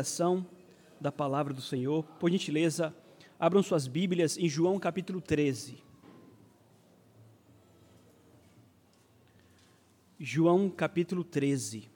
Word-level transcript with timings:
Ação 0.00 0.46
da 1.00 1.10
palavra 1.10 1.54
do 1.54 1.60
Senhor. 1.60 2.02
Por 2.20 2.30
gentileza, 2.30 2.94
abram 3.38 3.62
suas 3.62 3.86
Bíblias 3.86 4.36
em 4.36 4.48
João 4.48 4.78
capítulo 4.78 5.20
13. 5.20 5.82
João 10.18 10.68
capítulo 10.68 11.24
13. 11.24 11.88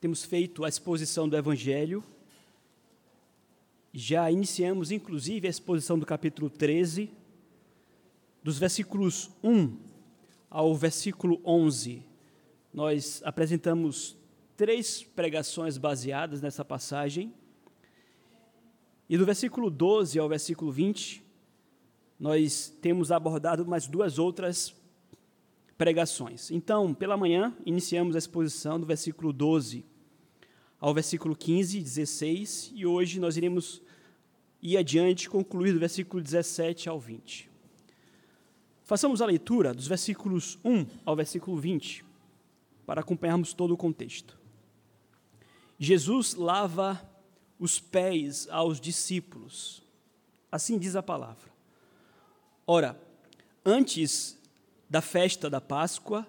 Temos 0.00 0.24
feito 0.24 0.64
a 0.64 0.68
exposição 0.68 1.28
do 1.28 1.36
Evangelho. 1.36 2.02
Já 3.92 4.30
iniciamos, 4.30 4.90
inclusive, 4.90 5.46
a 5.46 5.50
exposição 5.50 5.98
do 5.98 6.06
capítulo 6.06 6.48
13, 6.48 7.10
dos 8.42 8.56
versículos 8.56 9.30
1 9.42 9.76
ao 10.48 10.74
versículo 10.74 11.40
11 11.44 12.09
nós 12.72 13.20
apresentamos 13.24 14.16
três 14.56 15.02
pregações 15.02 15.76
baseadas 15.76 16.40
nessa 16.40 16.64
passagem. 16.64 17.34
E 19.08 19.18
do 19.18 19.26
versículo 19.26 19.70
12 19.70 20.18
ao 20.18 20.28
versículo 20.28 20.70
20, 20.70 21.22
nós 22.18 22.72
temos 22.80 23.10
abordado 23.10 23.66
mais 23.66 23.88
duas 23.88 24.18
outras 24.18 24.74
pregações. 25.76 26.50
Então, 26.50 26.94
pela 26.94 27.16
manhã, 27.16 27.56
iniciamos 27.66 28.14
a 28.14 28.18
exposição 28.18 28.78
do 28.78 28.86
versículo 28.86 29.32
12 29.32 29.84
ao 30.78 30.94
versículo 30.94 31.34
15 31.34 31.78
e 31.78 31.82
16, 31.82 32.72
e 32.74 32.86
hoje 32.86 33.18
nós 33.18 33.36
iremos 33.36 33.82
ir 34.62 34.76
adiante, 34.76 35.28
concluir 35.28 35.72
do 35.72 35.78
versículo 35.78 36.22
17 36.22 36.88
ao 36.88 37.00
20. 37.00 37.50
Façamos 38.84 39.20
a 39.20 39.26
leitura 39.26 39.74
dos 39.74 39.86
versículos 39.86 40.58
1 40.64 40.86
ao 41.04 41.16
versículo 41.16 41.56
20 41.56 42.09
para 42.90 43.02
acompanharmos 43.02 43.52
todo 43.52 43.72
o 43.72 43.76
contexto. 43.76 44.36
Jesus 45.78 46.34
lava 46.34 47.00
os 47.56 47.78
pés 47.78 48.48
aos 48.50 48.80
discípulos. 48.80 49.80
Assim 50.50 50.76
diz 50.76 50.96
a 50.96 51.02
palavra. 51.02 51.52
Ora, 52.66 53.00
antes 53.64 54.36
da 54.88 55.00
festa 55.00 55.48
da 55.48 55.60
Páscoa, 55.60 56.26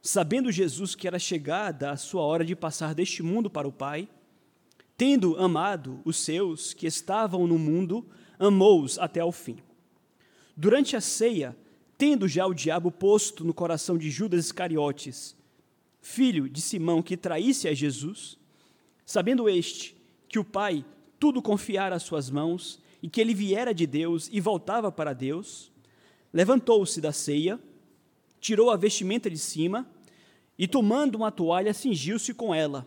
sabendo 0.00 0.52
Jesus 0.52 0.94
que 0.94 1.08
era 1.08 1.18
chegada 1.18 1.90
a 1.90 1.96
sua 1.96 2.22
hora 2.22 2.44
de 2.44 2.54
passar 2.54 2.94
deste 2.94 3.20
mundo 3.20 3.50
para 3.50 3.66
o 3.66 3.72
Pai, 3.72 4.08
tendo 4.96 5.36
amado 5.36 6.00
os 6.04 6.16
seus 6.18 6.72
que 6.72 6.86
estavam 6.86 7.44
no 7.44 7.58
mundo, 7.58 8.06
amou-os 8.38 9.00
até 9.00 9.18
ao 9.18 9.32
fim. 9.32 9.58
Durante 10.56 10.94
a 10.94 11.00
ceia, 11.00 11.56
tendo 11.98 12.28
já 12.28 12.46
o 12.46 12.54
diabo 12.54 12.92
posto 12.92 13.44
no 13.44 13.52
coração 13.52 13.98
de 13.98 14.12
Judas 14.12 14.44
Iscariotes, 14.44 15.34
filho 16.04 16.50
de 16.50 16.60
Simão, 16.60 17.02
que 17.02 17.16
traísse 17.16 17.66
a 17.66 17.72
Jesus, 17.72 18.38
sabendo 19.06 19.48
este 19.48 19.96
que 20.28 20.38
o 20.38 20.44
Pai 20.44 20.84
tudo 21.18 21.40
confiara 21.40 21.96
às 21.96 22.02
suas 22.02 22.28
mãos 22.28 22.78
e 23.02 23.08
que 23.08 23.22
ele 23.22 23.32
viera 23.32 23.72
de 23.72 23.86
Deus 23.86 24.28
e 24.30 24.38
voltava 24.38 24.92
para 24.92 25.14
Deus, 25.14 25.72
levantou-se 26.30 27.00
da 27.00 27.10
ceia, 27.10 27.58
tirou 28.38 28.70
a 28.70 28.76
vestimenta 28.76 29.30
de 29.30 29.38
cima 29.38 29.88
e, 30.58 30.68
tomando 30.68 31.14
uma 31.14 31.32
toalha, 31.32 31.72
cingiu-se 31.72 32.34
com 32.34 32.54
ela. 32.54 32.86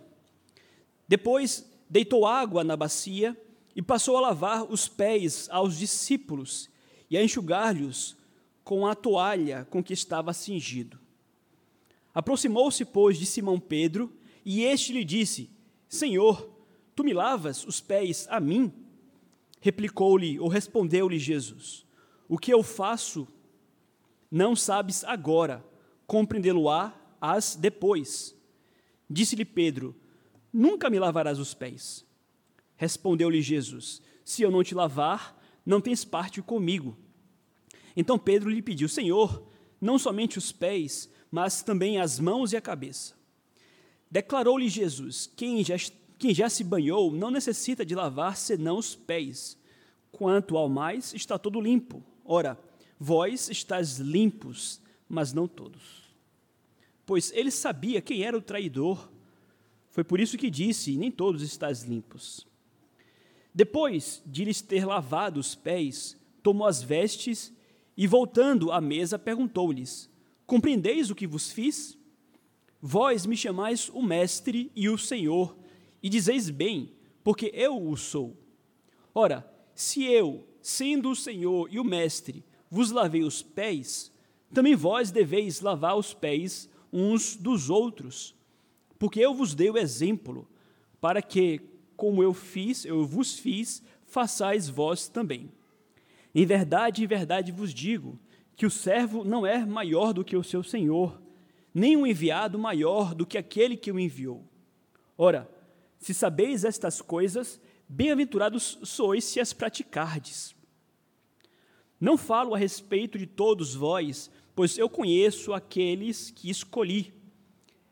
Depois, 1.08 1.68
deitou 1.90 2.24
água 2.24 2.64
na 2.64 2.78
bacia 2.78 3.36
e 3.76 3.81
passou 3.81 4.16
a 4.16 4.22
lavar 4.22 4.72
os 4.72 4.88
pés 4.88 5.50
aos 5.50 5.76
discípulos 5.76 6.70
e 7.09 7.18
a 7.18 7.24
enxugar-lhes 7.24 8.16
com 8.64 8.86
a 8.86 8.94
toalha 8.94 9.66
com 9.72 9.84
que 9.84 9.94
estava 9.94 10.34
cingido. 10.34 11.06
Aproximou-se, 12.18 12.84
pois, 12.84 13.16
de 13.16 13.28
Simão 13.28 13.60
Pedro, 13.60 14.12
e 14.44 14.64
este 14.64 14.92
lhe 14.92 15.04
disse: 15.04 15.52
Senhor, 15.88 16.50
tu 16.96 17.04
me 17.04 17.14
lavas 17.14 17.64
os 17.64 17.80
pés 17.80 18.26
a 18.32 18.40
mim? 18.40 18.74
Replicou-lhe 19.62 20.40
ou 20.40 20.48
respondeu-lhe 20.48 21.20
Jesus: 21.20 21.86
O 22.28 22.36
que 22.36 22.52
eu 22.52 22.64
faço 22.64 23.28
não 24.31 24.56
sabes 24.56 25.03
agora, 25.03 25.64
compreendê-lo-ás 26.08 27.56
depois. 27.56 28.36
Disse-lhe 29.08 29.46
Pedro: 29.46 29.96
Nunca 30.52 30.90
me 30.90 30.97
lavarás 30.97 31.38
os 31.38 31.53
pés. 31.53 32.03
Respondeu-lhe 32.78 33.44
Jesus: 33.44 34.02
Se 34.25 34.41
eu 34.41 34.50
não 34.50 34.64
te 34.64 34.74
lavar, 34.74 35.40
não 35.64 35.80
tens 35.80 36.03
parte 36.03 36.41
comigo. 36.41 36.97
Então 37.96 38.18
Pedro 38.18 38.50
lhe 38.50 38.64
pediu: 38.64 38.90
Senhor, 38.90 39.47
não 39.80 40.00
somente 40.00 40.40
os 40.40 40.52
pés, 40.52 41.16
mas 41.32 41.62
também 41.62 42.00
as 42.00 42.20
mãos 42.20 42.54
e 42.54 42.58
a 42.58 42.62
cabeça. 42.62 43.16
Declarou-lhe 44.10 44.70
Jesus: 44.70 45.32
quem 45.36 45.64
já, 45.64 45.76
quem 46.18 46.34
já 46.34 46.50
se 46.50 46.64
banhou 46.64 47.12
não 47.12 47.30
necessita 47.30 47.86
de 47.86 47.96
lavar 47.96 48.38
senão 48.38 48.78
os 48.78 48.96
pés. 48.96 49.58
Quanto 50.12 50.58
ao 50.58 50.70
mais, 50.70 51.14
está 51.14 51.38
todo 51.38 51.62
limpo. 51.62 52.04
Ora, 52.24 52.58
vós 53.00 53.50
estáis 53.50 53.98
limpos, 53.98 54.82
mas 55.08 55.34
não 55.34 55.48
todos. 55.48 56.08
Pois 57.06 57.32
ele 57.32 57.52
sabia 57.52 58.02
quem 58.02 58.24
era 58.24 58.38
o 58.38 58.42
traidor. 58.42 59.09
Foi 59.90 60.04
por 60.04 60.20
isso 60.20 60.38
que 60.38 60.50
disse: 60.50 60.98
Nem 60.98 61.12
todos 61.12 61.42
estáis 61.42 61.84
limpos. 61.84 62.48
Depois 63.54 64.22
de 64.26 64.46
lhes 64.46 64.62
ter 64.62 64.86
lavado 64.86 65.40
os 65.40 65.56
pés, 65.56 66.16
tomou 66.44 66.68
as 66.68 66.82
vestes 66.82 67.52
e, 67.96 68.06
voltando 68.06 68.72
à 68.72 68.80
mesa, 68.80 69.18
perguntou-lhes: 69.18 70.09
Compreendeis 70.47 71.12
o 71.12 71.16
que 71.16 71.28
vos 71.28 71.52
fiz? 71.52 71.97
Vós 72.81 73.25
me 73.25 73.35
chamais 73.35 73.90
o 73.90 74.02
Mestre 74.02 74.72
e 74.74 74.88
o 74.88 74.97
Senhor, 74.97 75.58
e 76.02 76.08
dizeis 76.08 76.50
bem, 76.50 76.94
porque 77.22 77.52
eu 77.53 77.85
o 77.85 77.97
sou. 77.97 78.38
Ora, 79.13 79.46
se 79.75 80.06
eu, 80.06 80.47
sendo 80.62 81.09
o 81.09 81.16
Senhor 81.16 81.68
e 81.69 81.80
o 81.80 81.84
Mestre, 81.84 82.46
vos 82.69 82.91
lavei 82.91 83.24
os 83.24 83.44
pés, 83.44 84.09
também 84.53 84.74
vós 84.74 85.12
deveis 85.12 85.59
lavar 85.59 85.97
os 85.97 86.13
pés 86.13 86.69
uns 86.94 87.35
dos 87.35 87.69
outros, 87.69 88.34
porque 88.97 89.19
eu 89.19 89.34
vos 89.34 89.53
dei 89.53 89.69
o 89.69 89.78
exemplo, 89.78 90.47
para 91.02 91.22
que, 91.22 91.59
como 91.97 92.24
eu 92.24 92.34
fiz, 92.34 92.85
eu 92.85 93.06
vos 93.06 93.38
fiz, 93.38 93.84
façais 94.06 94.69
vós 94.69 95.09
também. 95.09 95.52
Em 96.34 96.46
verdade, 96.46 97.03
em 97.03 97.08
verdade 97.08 97.52
vos 97.52 97.74
digo, 97.74 98.18
que 98.57 98.66
o 98.66 98.72
servo 98.72 99.23
não 99.23 99.45
é 99.45 99.63
maior 99.63 100.12
do 100.12 100.25
que 100.25 100.35
o 100.35 100.44
seu 100.44 100.63
senhor, 100.63 101.22
nem 101.72 101.95
o 101.95 102.01
um 102.01 102.07
enviado 102.07 102.57
maior 102.57 103.13
do 103.13 103.23
que 103.23 103.38
aquele 103.38 103.78
que 103.78 103.91
o 103.91 104.00
enviou. 104.00 104.44
Ora, 105.16 105.47
se 106.00 106.12
sabeis 106.12 106.66
estas 106.66 107.00
coisas, 107.00 107.62
bem-aventurados 107.88 108.79
sois 108.81 109.23
se 109.23 109.40
as 109.40 109.53
praticardes. 109.53 110.56
Não 112.01 112.17
falo 112.17 112.56
a 112.56 112.57
respeito 112.57 113.17
de 113.19 113.28
todos 113.28 113.75
vós, 113.75 114.31
pois 114.56 114.75
eu 114.75 114.90
conheço 114.90 115.53
aqueles 115.53 116.31
que 116.31 116.50
escolhi. 116.50 117.13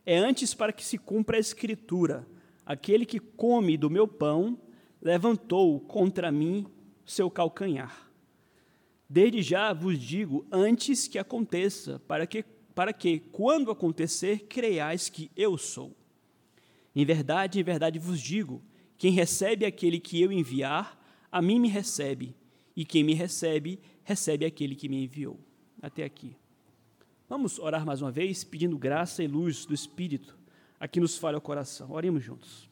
É 0.04 0.18
antes 0.18 0.56
para 0.56 0.74
que 0.74 0.84
se 0.84 0.98
cumpra 0.98 1.38
a 1.38 1.40
Escritura: 1.40 2.28
aquele 2.66 3.06
que 3.06 3.20
come 3.20 3.78
do 3.78 3.90
meu 3.90 4.08
pão 4.08 4.60
levantou 5.00 5.80
contra 5.80 6.32
mim 6.32 6.66
seu 7.06 7.30
calcanhar. 7.30 8.05
Desde 9.10 9.42
já 9.42 9.72
vos 9.74 10.00
digo, 10.00 10.46
antes 10.52 11.08
que 11.08 11.20
aconteça, 11.20 12.00
para 12.08 12.26
que, 12.26 12.44
para 12.74 12.92
que, 12.92 13.20
quando 13.20 13.72
acontecer, 13.72 14.46
creiais 14.48 15.10
que 15.10 15.30
eu 15.36 15.58
sou. 15.58 15.96
Em 16.96 17.06
verdade, 17.06 17.60
em 17.60 17.64
verdade 17.64 18.00
vos 18.00 18.20
digo: 18.20 18.62
quem 18.98 19.12
recebe 19.12 19.66
aquele 19.66 20.00
que 20.00 20.22
eu 20.22 20.32
enviar, 20.32 21.00
a 21.32 21.42
mim 21.42 21.60
me 21.60 21.68
recebe, 21.68 22.36
e 22.76 22.84
quem 22.86 23.04
me 23.04 23.14
recebe, 23.14 23.80
recebe 24.04 24.46
aquele 24.46 24.76
que 24.76 24.90
me 24.90 25.04
enviou. 25.04 25.40
Até 25.82 26.04
aqui. 26.04 26.36
Vamos 27.28 27.60
orar 27.60 27.86
mais 27.86 28.02
uma 28.02 28.12
vez, 28.12 28.44
pedindo 28.44 28.78
graça 28.78 29.24
e 29.24 29.28
luz 29.28 29.66
do 29.66 29.74
Espírito 29.74 30.38
a 30.80 30.88
que 30.88 31.00
nos 31.00 31.18
fale 31.18 31.38
o 31.38 31.42
coração. 31.42 31.92
Oremos 31.92 32.24
juntos. 32.24 32.65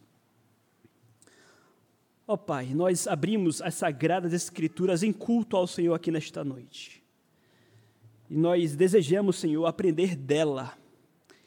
Ó 2.25 2.35
oh, 2.35 2.37
Pai, 2.37 2.73
nós 2.73 3.05
abrimos 3.05 3.61
as 3.61 3.75
sagradas 3.75 4.31
Escrituras 4.31 5.03
em 5.03 5.11
culto 5.11 5.57
ao 5.57 5.67
Senhor 5.67 5.93
aqui 5.93 6.09
nesta 6.09 6.41
noite. 6.41 7.03
E 8.29 8.37
nós 8.37 8.77
desejamos, 8.77 9.35
Senhor, 9.35 9.65
aprender 9.65 10.15
dela. 10.15 10.77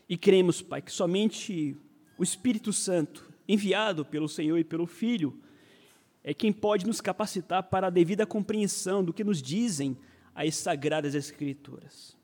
E 0.06 0.18
cremos, 0.18 0.60
Pai, 0.60 0.82
que 0.82 0.92
somente 0.92 1.74
o 2.18 2.22
Espírito 2.22 2.74
Santo, 2.74 3.32
enviado 3.48 4.04
pelo 4.04 4.28
Senhor 4.28 4.58
e 4.58 4.64
pelo 4.64 4.86
Filho, 4.86 5.40
é 6.22 6.34
quem 6.34 6.52
pode 6.52 6.86
nos 6.86 7.00
capacitar 7.00 7.62
para 7.62 7.86
a 7.86 7.90
devida 7.90 8.26
compreensão 8.26 9.02
do 9.02 9.14
que 9.14 9.24
nos 9.24 9.40
dizem 9.40 9.96
as 10.34 10.56
sagradas 10.56 11.14
Escrituras. 11.14 12.14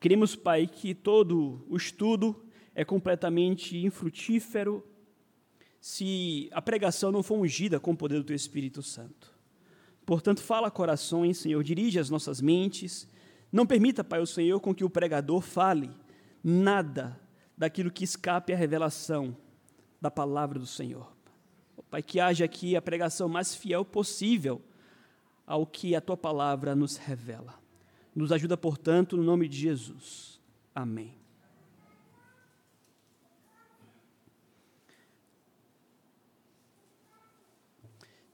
Queremos, 0.00 0.34
Pai, 0.34 0.66
que 0.66 0.94
todo 0.94 1.66
o 1.68 1.76
estudo 1.76 2.34
é 2.74 2.82
completamente 2.82 3.76
infrutífero, 3.76 4.82
se 5.80 6.48
a 6.52 6.60
pregação 6.60 7.12
não 7.12 7.22
for 7.22 7.38
ungida 7.38 7.78
com 7.78 7.92
o 7.92 7.96
poder 7.96 8.18
do 8.18 8.24
Teu 8.24 8.36
Espírito 8.36 8.82
Santo. 8.82 9.32
Portanto, 10.04 10.40
fala 10.40 10.70
corações, 10.70 11.38
Senhor, 11.38 11.62
dirige 11.62 11.98
as 11.98 12.10
nossas 12.10 12.40
mentes. 12.40 13.06
Não 13.52 13.66
permita, 13.66 14.02
Pai, 14.02 14.20
o 14.20 14.26
Senhor, 14.26 14.58
com 14.60 14.74
que 14.74 14.84
o 14.84 14.90
pregador 14.90 15.40
fale 15.40 15.90
nada 16.42 17.18
daquilo 17.56 17.90
que 17.90 18.04
escape 18.04 18.52
à 18.52 18.56
revelação 18.56 19.36
da 20.00 20.10
palavra 20.10 20.58
do 20.58 20.66
Senhor. 20.66 21.12
Pai, 21.90 22.02
que 22.02 22.20
haja 22.20 22.44
aqui 22.44 22.76
a 22.76 22.82
pregação 22.82 23.28
mais 23.28 23.54
fiel 23.54 23.84
possível 23.84 24.62
ao 25.46 25.66
que 25.66 25.94
a 25.94 26.00
tua 26.00 26.16
palavra 26.16 26.74
nos 26.74 26.96
revela. 26.96 27.54
Nos 28.14 28.32
ajuda, 28.32 28.56
portanto, 28.56 29.16
no 29.16 29.22
nome 29.22 29.48
de 29.48 29.56
Jesus. 29.56 30.40
Amém. 30.74 31.14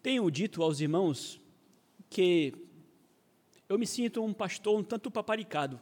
Tenho 0.05 0.31
dito 0.31 0.63
aos 0.63 0.81
irmãos 0.81 1.41
que 2.11 2.53
eu 3.67 3.79
me 3.79 3.87
sinto 3.87 4.23
um 4.23 4.35
pastor 4.35 4.79
um 4.79 4.85
tanto 4.85 5.11
paparicado 5.11 5.81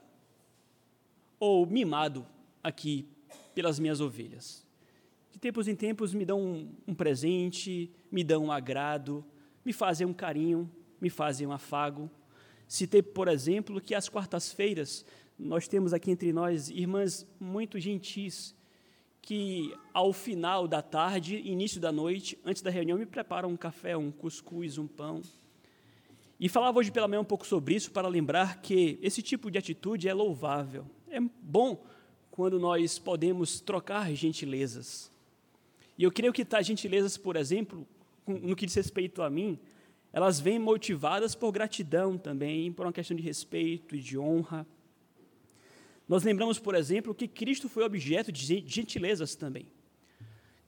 ou 1.41 1.67
mimado 1.67 2.25
aqui 2.63 3.05
pelas 3.53 3.81
minhas 3.81 4.01
ovelhas. 4.01 4.65
De 5.33 5.41
tempos 5.41 5.67
em 5.67 5.75
tempos 5.75 6.15
me 6.15 6.25
dão 6.25 6.41
um, 6.41 6.73
um 6.87 6.95
presente, 6.95 7.91
me 8.13 8.23
dão 8.23 8.45
um 8.45 8.53
agrado, 8.53 9.25
me 9.65 9.73
fazem 9.73 10.07
um 10.07 10.15
carinho, 10.15 10.71
me 11.01 11.11
fazem 11.11 11.45
um 11.45 11.53
afago. 11.53 12.09
Citei, 12.69 13.03
por 13.03 13.27
exemplo, 13.27 13.81
que 13.81 13.93
às 13.93 14.09
quartas-feiras 14.09 15.05
nós 15.37 15.67
temos 15.67 15.93
aqui 15.93 16.13
entre 16.13 16.33
nós 16.33 16.71
irmãs 16.71 17.27
muito 17.41 17.77
gentis 17.81 18.55
que 19.23 19.73
ao 19.95 20.13
final 20.13 20.67
da 20.67 20.83
tarde, 20.83 21.37
início 21.37 21.81
da 21.81 21.93
noite, 21.93 22.37
antes 22.45 22.61
da 22.61 22.71
reunião, 22.71 22.99
me 22.99 23.07
preparam 23.07 23.49
um 23.49 23.57
café, 23.57 23.97
um 23.97 24.11
cuscuz, 24.11 24.77
um 24.77 24.87
pão. 24.87 25.23
E 26.41 26.49
falava 26.49 26.81
hoje 26.81 26.91
pela 26.91 27.07
manhã 27.07 27.21
um 27.21 27.25
pouco 27.25 27.47
sobre 27.47 27.77
isso 27.77 27.93
para 27.93 28.09
lembrar 28.09 28.61
que 28.61 28.99
esse 29.01 29.23
tipo 29.23 29.49
de 29.49 29.59
atitude 29.59 30.09
é 30.09 30.13
louvável. 30.13 30.85
É 31.09 31.21
bom 31.41 31.81
quando 32.33 32.59
nós 32.59 32.99
podemos 32.99 33.61
trocar 33.61 34.13
gentilezas. 34.13 35.09
E 35.97 36.03
eu 36.03 36.11
creio 36.11 36.33
que 36.33 36.45
tais 36.45 36.67
gentilezas, 36.67 37.17
por 37.17 37.37
exemplo, 37.37 37.87
no 38.27 38.57
que 38.57 38.67
diz 38.67 38.75
respeito 38.75 39.23
a 39.23 39.31
mim, 39.31 39.57
elas 40.13 40.41
vêm 40.41 40.59
motivadas 40.59 41.35
por 41.35 41.53
gratidão 41.53 42.19
também, 42.19 42.73
por 42.73 42.87
uma 42.87 42.93
questão 42.93 43.17
de 43.17 43.23
respeito 43.23 43.95
e 43.95 44.01
de 44.01 44.19
honra. 44.19 44.67
Nós 46.09 46.23
lembramos, 46.25 46.59
por 46.59 46.75
exemplo, 46.75 47.15
que 47.15 47.29
Cristo 47.29 47.69
foi 47.69 47.85
objeto 47.85 48.33
de 48.33 48.65
gentilezas 48.67 49.35
também. 49.35 49.67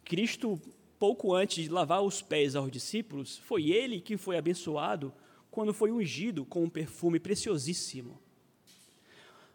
Cristo, 0.04 0.60
pouco 0.98 1.34
antes 1.34 1.64
de 1.64 1.70
lavar 1.70 2.02
os 2.02 2.22
pés 2.22 2.54
aos 2.54 2.70
discípulos, 2.70 3.38
foi 3.38 3.70
ele 3.70 4.00
que 4.00 4.16
foi 4.16 4.36
abençoado 4.36 5.12
quando 5.50 5.72
foi 5.72 5.90
ungido 5.90 6.44
com 6.44 6.64
um 6.64 6.70
perfume 6.70 7.18
preciosíssimo. 7.18 8.20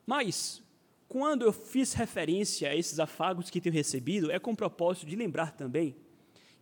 Mas, 0.05 0.61
quando 1.07 1.43
eu 1.43 1.53
fiz 1.53 1.93
referência 1.93 2.69
a 2.69 2.75
esses 2.75 2.99
afagos 2.99 3.49
que 3.49 3.61
tenho 3.61 3.75
recebido, 3.75 4.31
é 4.31 4.39
com 4.39 4.51
o 4.51 4.55
propósito 4.55 5.05
de 5.05 5.15
lembrar 5.15 5.51
também 5.51 5.95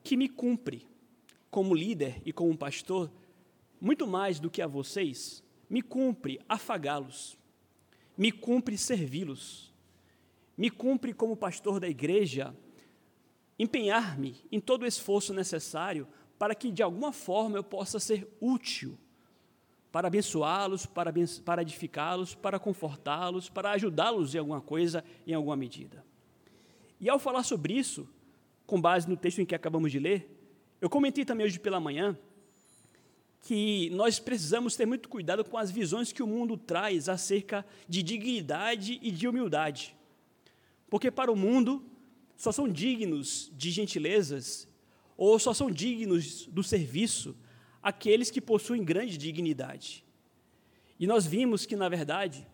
que 0.03 0.17
me 0.17 0.29
cumpre, 0.29 0.87
como 1.51 1.75
líder 1.75 2.21
e 2.25 2.31
como 2.31 2.57
pastor, 2.57 3.11
muito 3.79 4.07
mais 4.07 4.39
do 4.39 4.49
que 4.49 4.61
a 4.61 4.67
vocês, 4.67 5.43
me 5.69 5.81
cumpre 5.81 6.39
afagá-los, 6.47 7.37
me 8.17 8.31
cumpre 8.31 8.77
servi-los, 8.77 9.73
me 10.57 10.69
cumpre 10.69 11.13
como 11.13 11.37
pastor 11.37 11.79
da 11.79 11.87
igreja 11.87 12.55
empenhar-me 13.59 14.35
em 14.51 14.59
todo 14.59 14.83
o 14.83 14.85
esforço 14.85 15.33
necessário 15.33 16.07
para 16.37 16.53
que 16.53 16.71
de 16.71 16.83
alguma 16.83 17.11
forma 17.11 17.57
eu 17.57 17.63
possa 17.63 17.99
ser 17.99 18.27
útil 18.39 18.97
para 19.91 20.07
abençoá-los, 20.07 20.85
para, 20.85 21.11
para 21.43 21.61
edificá-los, 21.61 22.35
para 22.35 22.59
confortá-los, 22.59 23.49
para 23.49 23.71
ajudá-los 23.71 24.35
em 24.35 24.37
alguma 24.37 24.61
coisa, 24.61 25.03
em 25.25 25.33
alguma 25.33 25.55
medida. 25.55 26.05
E 26.99 27.09
ao 27.09 27.17
falar 27.17 27.43
sobre 27.43 27.73
isso, 27.73 28.07
com 28.65 28.79
base 28.79 29.07
no 29.07 29.17
texto 29.17 29.41
em 29.41 29.45
que 29.45 29.55
acabamos 29.55 29.91
de 29.91 29.99
ler, 29.99 30.29
eu 30.79 30.89
comentei 30.89 31.25
também 31.25 31.45
hoje 31.45 31.59
pela 31.59 31.79
manhã 31.79 32.17
que 33.41 33.89
nós 33.91 34.19
precisamos 34.19 34.75
ter 34.75 34.85
muito 34.85 35.07
cuidado 35.07 35.43
com 35.43 35.57
as 35.57 35.71
visões 35.71 36.11
que 36.11 36.23
o 36.23 36.27
mundo 36.27 36.57
traz 36.57 37.07
acerca 37.07 37.65
de 37.87 38.03
dignidade 38.03 38.99
e 39.01 39.11
de 39.11 39.27
humildade. 39.27 39.95
Porque 40.89 41.11
para 41.11 41.31
o 41.31 41.35
mundo 41.35 41.83
só 42.35 42.51
são 42.51 42.67
dignos 42.67 43.51
de 43.55 43.71
gentilezas 43.71 44.67
ou 45.15 45.39
só 45.39 45.53
são 45.53 45.71
dignos 45.71 46.45
do 46.47 46.63
serviço 46.63 47.35
aqueles 47.81 48.29
que 48.29 48.41
possuem 48.41 48.83
grande 48.83 49.17
dignidade. 49.17 50.03
E 50.99 51.07
nós 51.07 51.25
vimos 51.25 51.65
que, 51.65 51.75
na 51.75 51.87
verdade, 51.87 52.45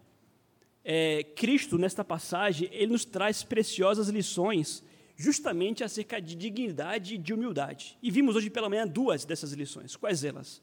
é, 0.84 1.24
Cristo, 1.24 1.78
nesta 1.78 2.04
passagem, 2.04 2.70
ele 2.72 2.92
nos 2.92 3.06
traz 3.06 3.42
preciosas 3.42 4.10
lições 4.10 4.84
justamente 5.16 5.84
acerca 5.84 6.22
de 6.22 6.36
dignidade 6.36 7.16
e 7.16 7.18
de 7.18 7.34
humildade. 7.34 7.98
E 8.02 8.12
vimos 8.12 8.36
hoje 8.36 8.50
pela 8.50 8.70
manhã 8.70 8.88
duas 8.88 9.26
dessas 9.26 9.54
lições. 9.54 9.96
Quais 9.96 10.24
elas? 10.24 10.62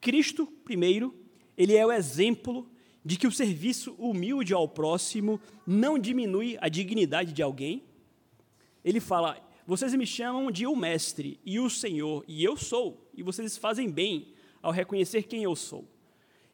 Cristo, 0.00 0.46
primeiro, 0.64 1.14
ele 1.56 1.74
é 1.74 1.84
o 1.84 1.92
exemplo 1.92 2.68
de 3.04 3.16
que 3.16 3.26
o 3.26 3.32
serviço 3.32 3.94
humilde 3.98 4.52
ao 4.52 4.68
próximo 4.68 5.40
não 5.66 5.98
diminui 5.98 6.58
a 6.60 6.68
dignidade 6.68 7.32
de 7.32 7.42
alguém. 7.42 7.84
Ele 8.84 9.00
fala: 9.00 9.40
vocês 9.66 9.94
me 9.94 10.06
chamam 10.06 10.50
de 10.50 10.66
o 10.66 10.76
mestre 10.76 11.40
e 11.44 11.58
o 11.58 11.68
Senhor, 11.70 12.24
e 12.28 12.44
eu 12.44 12.56
sou, 12.56 13.08
e 13.14 13.22
vocês 13.22 13.56
fazem 13.56 13.90
bem 13.90 14.32
ao 14.62 14.72
reconhecer 14.72 15.24
quem 15.24 15.42
eu 15.42 15.56
sou. 15.56 15.88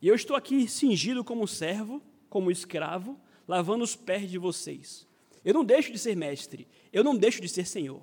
E 0.01 0.09
eu 0.09 0.15
estou 0.15 0.37
aqui 0.37 0.67
cingido 0.67 1.23
como 1.23 1.47
servo, 1.47 2.03
como 2.29 2.51
escravo, 2.51 3.19
lavando 3.47 3.85
os 3.85 3.95
pés 3.95 4.31
de 4.31 4.39
vocês. 4.39 5.07
Eu 5.45 5.55
não 5.55 5.65
deixo 5.65 5.93
de 5.93 5.99
ser 5.99 6.17
mestre, 6.17 6.67
eu 6.93 7.05
não 7.05 7.17
deixo 7.17 7.41
de 7.41 7.49
ser 7.49 7.67
Senhor. 7.67 8.03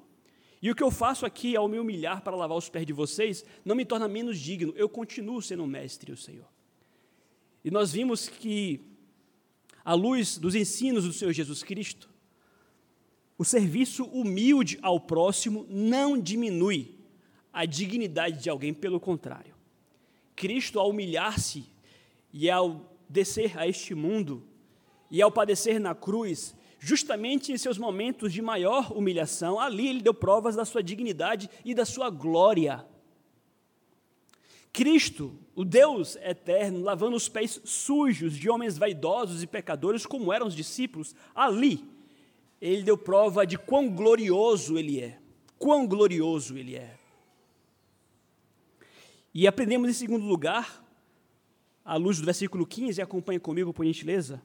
E 0.61 0.69
o 0.69 0.75
que 0.75 0.83
eu 0.83 0.91
faço 0.91 1.25
aqui 1.25 1.56
ao 1.56 1.67
me 1.67 1.79
humilhar 1.79 2.21
para 2.21 2.35
lavar 2.35 2.57
os 2.57 2.69
pés 2.69 2.85
de 2.85 2.94
vocês 2.94 3.45
não 3.63 3.75
me 3.75 3.85
torna 3.85 4.07
menos 4.07 4.38
digno, 4.38 4.73
eu 4.75 4.89
continuo 4.89 5.41
sendo 5.41 5.63
o 5.63 5.67
mestre 5.67 6.11
o 6.11 6.17
Senhor. 6.17 6.47
E 7.63 7.71
nós 7.71 7.91
vimos 7.91 8.27
que, 8.27 8.81
à 9.83 9.94
luz 9.94 10.38
dos 10.38 10.56
ensinos 10.56 11.06
do 11.06 11.13
Senhor 11.13 11.31
Jesus 11.31 11.63
Cristo, 11.63 12.09
o 13.38 13.45
serviço 13.45 14.03
humilde 14.06 14.77
ao 14.81 15.00
próximo 15.00 15.65
não 15.69 16.19
diminui 16.19 17.00
a 17.53 17.65
dignidade 17.65 18.44
de 18.44 18.50
alguém, 18.50 18.73
pelo 18.73 19.00
contrário. 19.00 19.55
Cristo, 20.35 20.79
ao 20.79 20.89
humilhar-se 20.89 21.65
e 22.33 22.50
ao 22.50 22.97
descer 23.07 23.57
a 23.57 23.67
este 23.67 23.95
mundo 23.95 24.45
e 25.09 25.21
ao 25.21 25.31
padecer 25.31 25.79
na 25.79 25.95
cruz, 25.95 26.53
justamente 26.79 27.51
em 27.51 27.57
seus 27.57 27.77
momentos 27.77 28.31
de 28.31 28.41
maior 28.41 28.91
humilhação, 28.91 29.59
ali 29.59 29.87
ele 29.87 30.01
deu 30.01 30.13
provas 30.13 30.55
da 30.55 30.65
sua 30.65 30.81
dignidade 30.81 31.50
e 31.65 31.75
da 31.75 31.86
sua 31.86 32.09
glória. 32.09 32.86
Cristo, 34.71 35.38
o 35.55 35.65
Deus 35.65 36.15
eterno, 36.17 36.81
lavando 36.81 37.15
os 37.15 37.27
pés 37.27 37.59
sujos 37.65 38.38
de 38.38 38.50
homens 38.50 38.77
vaidosos 38.77 39.43
e 39.43 39.48
pecadores, 39.48 40.05
como 40.05 40.31
eram 40.31 40.48
os 40.48 40.55
discípulos, 40.55 41.13
ali 41.36 41.83
ele 42.62 42.83
deu 42.83 42.98
prova 42.98 43.45
de 43.45 43.57
quão 43.57 43.89
glorioso 43.89 44.77
ele 44.77 45.01
é. 45.01 45.19
Quão 45.57 45.86
glorioso 45.88 46.57
ele 46.57 46.75
é. 46.75 46.98
E 49.33 49.48
aprendemos 49.48 49.89
em 49.89 49.93
segundo 49.93 50.25
lugar, 50.25 50.83
à 51.83 51.95
luz 51.95 52.19
do 52.19 52.25
versículo 52.25 52.65
15, 52.65 53.01
acompanhe 53.01 53.39
comigo, 53.39 53.74
por 53.74 53.86
gentileza, 53.86 54.41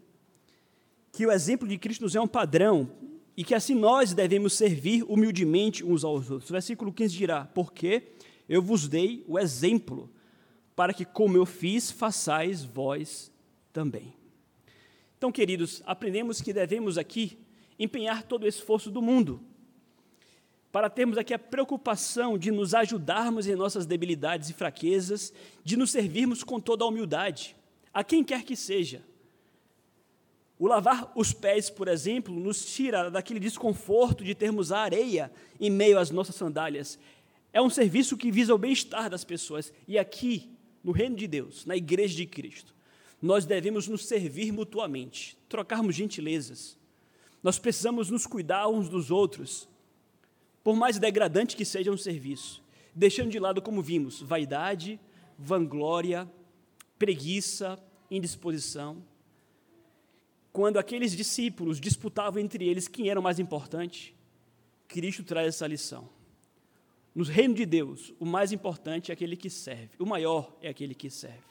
que 1.14 1.24
o 1.24 1.30
exemplo 1.30 1.66
de 1.66 1.78
Cristo 1.78 2.02
nos 2.02 2.16
é 2.16 2.20
um 2.20 2.26
padrão 2.26 2.90
e 3.36 3.44
que 3.44 3.54
assim 3.54 3.74
nós 3.74 4.12
devemos 4.12 4.54
servir 4.54 5.04
humildemente 5.04 5.84
uns 5.84 6.04
aos 6.04 6.28
outros. 6.28 6.50
O 6.50 6.52
versículo 6.52 6.92
15 6.92 7.16
dirá: 7.16 7.44
Porque 7.44 8.12
eu 8.48 8.60
vos 8.60 8.88
dei 8.88 9.24
o 9.28 9.38
exemplo, 9.38 10.10
para 10.74 10.92
que, 10.92 11.04
como 11.04 11.36
eu 11.36 11.46
fiz, 11.46 11.90
façais 11.90 12.64
vós 12.64 13.32
também. 13.72 14.12
Então, 15.16 15.30
queridos, 15.30 15.82
aprendemos 15.86 16.40
que 16.40 16.52
devemos 16.52 16.98
aqui 16.98 17.38
empenhar 17.78 18.24
todo 18.24 18.42
o 18.42 18.48
esforço 18.48 18.90
do 18.90 19.00
mundo 19.00 19.40
para 20.70 20.90
termos 20.90 21.16
aqui 21.16 21.32
a 21.32 21.38
preocupação 21.38 22.36
de 22.36 22.50
nos 22.50 22.74
ajudarmos 22.74 23.46
em 23.46 23.54
nossas 23.54 23.86
debilidades 23.86 24.50
e 24.50 24.52
fraquezas, 24.52 25.32
de 25.62 25.76
nos 25.76 25.92
servirmos 25.92 26.42
com 26.42 26.58
toda 26.58 26.84
a 26.84 26.88
humildade, 26.88 27.54
a 27.92 28.02
quem 28.02 28.24
quer 28.24 28.42
que 28.42 28.56
seja. 28.56 29.00
O 30.58 30.66
lavar 30.66 31.12
os 31.16 31.32
pés, 31.32 31.68
por 31.68 31.88
exemplo, 31.88 32.34
nos 32.34 32.64
tira 32.64 33.10
daquele 33.10 33.40
desconforto 33.40 34.22
de 34.22 34.34
termos 34.34 34.70
a 34.70 34.78
areia 34.78 35.32
em 35.60 35.70
meio 35.70 35.98
às 35.98 36.10
nossas 36.10 36.36
sandálias. 36.36 36.98
É 37.52 37.60
um 37.60 37.70
serviço 37.70 38.16
que 38.16 38.30
visa 38.30 38.54
o 38.54 38.58
bem-estar 38.58 39.10
das 39.10 39.24
pessoas. 39.24 39.72
E 39.86 39.98
aqui, 39.98 40.50
no 40.82 40.92
reino 40.92 41.16
de 41.16 41.26
Deus, 41.26 41.66
na 41.66 41.76
igreja 41.76 42.14
de 42.14 42.26
Cristo, 42.26 42.74
nós 43.20 43.44
devemos 43.44 43.88
nos 43.88 44.06
servir 44.06 44.52
mutuamente, 44.52 45.36
trocarmos 45.48 45.96
gentilezas, 45.96 46.76
nós 47.44 47.58
precisamos 47.58 48.08
nos 48.08 48.26
cuidar 48.26 48.68
uns 48.68 48.88
dos 48.88 49.10
outros, 49.10 49.68
por 50.62 50.74
mais 50.74 50.98
degradante 50.98 51.54
que 51.54 51.64
seja 51.64 51.90
um 51.90 51.96
serviço, 51.96 52.62
deixando 52.94 53.30
de 53.30 53.38
lado, 53.38 53.60
como 53.60 53.82
vimos, 53.82 54.22
vaidade, 54.22 54.98
vanglória, 55.38 56.26
preguiça, 56.98 57.78
indisposição. 58.10 59.02
Quando 60.54 60.78
aqueles 60.78 61.16
discípulos 61.16 61.80
disputavam 61.80 62.40
entre 62.40 62.64
eles 62.64 62.86
quem 62.86 63.10
era 63.10 63.18
o 63.18 63.22
mais 63.22 63.40
importante, 63.40 64.14
Cristo 64.86 65.24
traz 65.24 65.48
essa 65.48 65.66
lição. 65.66 66.08
No 67.12 67.24
reino 67.24 67.54
de 67.54 67.66
Deus, 67.66 68.14
o 68.20 68.24
mais 68.24 68.52
importante 68.52 69.10
é 69.10 69.14
aquele 69.14 69.36
que 69.36 69.50
serve, 69.50 69.90
o 69.98 70.06
maior 70.06 70.56
é 70.62 70.68
aquele 70.68 70.94
que 70.94 71.10
serve. 71.10 71.42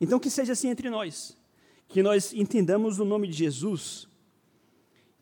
Então, 0.00 0.18
que 0.18 0.30
seja 0.30 0.54
assim 0.54 0.70
entre 0.70 0.88
nós, 0.88 1.36
que 1.86 2.02
nós 2.02 2.32
entendamos 2.32 2.98
o 2.98 3.04
nome 3.04 3.28
de 3.28 3.34
Jesus, 3.34 4.08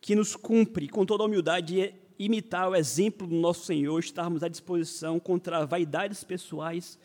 que 0.00 0.14
nos 0.14 0.36
cumpre 0.36 0.88
com 0.88 1.04
toda 1.04 1.24
a 1.24 1.26
humildade 1.26 1.92
imitar 2.16 2.70
o 2.70 2.76
exemplo 2.76 3.26
do 3.26 3.34
nosso 3.34 3.66
Senhor, 3.66 3.98
estarmos 3.98 4.44
à 4.44 4.46
disposição 4.46 5.18
contra 5.18 5.66
vaidades 5.66 6.22
pessoais 6.22 6.96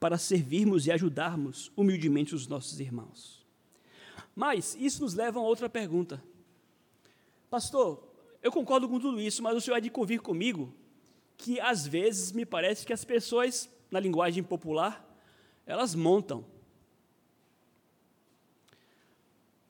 para 0.00 0.18
servirmos 0.18 0.88
e 0.88 0.90
ajudarmos 0.90 1.70
humildemente 1.76 2.34
os 2.34 2.48
nossos 2.48 2.80
irmãos. 2.80 3.43
Mas 4.34 4.76
isso 4.78 5.02
nos 5.02 5.14
leva 5.14 5.38
a 5.38 5.42
outra 5.42 5.68
pergunta. 5.68 6.22
Pastor, 7.48 8.02
eu 8.42 8.50
concordo 8.50 8.88
com 8.88 8.98
tudo 8.98 9.20
isso, 9.20 9.42
mas 9.42 9.56
o 9.56 9.60
senhor 9.60 9.76
há 9.76 9.80
de 9.80 9.90
convir 9.90 10.20
comigo 10.20 10.74
que 11.36 11.60
às 11.60 11.86
vezes 11.86 12.32
me 12.32 12.44
parece 12.44 12.86
que 12.86 12.92
as 12.92 13.04
pessoas, 13.04 13.68
na 13.90 14.00
linguagem 14.00 14.42
popular, 14.42 15.04
elas 15.66 15.94
montam. 15.94 16.44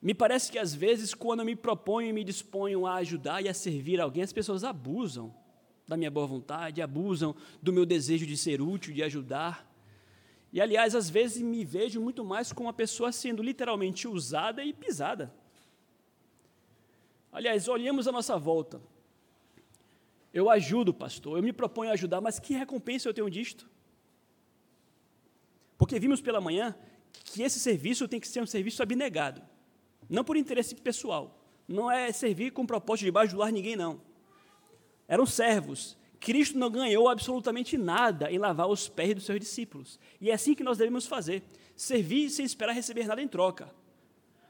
Me 0.01 0.13
parece 0.13 0.51
que 0.51 0.59
às 0.59 0.73
vezes, 0.73 1.13
quando 1.13 1.39
eu 1.39 1.45
me 1.45 1.55
proponho 1.55 2.09
e 2.09 2.13
me 2.13 2.23
disponho 2.23 2.85
a 2.85 2.95
ajudar 2.95 3.43
e 3.43 3.49
a 3.49 3.53
servir 3.53 3.99
alguém, 3.99 4.23
as 4.23 4.33
pessoas 4.33 4.63
abusam 4.63 5.33
da 5.87 5.97
minha 5.97 6.11
boa 6.11 6.27
vontade, 6.27 6.81
abusam 6.81 7.35
do 7.61 7.73
meu 7.73 7.85
desejo 7.85 8.25
de 8.25 8.37
ser 8.37 8.61
útil, 8.61 8.93
de 8.93 9.03
ajudar. 9.03 9.71
E, 10.55 10.61
aliás, 10.61 10.95
às 10.95 11.09
vezes 11.09 11.41
me 11.41 11.65
vejo 11.65 11.99
muito 11.99 12.23
mais 12.23 12.53
como 12.53 12.67
uma 12.67 12.73
pessoa 12.73 13.11
sendo 13.11 13.43
literalmente 13.43 14.07
usada 14.07 14.63
e 14.63 14.71
pisada. 14.71 15.35
Aliás, 17.29 17.67
olhemos 17.67 18.07
a 18.07 18.11
nossa 18.13 18.37
volta. 18.37 18.81
Eu 20.33 20.49
ajudo, 20.49 20.93
pastor, 20.93 21.37
eu 21.37 21.43
me 21.43 21.51
proponho 21.51 21.89
a 21.91 21.93
ajudar, 21.93 22.21
mas 22.21 22.39
que 22.39 22.53
recompensa 22.53 23.09
eu 23.09 23.13
tenho 23.13 23.29
disto? 23.29 23.69
Porque 25.77 25.99
vimos 25.99 26.21
pela 26.21 26.39
manhã 26.39 26.73
que 27.11 27.43
esse 27.43 27.59
serviço 27.59 28.07
tem 28.07 28.21
que 28.21 28.27
ser 28.27 28.41
um 28.41 28.47
serviço 28.47 28.81
abnegado, 28.81 29.41
não 30.09 30.23
por 30.23 30.37
interesse 30.37 30.73
pessoal. 30.73 31.37
Não 31.67 31.91
é 31.91 32.13
servir 32.13 32.51
com 32.51 32.65
propósito 32.65 33.03
de 33.03 33.11
bajular 33.11 33.51
ninguém, 33.51 33.75
não. 33.75 33.99
Eram 35.05 35.25
servos 35.25 35.97
Cristo 36.25 36.57
não 36.57 36.71
ganhou 36.71 37.07
absolutamente 37.07 37.77
nada 37.77 38.31
em 38.31 38.39
lavar 38.39 38.67
os 38.67 38.89
pés 38.89 39.13
dos 39.13 39.25
seus 39.25 39.39
discípulos. 39.39 39.99
E 40.19 40.31
é 40.31 40.33
assim 40.33 40.55
que 40.55 40.63
nós 40.63 40.75
devemos 40.75 41.05
fazer: 41.05 41.43
servir 41.75 42.31
sem 42.31 42.43
esperar 42.43 42.73
receber 42.73 43.05
nada 43.05 43.21
em 43.21 43.27
troca. 43.27 43.71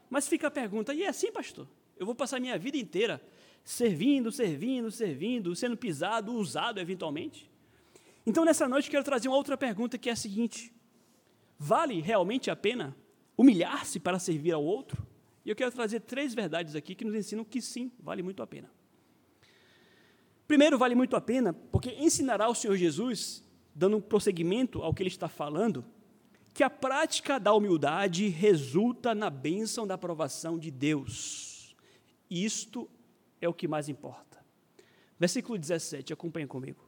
Mas 0.08 0.26
fica 0.26 0.46
a 0.46 0.50
pergunta: 0.50 0.94
e 0.94 1.02
é 1.02 1.08
assim, 1.08 1.30
pastor? 1.30 1.68
Eu 1.98 2.06
vou 2.06 2.14
passar 2.14 2.40
minha 2.40 2.58
vida 2.58 2.78
inteira 2.78 3.22
servindo, 3.62 4.32
servindo, 4.32 4.90
servindo, 4.90 5.54
sendo 5.54 5.76
pisado, 5.76 6.32
usado 6.32 6.80
eventualmente? 6.80 7.50
Então, 8.26 8.42
nessa 8.42 8.66
noite, 8.66 8.88
quero 8.88 9.04
trazer 9.04 9.28
uma 9.28 9.36
outra 9.36 9.58
pergunta 9.58 9.98
que 9.98 10.08
é 10.08 10.12
a 10.12 10.16
seguinte: 10.16 10.72
vale 11.58 12.00
realmente 12.00 12.50
a 12.50 12.56
pena 12.56 12.96
humilhar-se 13.36 14.00
para 14.00 14.18
servir 14.18 14.52
ao 14.52 14.64
outro? 14.64 15.06
E 15.44 15.50
eu 15.50 15.54
quero 15.54 15.70
trazer 15.72 16.00
três 16.00 16.32
verdades 16.32 16.74
aqui 16.74 16.94
que 16.94 17.04
nos 17.04 17.14
ensinam 17.14 17.44
que 17.44 17.60
sim, 17.60 17.92
vale 17.98 18.22
muito 18.22 18.42
a 18.42 18.46
pena. 18.46 18.75
Primeiro, 20.46 20.78
vale 20.78 20.94
muito 20.94 21.16
a 21.16 21.20
pena, 21.20 21.52
porque 21.52 21.90
ensinará 21.90 22.48
o 22.48 22.54
Senhor 22.54 22.76
Jesus, 22.76 23.42
dando 23.74 23.96
um 23.96 24.00
prosseguimento 24.00 24.82
ao 24.82 24.94
que 24.94 25.02
ele 25.02 25.08
está 25.08 25.28
falando, 25.28 25.84
que 26.54 26.62
a 26.62 26.70
prática 26.70 27.38
da 27.38 27.52
humildade 27.52 28.28
resulta 28.28 29.14
na 29.14 29.28
bênção 29.28 29.86
da 29.86 29.94
aprovação 29.94 30.58
de 30.58 30.70
Deus. 30.70 31.76
Isto 32.30 32.88
é 33.40 33.48
o 33.48 33.54
que 33.54 33.68
mais 33.68 33.88
importa. 33.88 34.44
Versículo 35.18 35.58
17, 35.58 36.12
acompanha 36.12 36.46
comigo. 36.46 36.86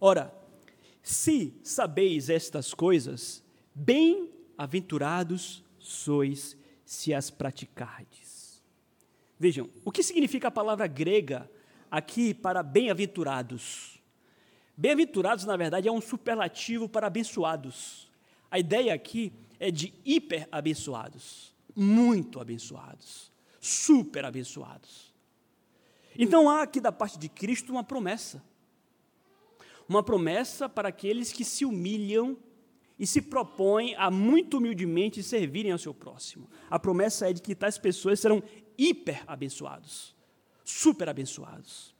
Ora, 0.00 0.32
se 1.02 1.52
sabeis 1.62 2.30
estas 2.30 2.72
coisas, 2.72 3.42
bem-aventurados 3.74 5.64
sois 5.78 6.56
se 6.84 7.12
as 7.12 7.30
praticardes. 7.30 8.62
Vejam, 9.38 9.68
o 9.84 9.92
que 9.92 10.02
significa 10.02 10.48
a 10.48 10.50
palavra 10.50 10.86
grega 10.86 11.50
aqui 11.90 12.34
para 12.34 12.62
bem-aventurados. 12.62 14.00
Bem-aventurados, 14.76 15.44
na 15.44 15.56
verdade, 15.56 15.88
é 15.88 15.92
um 15.92 16.00
superlativo 16.00 16.88
para 16.88 17.06
abençoados. 17.08 18.08
A 18.50 18.58
ideia 18.58 18.94
aqui 18.94 19.32
é 19.58 19.70
de 19.70 19.92
hiper-abençoados, 20.04 21.54
muito 21.74 22.40
abençoados, 22.40 23.32
super 23.60 24.24
abençoados. 24.24 25.12
Então 26.16 26.48
há 26.48 26.62
aqui 26.62 26.80
da 26.80 26.92
parte 26.92 27.18
de 27.18 27.28
Cristo 27.28 27.72
uma 27.72 27.84
promessa. 27.84 28.42
Uma 29.88 30.02
promessa 30.02 30.68
para 30.68 30.88
aqueles 30.88 31.32
que 31.32 31.44
se 31.44 31.64
humilham 31.64 32.36
e 32.98 33.06
se 33.06 33.22
propõem 33.22 33.94
a 33.96 34.10
muito 34.10 34.58
humildemente 34.58 35.22
servirem 35.22 35.72
ao 35.72 35.78
seu 35.78 35.94
próximo. 35.94 36.48
A 36.68 36.78
promessa 36.78 37.30
é 37.30 37.32
de 37.32 37.40
que 37.40 37.54
tais 37.54 37.78
pessoas 37.78 38.20
serão 38.20 38.42
hiper 38.76 39.24
abençoados 39.26 40.17
super 40.70 41.08
abençoados. 41.08 41.94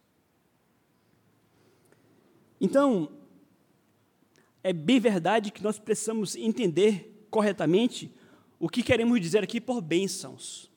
Então, 2.60 3.10
é 4.62 4.72
bem 4.72 5.00
verdade 5.00 5.50
que 5.50 5.62
nós 5.62 5.78
precisamos 5.78 6.36
entender 6.36 7.26
corretamente 7.30 8.14
o 8.58 8.68
que 8.68 8.82
queremos 8.82 9.20
dizer 9.20 9.42
aqui 9.42 9.60
por 9.60 9.80
bênçãos. 9.80 10.70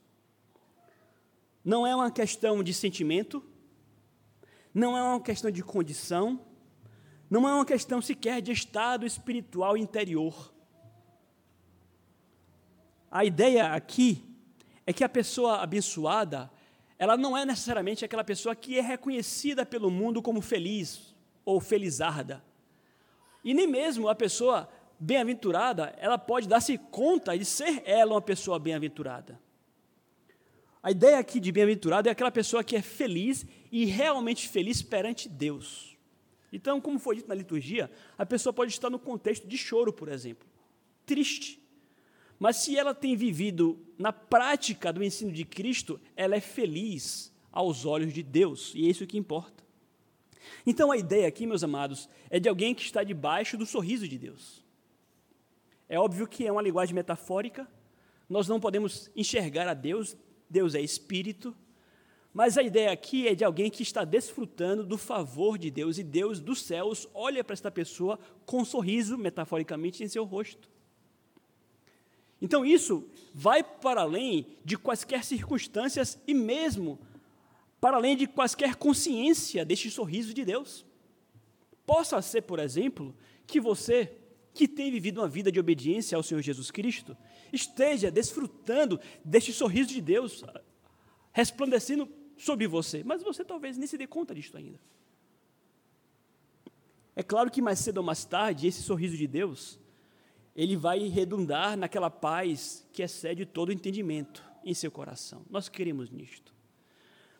Não 1.63 1.86
é 1.86 1.95
uma 1.95 2.10
questão 2.12 2.63
de 2.63 2.74
sentimento, 2.74 3.43
não 4.74 4.98
é 4.98 5.03
uma 5.03 5.19
questão 5.19 5.51
de 5.51 5.63
condição, 5.63 6.39
não 7.29 7.48
é 7.48 7.53
uma 7.53 7.65
questão 7.65 8.01
sequer 8.01 8.41
de 8.41 8.51
estado 8.51 9.05
espiritual 9.05 9.75
interior. 9.75 10.53
A 13.10 13.25
ideia 13.25 13.74
aqui 13.74 14.24
é 14.86 14.93
que 14.93 15.03
a 15.03 15.10
pessoa 15.10 15.62
abençoada, 15.62 16.50
ela 17.01 17.17
não 17.17 17.36
é 17.36 17.43
necessariamente 17.43 18.05
aquela 18.05 18.24
pessoa 18.24 18.55
que 18.55 18.77
é 18.77 18.81
reconhecida 18.81 19.65
pelo 19.65 19.89
mundo 19.89 20.22
como 20.22 20.39
feliz 20.39 21.15
ou 21.43 21.60
felizarda. 21.60 22.43
E 23.43 23.55
nem 23.55 23.65
mesmo 23.65 24.08
a 24.08 24.13
pessoa 24.13 24.70
bem-aventurada, 25.00 25.96
ela 25.98 26.20
pode 26.20 26.48
dar-se 26.48 26.77
conta 26.77 27.36
de 27.36 27.43
ser 27.43 27.81
ela 27.88 28.13
uma 28.13 28.22
pessoa 28.22 28.60
bem-aventurada. 28.60 29.41
A 30.84 30.91
ideia 30.91 31.17
aqui 31.17 31.39
de 31.39 31.51
bem-aventurado 31.51 32.08
é 32.08 32.12
aquela 32.12 32.29
pessoa 32.29 32.63
que 32.63 32.75
é 32.75 32.84
feliz 32.84 33.48
e 33.72 33.84
realmente 33.86 34.48
feliz 34.48 34.84
perante 34.84 35.27
Deus. 35.27 35.98
Então, 36.53 36.79
como 36.79 37.00
foi 37.00 37.15
dito 37.15 37.29
na 37.29 37.34
liturgia, 37.34 37.89
a 38.15 38.27
pessoa 38.27 38.53
pode 38.53 38.74
estar 38.74 38.91
no 38.91 39.00
contexto 39.00 39.48
de 39.48 39.58
choro, 39.58 39.91
por 39.91 40.08
exemplo, 40.08 40.48
triste, 41.03 41.61
mas 42.41 42.55
se 42.55 42.75
ela 42.75 42.95
tem 42.95 43.15
vivido 43.15 43.77
na 44.00 44.12
prática 44.12 44.91
do 44.91 45.03
ensino 45.03 45.31
de 45.31 45.45
Cristo, 45.45 46.01
ela 46.15 46.36
é 46.36 46.39
feliz 46.39 47.31
aos 47.51 47.86
olhos 47.86 48.12
de 48.12 48.24
Deus, 48.24 48.74
e 48.74 48.88
é 48.88 48.89
isso 48.89 49.05
que 49.05 49.15
importa. 49.15 49.63
Então 50.65 50.91
a 50.91 50.98
ideia 50.98 51.27
aqui, 51.27 51.45
meus 51.45 51.63
amados, 51.63 52.10
é 52.31 52.39
de 52.39 52.50
alguém 52.50 52.74
que 52.74 52.81
está 52.81 53.03
debaixo 53.03 53.60
do 53.60 53.65
sorriso 53.67 54.07
de 54.07 54.17
Deus. 54.17 54.65
É 55.88 56.00
óbvio 56.00 56.27
que 56.27 56.48
é 56.48 56.51
uma 56.51 56.63
linguagem 56.63 56.95
metafórica, 56.95 57.67
nós 58.27 58.48
não 58.48 58.60
podemos 58.60 59.12
enxergar 59.15 59.67
a 59.67 59.75
Deus, 59.75 60.17
Deus 60.50 60.74
é 60.74 60.81
espírito, 60.81 61.55
mas 62.33 62.57
a 62.57 62.63
ideia 62.63 62.91
aqui 62.91 63.27
é 63.27 63.36
de 63.36 63.43
alguém 63.43 63.69
que 63.69 63.83
está 63.83 64.03
desfrutando 64.03 64.83
do 64.83 64.98
favor 64.98 65.60
de 65.60 65.69
Deus, 65.69 66.00
e 66.00 66.03
Deus 66.03 66.39
dos 66.39 66.63
céus 66.63 67.07
olha 67.13 67.43
para 67.43 67.53
esta 67.53 67.69
pessoa 67.69 68.17
com 68.48 68.62
um 68.62 68.65
sorriso, 68.65 69.15
metaforicamente, 69.15 70.03
em 70.03 70.07
seu 70.07 70.24
rosto. 70.24 70.71
Então 72.41 72.65
isso 72.65 73.07
vai 73.33 73.63
para 73.63 74.01
além 74.01 74.48
de 74.65 74.77
quaisquer 74.77 75.24
circunstâncias 75.24 76.17
e 76.27 76.33
mesmo 76.33 77.00
para 77.79 77.98
além 77.98 78.17
de 78.17 78.27
quaisquer 78.27 78.75
consciência 78.75 79.63
deste 79.63 79.89
sorriso 79.89 80.33
de 80.33 80.43
Deus. 80.43 80.86
Possa 81.86 82.21
ser, 82.21 82.41
por 82.41 82.60
exemplo, 82.60 83.15
que 83.45 83.60
você, 83.60 84.17
que 84.53 84.67
tem 84.67 84.91
vivido 84.91 85.21
uma 85.21 85.27
vida 85.27 85.51
de 85.51 85.60
obediência 85.60 86.15
ao 86.15 86.24
Senhor 86.24 86.41
Jesus 86.41 86.71
Cristo, 86.71 87.15
esteja 87.53 88.10
desfrutando 88.10 89.00
deste 89.24 89.53
sorriso 89.53 89.89
de 89.89 90.01
Deus 90.01 90.43
resplandecendo 91.33 92.10
sobre 92.38 92.67
você, 92.67 93.03
mas 93.03 93.24
você 93.24 93.45
talvez 93.45 93.77
nem 93.77 93.88
se 93.88 93.98
dê 93.98 94.07
conta 94.07 94.33
disto 94.33 94.57
ainda. 94.57 94.79
É 97.15 97.24
claro 97.24 97.51
que 97.51 97.62
mais 97.62 97.79
cedo 97.79 97.98
ou 97.98 98.03
mais 98.03 98.25
tarde, 98.25 98.67
esse 98.67 98.81
sorriso 98.81 99.15
de 99.15 99.27
Deus 99.27 99.79
ele 100.55 100.75
vai 100.75 101.08
redundar 101.08 101.77
naquela 101.77 102.10
paz 102.10 102.88
que 102.91 103.01
excede 103.01 103.46
todo 103.46 103.72
entendimento 103.72 104.43
em 104.63 104.74
seu 104.74 104.91
coração. 104.91 105.46
Nós 105.50 105.70
queremos 105.70 106.10
nisto. 106.10 106.53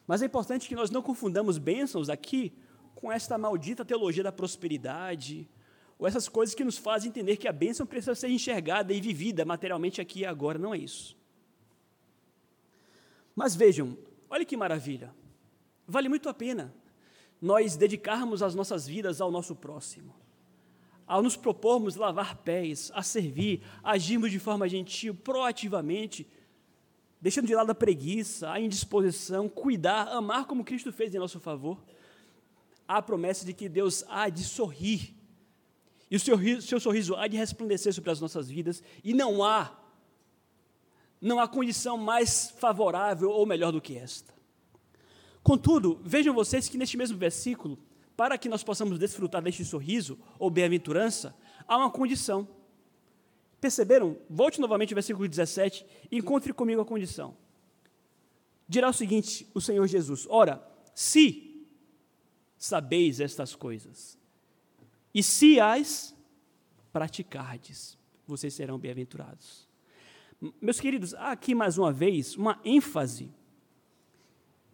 Mas 0.08 0.22
é 0.22 0.26
importante 0.26 0.68
que 0.68 0.76
nós 0.76 0.90
não 0.90 1.02
confundamos 1.02 1.58
bênçãos 1.58 2.10
aqui 2.10 2.54
com 2.96 3.12
esta 3.12 3.38
maldita 3.38 3.86
teologia 3.86 4.24
da 4.24 4.32
prosperidade, 4.32 5.50
ou 5.98 6.08
essas 6.08 6.28
coisas 6.28 6.56
que 6.56 6.64
nos 6.64 6.78
fazem 6.78 7.10
entender 7.10 7.38
que 7.38 7.48
a 7.48 7.54
bênção 7.54 7.86
precisa 7.86 8.16
ser 8.16 8.30
enxergada 8.30 8.94
e 8.94 9.00
vivida 9.00 9.46
materialmente 9.46 10.02
aqui 10.02 10.22
e 10.22 10.26
agora. 10.26 10.58
Não 10.58 10.74
é 10.74 10.78
isso. 10.78 11.16
Mas 13.36 13.56
vejam, 13.56 13.98
olha 14.30 14.46
que 14.46 14.58
maravilha. 14.58 15.14
Vale 15.88 16.10
muito 16.10 16.28
a 16.28 16.34
pena 16.34 16.74
nós 17.42 17.76
dedicarmos 17.76 18.44
as 18.44 18.54
nossas 18.54 18.86
vidas 18.86 19.20
ao 19.20 19.32
nosso 19.32 19.56
próximo. 19.56 20.14
Ao 21.12 21.22
nos 21.22 21.36
propormos 21.36 21.98
lavar 21.98 22.38
pés, 22.38 22.90
a 22.96 23.04
servir, 23.04 23.62
agirmos 23.84 24.32
de 24.32 24.40
forma 24.40 24.70
gentil, 24.70 25.14
proativamente, 25.14 26.26
deixando 27.20 27.48
de 27.48 27.54
lado 27.54 27.70
a 27.70 27.76
preguiça, 27.76 28.50
a 28.50 28.62
indisposição, 28.62 29.50
cuidar, 29.50 30.08
amar 30.08 30.46
como 30.46 30.64
Cristo 30.64 30.90
fez 30.94 31.14
em 31.14 31.20
nosso 31.20 31.38
favor, 31.38 31.84
há 32.88 32.96
a 32.96 33.02
promessa 33.02 33.46
de 33.46 33.52
que 33.52 33.68
Deus 33.68 34.06
há 34.08 34.30
de 34.30 34.42
sorrir, 34.46 35.14
e 36.10 36.16
o 36.16 36.20
seu, 36.20 36.62
seu 36.62 36.80
sorriso 36.80 37.14
há 37.18 37.28
de 37.28 37.36
resplandecer 37.36 37.92
sobre 37.92 38.10
as 38.10 38.22
nossas 38.22 38.50
vidas, 38.50 38.82
e 39.04 39.14
não 39.14 39.44
há, 39.44 39.78
não 41.20 41.42
há 41.42 41.48
condição 41.50 41.98
mais 41.98 42.52
favorável 42.52 43.32
ou 43.32 43.46
melhor 43.46 43.74
do 43.74 43.82
que 43.82 43.98
esta. 43.98 44.34
Contudo, 45.44 46.00
vejam 46.06 46.34
vocês 46.34 46.70
que 46.70 46.78
neste 46.78 46.96
mesmo 46.96 47.18
versículo, 47.18 47.78
para 48.22 48.38
que 48.38 48.48
nós 48.48 48.64
possamos 48.64 49.00
desfrutar 49.00 49.42
deste 49.42 49.66
sorriso 49.66 50.16
ou 50.38 50.52
bem-aventurança, 50.52 51.36
há 51.68 51.76
uma 51.76 51.90
condição. 51.90 52.48
Perceberam? 53.60 54.16
Volte 54.30 54.62
novamente 54.62 54.94
ao 54.94 54.96
versículo 54.96 55.28
17 55.28 55.84
e 56.12 56.20
encontre 56.20 56.54
comigo 56.54 56.80
a 56.80 56.86
condição. 56.86 57.36
Dirá 58.68 58.90
o 58.90 58.94
seguinte: 58.94 59.48
o 59.56 59.60
Senhor 59.60 59.88
Jesus: 59.88 60.28
Ora, 60.30 60.64
se 60.94 61.66
sabeis 62.60 63.20
estas 63.20 63.56
coisas, 63.56 64.20
e 65.12 65.24
se 65.24 65.60
as 65.60 66.16
praticardes, 66.94 67.98
vocês 68.28 68.54
serão 68.54 68.78
bem-aventurados. 68.78 69.68
Meus 70.62 70.80
queridos, 70.80 71.16
há 71.16 71.32
aqui 71.32 71.56
mais 71.56 71.80
uma 71.80 71.92
vez 71.92 72.38
uma 72.38 72.62
ênfase 72.64 73.32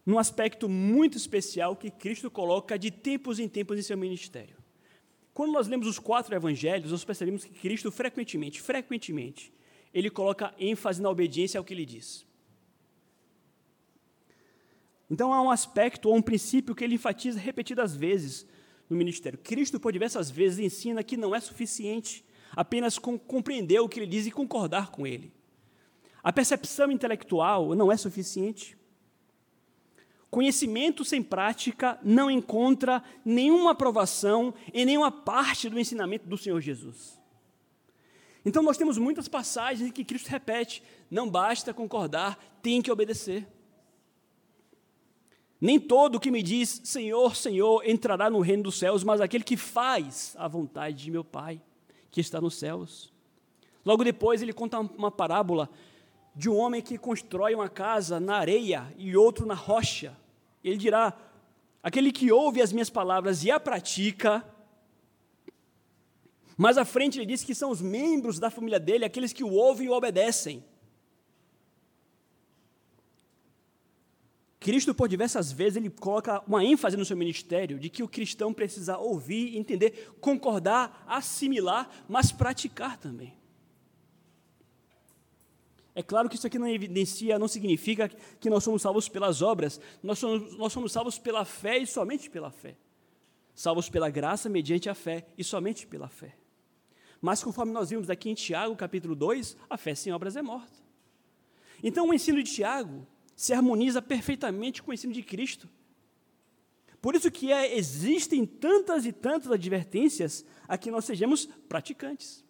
num 0.07 0.17
aspecto 0.17 0.69
muito 0.69 1.17
especial 1.17 1.75
que 1.75 1.91
Cristo 1.91 2.31
coloca 2.31 2.79
de 2.79 2.89
tempos 2.89 3.39
em 3.39 3.49
tempos 3.49 3.77
em 3.77 3.81
seu 3.81 3.97
ministério. 3.97 4.55
Quando 5.33 5.51
nós 5.51 5.67
lemos 5.67 5.85
os 5.85 5.99
quatro 5.99 6.33
evangelhos, 6.33 6.91
nós 6.91 7.03
percebemos 7.03 7.43
que 7.43 7.51
Cristo 7.51 7.91
frequentemente, 7.91 8.61
frequentemente, 8.61 9.51
ele 9.93 10.09
coloca 10.09 10.55
ênfase 10.57 11.01
na 11.01 11.09
obediência 11.09 11.57
ao 11.57 11.63
que 11.65 11.73
ele 11.73 11.85
diz. 11.85 12.25
Então 15.11 15.33
há 15.33 15.41
um 15.41 15.51
aspecto 15.51 16.07
ou 16.07 16.15
um 16.15 16.21
princípio 16.21 16.73
que 16.73 16.85
ele 16.85 16.95
enfatiza 16.95 17.37
repetidas 17.37 17.93
vezes 17.93 18.47
no 18.89 18.95
ministério. 18.95 19.37
Cristo, 19.37 19.77
por 19.77 19.91
diversas 19.91 20.31
vezes, 20.31 20.59
ensina 20.59 21.03
que 21.03 21.17
não 21.17 21.35
é 21.35 21.39
suficiente 21.41 22.23
apenas 22.55 22.97
com 22.97 23.19
compreender 23.19 23.81
o 23.81 23.89
que 23.89 23.99
ele 23.99 24.07
diz 24.07 24.25
e 24.25 24.31
concordar 24.31 24.89
com 24.89 25.05
ele. 25.05 25.33
A 26.23 26.31
percepção 26.31 26.89
intelectual 26.89 27.75
não 27.75 27.91
é 27.91 27.97
suficiente. 27.97 28.77
Conhecimento 30.29 31.05
sem 31.05 31.23
prática 31.23 31.97
não 32.03 32.29
encontra 32.29 33.01
nenhuma 33.23 33.71
aprovação 33.71 34.53
em 34.73 34.85
nenhuma 34.85 35.11
parte 35.11 35.69
do 35.69 35.79
ensinamento 35.79 36.27
do 36.27 36.37
Senhor 36.37 36.59
Jesus. 36.59 37.17
Então, 38.45 38.61
nós 38.61 38.77
temos 38.77 38.97
muitas 38.97 39.27
passagens 39.27 39.89
em 39.89 39.91
que 39.91 40.03
Cristo 40.03 40.27
repete: 40.27 40.83
não 41.09 41.29
basta 41.29 41.73
concordar, 41.73 42.37
tem 42.61 42.81
que 42.81 42.91
obedecer. 42.91 43.47
Nem 45.59 45.79
todo 45.79 46.19
que 46.19 46.29
me 46.29 46.43
diz 46.43 46.81
Senhor, 46.83 47.35
Senhor 47.35 47.81
entrará 47.87 48.29
no 48.29 48.41
reino 48.41 48.63
dos 48.63 48.77
céus, 48.77 49.03
mas 49.03 49.21
aquele 49.21 49.43
que 49.43 49.57
faz 49.57 50.35
a 50.37 50.47
vontade 50.47 51.05
de 51.05 51.11
meu 51.11 51.23
Pai, 51.23 51.61
que 52.11 52.21
está 52.21 52.39
nos 52.39 52.55
céus. 52.55 53.11
Logo 53.83 54.03
depois, 54.03 54.41
ele 54.41 54.53
conta 54.53 54.79
uma 54.79 55.09
parábola 55.09 55.69
de 56.37 56.49
um 56.49 56.55
homem 56.55 56.83
que 56.83 56.99
constrói 56.99 57.55
uma 57.55 57.67
casa 57.67 58.19
na 58.19 58.37
areia 58.37 58.93
e 58.95 59.17
outro 59.17 59.45
na 59.45 59.55
rocha. 59.55 60.15
Ele 60.63 60.77
dirá: 60.77 61.17
aquele 61.81 62.11
que 62.11 62.31
ouve 62.31 62.61
as 62.61 62.71
minhas 62.71 62.91
palavras 62.91 63.43
e 63.43 63.49
a 63.49 63.59
pratica. 63.59 64.45
Mais 66.55 66.77
à 66.77 66.85
frente 66.85 67.17
ele 67.17 67.25
diz 67.25 67.43
que 67.43 67.55
são 67.55 67.71
os 67.71 67.81
membros 67.81 68.39
da 68.39 68.49
família 68.49 68.79
dele, 68.79 69.05
aqueles 69.05 69.33
que 69.33 69.43
o 69.43 69.51
ouvem 69.51 69.87
e 69.87 69.89
o 69.89 69.93
obedecem. 69.93 70.63
Cristo, 74.59 74.93
por 74.93 75.07
diversas 75.07 75.51
vezes, 75.51 75.77
ele 75.77 75.89
coloca 75.89 76.43
uma 76.47 76.63
ênfase 76.63 76.97
no 76.97 77.05
seu 77.05 77.15
ministério 77.15 77.79
de 77.79 77.89
que 77.89 78.03
o 78.03 78.07
cristão 78.07 78.53
precisa 78.53 78.97
ouvir, 78.97 79.55
entender, 79.55 80.11
concordar, 80.19 81.05
assimilar, 81.07 81.89
mas 82.09 82.31
praticar 82.31 82.97
também. 82.97 83.33
É 85.97 86.03
claro 86.03 86.29
que 86.29 86.35
isso 86.35 86.45
aqui 86.45 86.59
não 86.59 86.67
evidencia, 86.67 87.39
não 87.39 87.47
significa 87.47 88.07
que 88.07 88.51
nós 88.51 88.63
somos 88.63 88.83
salvos 88.83 89.09
pelas 89.09 89.41
obras, 89.41 89.81
nós 90.03 90.19
somos, 90.19 90.55
nós 90.55 90.71
somos 90.71 90.91
salvos 90.91 91.17
pela 91.17 91.43
fé 91.43 91.79
e 91.79 91.87
somente 91.87 92.29
pela 92.29 92.51
fé. 92.51 92.77
Salvos 93.55 93.89
pela 93.89 94.07
graça 94.07 94.47
mediante 94.47 94.91
a 94.91 94.93
fé 94.93 95.25
e 95.35 95.43
somente 95.43 95.87
pela 95.87 96.07
fé. 96.07 96.35
Mas 97.19 97.43
conforme 97.43 97.71
nós 97.71 97.89
vimos 97.89 98.11
aqui 98.11 98.29
em 98.29 98.35
Tiago, 98.35 98.75
capítulo 98.75 99.15
2, 99.15 99.57
a 99.67 99.75
fé 99.75 99.95
sem 99.95 100.13
obras 100.13 100.35
é 100.35 100.41
morta. 100.43 100.77
Então 101.81 102.07
o 102.07 102.13
ensino 102.13 102.43
de 102.43 102.53
Tiago 102.53 103.07
se 103.35 103.51
harmoniza 103.51 103.99
perfeitamente 103.99 104.83
com 104.83 104.91
o 104.91 104.93
ensino 104.93 105.11
de 105.11 105.23
Cristo. 105.23 105.67
Por 107.01 107.15
isso 107.15 107.31
que 107.31 107.51
é, 107.51 107.75
existem 107.75 108.45
tantas 108.45 109.03
e 109.07 109.11
tantas 109.11 109.51
advertências 109.51 110.45
a 110.67 110.77
que 110.77 110.91
nós 110.91 111.05
sejamos 111.05 111.47
praticantes. 111.67 112.45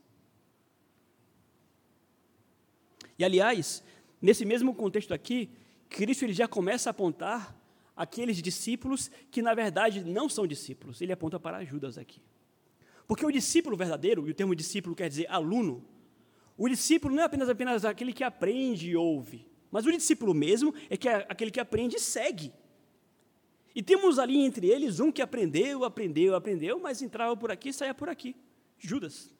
E, 3.18 3.24
aliás, 3.24 3.84
nesse 4.22 4.46
mesmo 4.46 4.74
contexto 4.74 5.14
aqui, 5.14 5.50
Cristo 5.90 6.24
ele 6.24 6.34
já 6.34 6.48
começa 6.48 6.90
a 6.90 6.92
apontar 6.92 7.56
aqueles 7.96 8.42
discípulos 8.42 9.10
que, 9.32 9.42
na 9.42 9.54
verdade, 9.54 10.04
não 10.04 10.30
são 10.30 10.46
discípulos. 10.46 11.02
Ele 11.02 11.12
aponta 11.12 11.40
para 11.40 11.64
Judas 11.64 11.98
aqui. 11.98 12.22
Porque 13.08 13.26
o 13.26 13.32
discípulo 13.32 13.76
verdadeiro, 13.76 14.28
e 14.28 14.32
o 14.32 14.34
termo 14.34 14.54
discípulo 14.54 14.96
quer 14.96 15.10
dizer 15.10 15.28
aluno, 15.30 15.84
o 16.58 16.68
discípulo 16.68 17.16
não 17.16 17.24
é 17.24 17.26
apenas, 17.26 17.50
apenas 17.50 17.86
aquele 17.86 18.12
que 18.12 18.24
aprende 18.24 18.90
e 18.90 18.96
ouve, 18.96 19.48
mas 19.72 19.86
o 19.86 19.92
discípulo 19.92 20.34
mesmo 20.34 20.74
é, 20.90 20.98
que 20.98 21.08
é 21.08 21.26
aquele 21.30 21.52
que 21.52 21.60
aprende 21.60 21.96
e 21.96 22.00
segue. 22.00 22.52
E 23.76 23.84
temos 23.84 24.18
ali 24.18 24.40
entre 24.40 24.68
eles 24.68 25.00
um 25.00 25.12
que 25.12 25.22
aprendeu, 25.22 25.84
aprendeu, 25.84 26.36
aprendeu, 26.36 26.80
mas 26.80 27.02
entrava 27.02 27.38
por 27.38 27.52
aqui 27.52 27.70
e 27.70 27.74
saía 27.74 27.94
por 27.94 28.10
aqui. 28.10 28.36
Judas. 28.78 29.32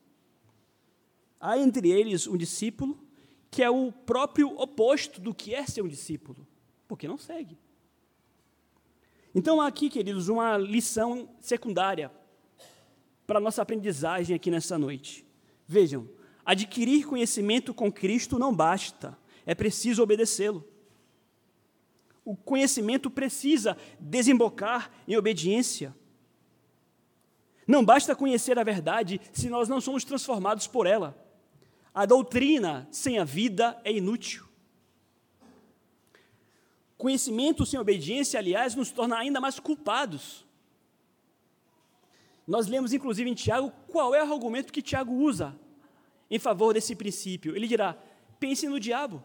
Há 1.40 1.58
entre 1.58 1.90
eles 1.90 2.28
um 2.28 2.38
discípulo 2.38 3.07
que 3.50 3.64
é 3.64 3.70
o 3.70 3.92
próprio 3.92 4.50
oposto 4.60 5.22
do 5.22 5.34
que 5.34 5.54
é 5.54 5.66
ser 5.66 5.82
um 5.82 5.88
discípulo, 5.88 6.48
porque 6.88 7.08
não 7.08 7.18
segue. 7.18 7.58
Então, 9.34 9.62
há 9.62 9.68
aqui, 9.68 9.90
queridos, 9.90 10.30
uma 10.30 10.58
lição 10.58 11.30
secundária 11.40 12.12
para 13.26 13.40
a 13.40 13.42
nossa 13.42 13.62
aprendizagem 13.62 14.36
aqui 14.36 14.50
nessa 14.50 14.78
noite. 14.78 15.26
Vejam, 15.68 16.10
adquirir 16.46 17.06
conhecimento 17.06 17.74
com 17.74 17.92
Cristo 17.92 18.40
não 18.40 18.56
basta, 18.56 19.18
é 19.46 19.54
preciso 19.54 20.02
obedecê-lo. 20.02 20.66
O 22.24 22.36
conhecimento 22.36 23.10
precisa 23.10 23.78
desembocar 24.00 24.92
em 25.08 25.16
obediência. 25.16 25.96
Não 27.68 27.84
basta 27.84 28.16
conhecer 28.16 28.58
a 28.58 28.64
verdade 28.64 29.20
se 29.32 29.50
nós 29.50 29.70
não 29.70 29.80
somos 29.80 30.04
transformados 30.04 30.68
por 30.68 30.88
ela. 30.88 31.27
A 31.98 32.06
doutrina 32.06 32.88
sem 32.92 33.18
a 33.18 33.24
vida 33.24 33.82
é 33.84 33.92
inútil. 33.92 34.48
Conhecimento 36.96 37.66
sem 37.66 37.80
obediência, 37.80 38.40
aliás, 38.40 38.76
nos 38.76 38.92
torna 38.92 39.18
ainda 39.18 39.42
mais 39.42 39.60
culpados. 39.60 40.46
Nós 42.46 42.68
lemos, 42.68 42.94
inclusive, 42.94 43.28
em 43.28 43.34
Tiago, 43.34 43.72
qual 43.88 44.14
é 44.14 44.24
o 44.24 44.32
argumento 44.32 44.72
que 44.72 44.80
Tiago 44.80 45.12
usa 45.12 45.60
em 46.30 46.38
favor 46.38 46.72
desse 46.72 46.96
princípio. 46.96 47.56
Ele 47.56 47.68
dirá: 47.68 47.98
pense 48.40 48.68
no 48.68 48.80
diabo. 48.80 49.24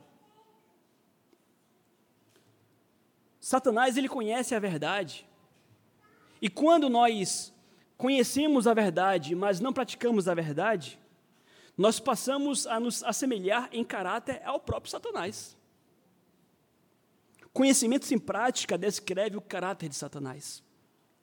Satanás, 3.39 3.99
ele 3.99 4.09
conhece 4.09 4.55
a 4.55 4.59
verdade. 4.59 5.29
E 6.41 6.49
quando 6.49 6.89
nós 6.89 7.53
conhecemos 7.99 8.67
a 8.67 8.73
verdade, 8.73 9.35
mas 9.35 9.61
não 9.61 9.75
praticamos 9.75 10.27
a 10.27 10.33
verdade, 10.33 11.02
nós 11.77 11.99
passamos 11.99 12.67
a 12.67 12.79
nos 12.79 13.03
assemelhar 13.03 13.69
em 13.73 13.85
caráter 13.85 14.43
ao 14.45 14.61
próprio 14.61 14.91
Satanás. 14.91 15.57
Conhecimento 17.53 18.07
sem 18.07 18.19
prática 18.19 18.79
descreve 18.79 19.37
o 19.37 19.41
caráter 19.41 19.89
de 19.89 19.95
Satanás 19.95 20.63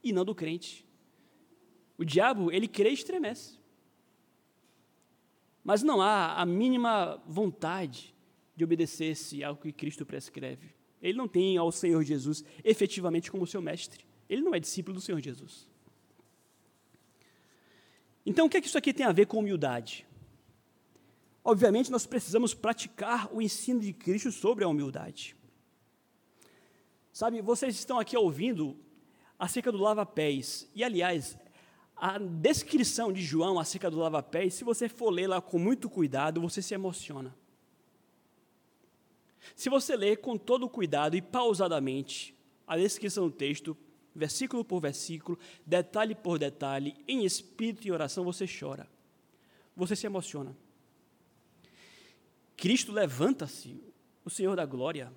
e 0.03 0.13
não 0.13 0.23
do 0.23 0.35
crente. 0.35 0.85
O 1.97 2.05
diabo, 2.05 2.51
ele 2.51 2.67
crê 2.67 2.91
e 2.91 2.93
estremece. 2.93 3.59
Mas 5.63 5.83
não 5.83 6.01
há 6.01 6.35
a 6.35 6.45
mínima 6.45 7.21
vontade 7.27 8.15
de 8.55 8.63
obedecer-se 8.63 9.43
ao 9.43 9.55
que 9.55 9.71
Cristo 9.71 10.05
prescreve. 10.05 10.73
Ele 11.01 11.17
não 11.17 11.27
tem 11.27 11.57
ao 11.57 11.71
Senhor 11.71 12.03
Jesus 12.03 12.43
efetivamente 12.63 13.31
como 13.31 13.45
seu 13.47 13.61
mestre. 13.61 14.05
Ele 14.29 14.41
não 14.41 14.53
é 14.53 14.59
discípulo 14.59 14.95
do 14.95 15.01
Senhor 15.01 15.19
Jesus. 15.19 15.67
Então, 18.25 18.45
o 18.45 18.49
que 18.49 18.57
é 18.57 18.61
que 18.61 18.67
isso 18.67 18.77
aqui 18.77 18.93
tem 18.93 19.05
a 19.05 19.11
ver 19.11 19.25
com 19.25 19.39
humildade? 19.39 20.05
Obviamente, 21.49 21.89
nós 21.89 22.05
precisamos 22.05 22.53
praticar 22.53 23.27
o 23.33 23.41
ensino 23.41 23.79
de 23.79 23.91
Cristo 23.91 24.31
sobre 24.31 24.63
a 24.63 24.67
humildade. 24.67 25.35
Sabe, 27.11 27.41
vocês 27.41 27.73
estão 27.73 27.97
aqui 27.97 28.15
ouvindo 28.15 28.77
acerca 29.39 29.71
do 29.71 29.79
lava-pés. 29.79 30.69
E, 30.75 30.83
aliás, 30.83 31.35
a 31.95 32.19
descrição 32.19 33.11
de 33.11 33.23
João 33.23 33.57
acerca 33.57 33.89
do 33.89 33.97
lava-pés, 33.97 34.53
se 34.53 34.63
você 34.63 34.87
for 34.87 35.09
lá 35.09 35.41
com 35.41 35.57
muito 35.57 35.89
cuidado, 35.89 36.39
você 36.39 36.61
se 36.61 36.75
emociona. 36.75 37.35
Se 39.55 39.71
você 39.71 39.95
ler 39.95 40.17
com 40.17 40.37
todo 40.37 40.69
cuidado 40.69 41.17
e 41.17 41.21
pausadamente 41.21 42.37
a 42.67 42.77
descrição 42.77 43.27
do 43.27 43.33
texto, 43.33 43.75
versículo 44.13 44.63
por 44.63 44.81
versículo, 44.81 45.35
detalhe 45.65 46.13
por 46.13 46.37
detalhe, 46.37 46.95
em 47.07 47.25
espírito 47.25 47.87
e 47.87 47.91
oração, 47.91 48.23
você 48.23 48.45
chora. 48.47 48.87
Você 49.75 49.95
se 49.95 50.05
emociona. 50.05 50.55
Cristo 52.59 52.91
levanta-se, 52.91 53.81
o 54.25 54.29
Senhor 54.29 54.53
da 54.53 54.65
glória, 54.65 55.13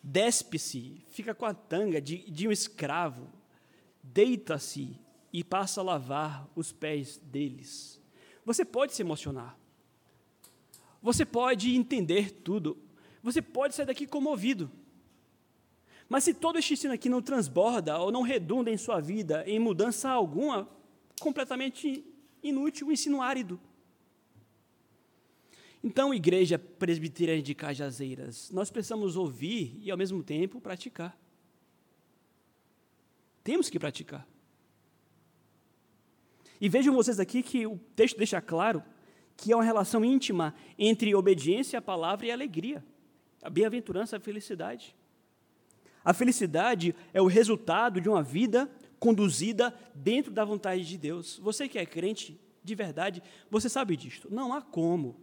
despe-se, 0.00 1.02
fica 1.08 1.34
com 1.34 1.44
a 1.44 1.52
tanga 1.52 2.00
de, 2.00 2.18
de 2.30 2.46
um 2.46 2.52
escravo, 2.52 3.28
deita-se 4.00 4.96
e 5.32 5.42
passa 5.42 5.80
a 5.80 5.84
lavar 5.84 6.48
os 6.54 6.70
pés 6.70 7.18
deles. 7.18 8.00
Você 8.44 8.64
pode 8.64 8.94
se 8.94 9.02
emocionar. 9.02 9.58
Você 11.02 11.24
pode 11.24 11.74
entender 11.74 12.30
tudo. 12.30 12.78
Você 13.20 13.42
pode 13.42 13.74
sair 13.74 13.86
daqui 13.86 14.06
comovido. 14.06 14.70
Mas 16.08 16.22
se 16.22 16.32
todo 16.32 16.56
este 16.56 16.74
ensino 16.74 16.94
aqui 16.94 17.08
não 17.08 17.20
transborda 17.20 17.98
ou 17.98 18.12
não 18.12 18.22
redunda 18.22 18.70
em 18.70 18.76
sua 18.76 19.00
vida 19.00 19.42
em 19.44 19.58
mudança 19.58 20.08
alguma, 20.08 20.68
completamente 21.20 22.04
inútil, 22.44 22.86
um 22.86 22.92
ensino 22.92 23.20
árido. 23.20 23.58
Então, 25.86 26.14
igreja 26.14 26.58
presbiteriana 26.58 27.42
de 27.42 27.54
Cajazeiras, 27.54 28.50
nós 28.50 28.70
precisamos 28.70 29.16
ouvir 29.16 29.76
e, 29.82 29.90
ao 29.90 29.98
mesmo 29.98 30.22
tempo, 30.22 30.58
praticar. 30.58 31.14
Temos 33.42 33.68
que 33.68 33.78
praticar. 33.78 34.26
E 36.58 36.70
vejam 36.70 36.94
vocês 36.94 37.20
aqui 37.20 37.42
que 37.42 37.66
o 37.66 37.78
texto 37.94 38.16
deixa 38.16 38.40
claro 38.40 38.82
que 39.36 39.52
é 39.52 39.54
uma 39.54 39.62
relação 39.62 40.02
íntima 40.02 40.54
entre 40.78 41.14
obediência 41.14 41.78
à 41.78 41.82
palavra 41.82 42.24
e 42.24 42.30
alegria. 42.30 42.82
A 43.42 43.50
bem-aventurança, 43.50 44.16
a 44.16 44.20
felicidade. 44.20 44.96
A 46.02 46.14
felicidade 46.14 46.94
é 47.12 47.20
o 47.20 47.26
resultado 47.26 48.00
de 48.00 48.08
uma 48.08 48.22
vida 48.22 48.70
conduzida 48.98 49.78
dentro 49.94 50.32
da 50.32 50.46
vontade 50.46 50.82
de 50.88 50.96
Deus. 50.96 51.36
Você 51.42 51.68
que 51.68 51.78
é 51.78 51.84
crente 51.84 52.40
de 52.62 52.74
verdade, 52.74 53.22
você 53.50 53.68
sabe 53.68 53.98
disto. 53.98 54.32
Não 54.32 54.54
há 54.54 54.62
como 54.62 55.22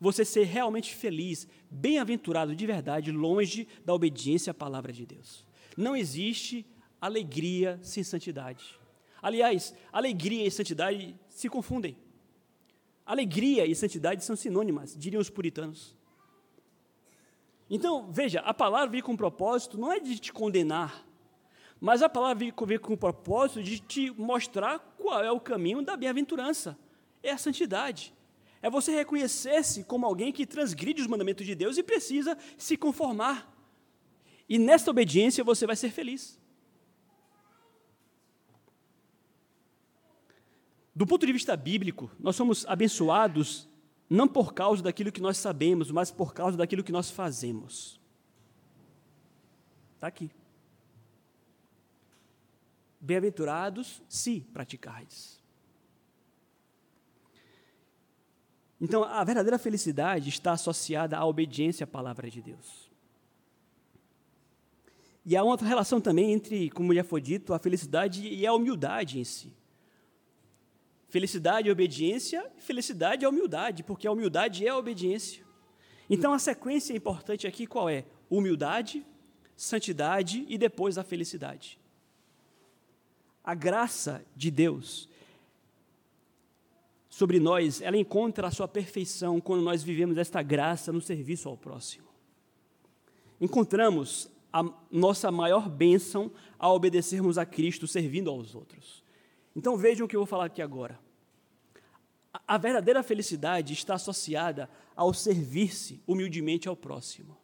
você 0.00 0.24
ser 0.24 0.44
realmente 0.44 0.94
feliz, 0.94 1.48
bem-aventurado 1.70 2.54
de 2.54 2.66
verdade, 2.66 3.10
longe 3.10 3.66
da 3.84 3.94
obediência 3.94 4.50
à 4.50 4.54
palavra 4.54 4.92
de 4.92 5.04
Deus. 5.04 5.44
Não 5.76 5.96
existe 5.96 6.66
alegria 7.00 7.78
sem 7.82 8.02
santidade. 8.02 8.78
Aliás, 9.22 9.74
alegria 9.92 10.46
e 10.46 10.50
santidade 10.50 11.18
se 11.28 11.48
confundem. 11.48 11.96
Alegria 13.04 13.66
e 13.66 13.74
santidade 13.74 14.24
são 14.24 14.36
sinônimas, 14.36 14.96
diriam 14.96 15.20
os 15.20 15.30
puritanos. 15.30 15.96
Então, 17.70 18.10
veja, 18.10 18.40
a 18.40 18.54
palavra 18.54 18.88
vem 18.88 19.02
com 19.02 19.16
propósito 19.16 19.78
não 19.78 19.92
é 19.92 20.00
de 20.00 20.18
te 20.18 20.32
condenar, 20.32 21.04
mas 21.80 22.02
a 22.02 22.08
palavra 22.08 22.38
vem 22.66 22.78
com 22.78 22.92
o 22.92 22.96
propósito 22.96 23.62
de 23.62 23.78
te 23.78 24.10
mostrar 24.10 24.78
qual 24.98 25.22
é 25.22 25.30
o 25.30 25.40
caminho 25.40 25.82
da 25.82 25.96
bem-aventurança. 25.96 26.78
É 27.22 27.30
a 27.30 27.38
santidade. 27.38 28.14
É 28.60 28.68
você 28.68 28.94
reconhecer-se 28.94 29.84
como 29.84 30.06
alguém 30.06 30.32
que 30.32 30.46
transgride 30.46 31.00
os 31.00 31.06
mandamentos 31.06 31.46
de 31.46 31.54
Deus 31.54 31.78
e 31.78 31.82
precisa 31.82 32.36
se 32.56 32.76
conformar. 32.76 33.54
E 34.48 34.58
nesta 34.58 34.90
obediência 34.90 35.44
você 35.44 35.66
vai 35.66 35.76
ser 35.76 35.90
feliz. 35.90 36.38
Do 40.94 41.06
ponto 41.06 41.24
de 41.24 41.32
vista 41.32 41.56
bíblico, 41.56 42.10
nós 42.18 42.34
somos 42.34 42.66
abençoados 42.66 43.68
não 44.10 44.26
por 44.26 44.54
causa 44.54 44.82
daquilo 44.82 45.12
que 45.12 45.20
nós 45.20 45.36
sabemos, 45.36 45.90
mas 45.90 46.10
por 46.10 46.32
causa 46.32 46.56
daquilo 46.56 46.82
que 46.82 46.90
nós 46.90 47.10
fazemos. 47.10 48.00
Está 49.94 50.06
aqui. 50.06 50.30
Bem-aventurados 53.00 54.02
se 54.08 54.40
praticardes. 54.52 55.37
Então, 58.80 59.02
a 59.02 59.24
verdadeira 59.24 59.58
felicidade 59.58 60.28
está 60.28 60.52
associada 60.52 61.16
à 61.16 61.26
obediência 61.26 61.84
à 61.84 61.86
palavra 61.86 62.30
de 62.30 62.40
Deus. 62.40 62.88
E 65.26 65.36
há 65.36 65.42
uma 65.42 65.50
outra 65.50 65.66
relação 65.66 66.00
também 66.00 66.32
entre, 66.32 66.70
como 66.70 66.94
já 66.94 67.04
foi 67.04 67.20
dito, 67.20 67.52
a 67.52 67.58
felicidade 67.58 68.26
e 68.26 68.46
a 68.46 68.52
humildade 68.54 69.18
em 69.18 69.24
si. 69.24 69.52
Felicidade 71.08 71.68
e 71.68 71.70
obediência, 71.70 72.50
felicidade 72.58 73.24
é 73.24 73.28
humildade, 73.28 73.82
porque 73.82 74.06
a 74.06 74.12
humildade 74.12 74.66
é 74.66 74.70
a 74.70 74.76
obediência. 74.76 75.44
Então, 76.08 76.32
a 76.32 76.38
sequência 76.38 76.94
importante 76.94 77.46
aqui 77.46 77.66
qual 77.66 77.90
é? 77.90 78.04
Humildade, 78.30 79.04
santidade 79.56 80.46
e 80.48 80.56
depois 80.56 80.96
a 80.96 81.04
felicidade. 81.04 81.78
A 83.42 83.54
graça 83.54 84.24
de 84.36 84.50
Deus 84.50 85.08
sobre 87.18 87.40
nós, 87.40 87.82
ela 87.82 87.96
encontra 87.96 88.46
a 88.46 88.50
sua 88.52 88.68
perfeição 88.68 89.40
quando 89.40 89.60
nós 89.60 89.82
vivemos 89.82 90.16
esta 90.16 90.40
graça 90.40 90.92
no 90.92 91.00
serviço 91.00 91.48
ao 91.48 91.56
próximo. 91.56 92.06
Encontramos 93.40 94.30
a 94.52 94.62
nossa 94.88 95.28
maior 95.28 95.68
bênção 95.68 96.30
ao 96.56 96.76
obedecermos 96.76 97.36
a 97.36 97.44
Cristo 97.44 97.88
servindo 97.88 98.30
aos 98.30 98.54
outros. 98.54 99.02
Então 99.56 99.76
vejam 99.76 100.06
o 100.06 100.08
que 100.08 100.14
eu 100.14 100.20
vou 100.20 100.28
falar 100.28 100.44
aqui 100.44 100.62
agora. 100.62 100.96
A 102.46 102.56
verdadeira 102.56 103.02
felicidade 103.02 103.72
está 103.72 103.94
associada 103.94 104.70
ao 104.94 105.12
servir-se 105.12 106.00
humildemente 106.06 106.68
ao 106.68 106.76
próximo. 106.76 107.36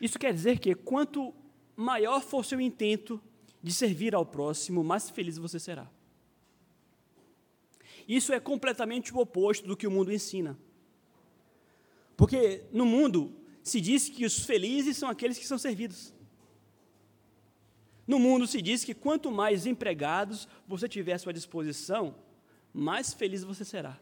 Isso 0.00 0.20
quer 0.20 0.32
dizer 0.32 0.60
que 0.60 0.72
quanto 0.72 1.34
maior 1.74 2.20
for 2.20 2.44
seu 2.44 2.60
intento 2.60 3.20
de 3.60 3.74
servir 3.74 4.14
ao 4.14 4.24
próximo, 4.24 4.84
mais 4.84 5.10
feliz 5.10 5.36
você 5.36 5.58
será. 5.58 5.95
Isso 8.06 8.32
é 8.32 8.38
completamente 8.38 9.12
o 9.12 9.18
oposto 9.18 9.66
do 9.66 9.76
que 9.76 9.86
o 9.86 9.90
mundo 9.90 10.12
ensina. 10.12 10.58
Porque 12.16 12.64
no 12.72 12.86
mundo 12.86 13.34
se 13.62 13.80
diz 13.80 14.08
que 14.08 14.24
os 14.24 14.44
felizes 14.44 14.96
são 14.96 15.08
aqueles 15.08 15.38
que 15.38 15.46
são 15.46 15.58
servidos. 15.58 16.14
No 18.06 18.18
mundo 18.18 18.46
se 18.46 18.62
diz 18.62 18.84
que 18.84 18.94
quanto 18.94 19.30
mais 19.30 19.66
empregados 19.66 20.46
você 20.66 20.88
tiver 20.88 21.14
à 21.14 21.18
sua 21.18 21.32
disposição, 21.32 22.14
mais 22.72 23.12
feliz 23.12 23.42
você 23.42 23.64
será. 23.64 23.98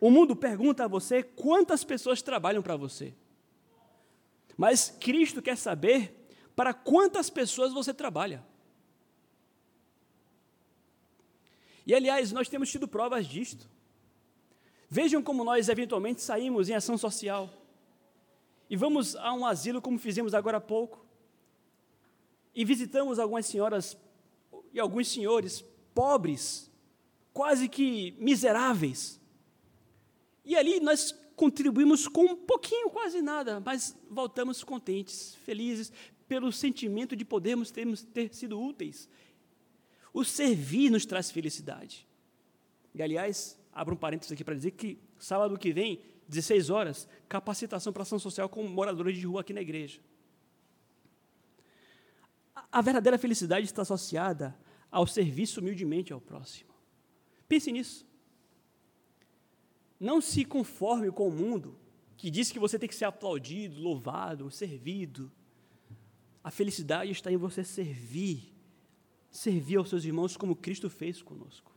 O 0.00 0.10
mundo 0.10 0.36
pergunta 0.36 0.84
a 0.84 0.88
você 0.88 1.22
quantas 1.22 1.82
pessoas 1.82 2.22
trabalham 2.22 2.62
para 2.62 2.76
você. 2.76 3.14
Mas 4.56 4.94
Cristo 5.00 5.42
quer 5.42 5.56
saber 5.56 6.14
para 6.54 6.72
quantas 6.72 7.28
pessoas 7.28 7.72
você 7.72 7.92
trabalha. 7.92 8.44
E, 11.86 11.94
aliás, 11.94 12.32
nós 12.32 12.48
temos 12.48 12.68
tido 12.68 12.88
provas 12.88 13.26
disto. 13.26 13.70
Vejam 14.90 15.22
como 15.22 15.44
nós, 15.44 15.68
eventualmente, 15.68 16.20
saímos 16.20 16.68
em 16.68 16.74
ação 16.74 16.98
social. 16.98 17.48
E 18.68 18.76
vamos 18.76 19.14
a 19.14 19.32
um 19.32 19.46
asilo, 19.46 19.80
como 19.80 19.96
fizemos 19.96 20.34
agora 20.34 20.56
há 20.56 20.60
pouco. 20.60 21.06
E 22.52 22.64
visitamos 22.64 23.20
algumas 23.20 23.46
senhoras 23.46 23.96
e 24.72 24.80
alguns 24.80 25.08
senhores 25.08 25.64
pobres, 25.94 26.70
quase 27.32 27.68
que 27.68 28.16
miseráveis. 28.18 29.20
E 30.44 30.56
ali 30.56 30.80
nós 30.80 31.12
contribuímos 31.36 32.08
com 32.08 32.24
um 32.24 32.36
pouquinho, 32.36 32.90
quase 32.90 33.22
nada, 33.22 33.60
mas 33.60 33.96
voltamos 34.10 34.64
contentes, 34.64 35.36
felizes, 35.44 35.92
pelo 36.26 36.50
sentimento 36.50 37.14
de 37.14 37.24
podermos 37.24 37.70
termos, 37.70 38.02
ter 38.02 38.34
sido 38.34 38.60
úteis 38.60 39.08
o 40.16 40.24
servir 40.24 40.88
nos 40.88 41.04
traz 41.04 41.30
felicidade. 41.30 42.08
E, 42.94 43.02
aliás, 43.02 43.60
abro 43.70 43.94
um 43.94 43.98
parênteses 43.98 44.32
aqui 44.32 44.42
para 44.42 44.54
dizer 44.54 44.70
que 44.70 44.98
sábado 45.18 45.58
que 45.58 45.74
vem, 45.74 46.00
16 46.26 46.70
horas, 46.70 47.06
capacitação 47.28 47.92
para 47.92 48.02
ação 48.02 48.18
social 48.18 48.48
com 48.48 48.66
moradores 48.66 49.18
de 49.18 49.26
rua 49.26 49.42
aqui 49.42 49.52
na 49.52 49.60
igreja. 49.60 50.00
A 52.72 52.80
verdadeira 52.80 53.18
felicidade 53.18 53.66
está 53.66 53.82
associada 53.82 54.56
ao 54.90 55.06
serviço 55.06 55.60
humildemente 55.60 56.14
ao 56.14 56.20
próximo. 56.20 56.70
Pense 57.46 57.70
nisso. 57.70 58.06
Não 60.00 60.22
se 60.22 60.46
conforme 60.46 61.10
com 61.10 61.28
o 61.28 61.30
mundo 61.32 61.78
que 62.16 62.30
diz 62.30 62.50
que 62.50 62.58
você 62.58 62.78
tem 62.78 62.88
que 62.88 62.94
ser 62.94 63.04
aplaudido, 63.04 63.82
louvado, 63.82 64.50
servido. 64.50 65.30
A 66.42 66.50
felicidade 66.50 67.12
está 67.12 67.30
em 67.30 67.36
você 67.36 67.62
servir 67.62 68.55
servir 69.36 69.76
aos 69.76 69.88
seus 69.88 70.04
irmãos 70.04 70.36
como 70.36 70.56
Cristo 70.56 70.88
fez 70.88 71.22
conosco. 71.22 71.72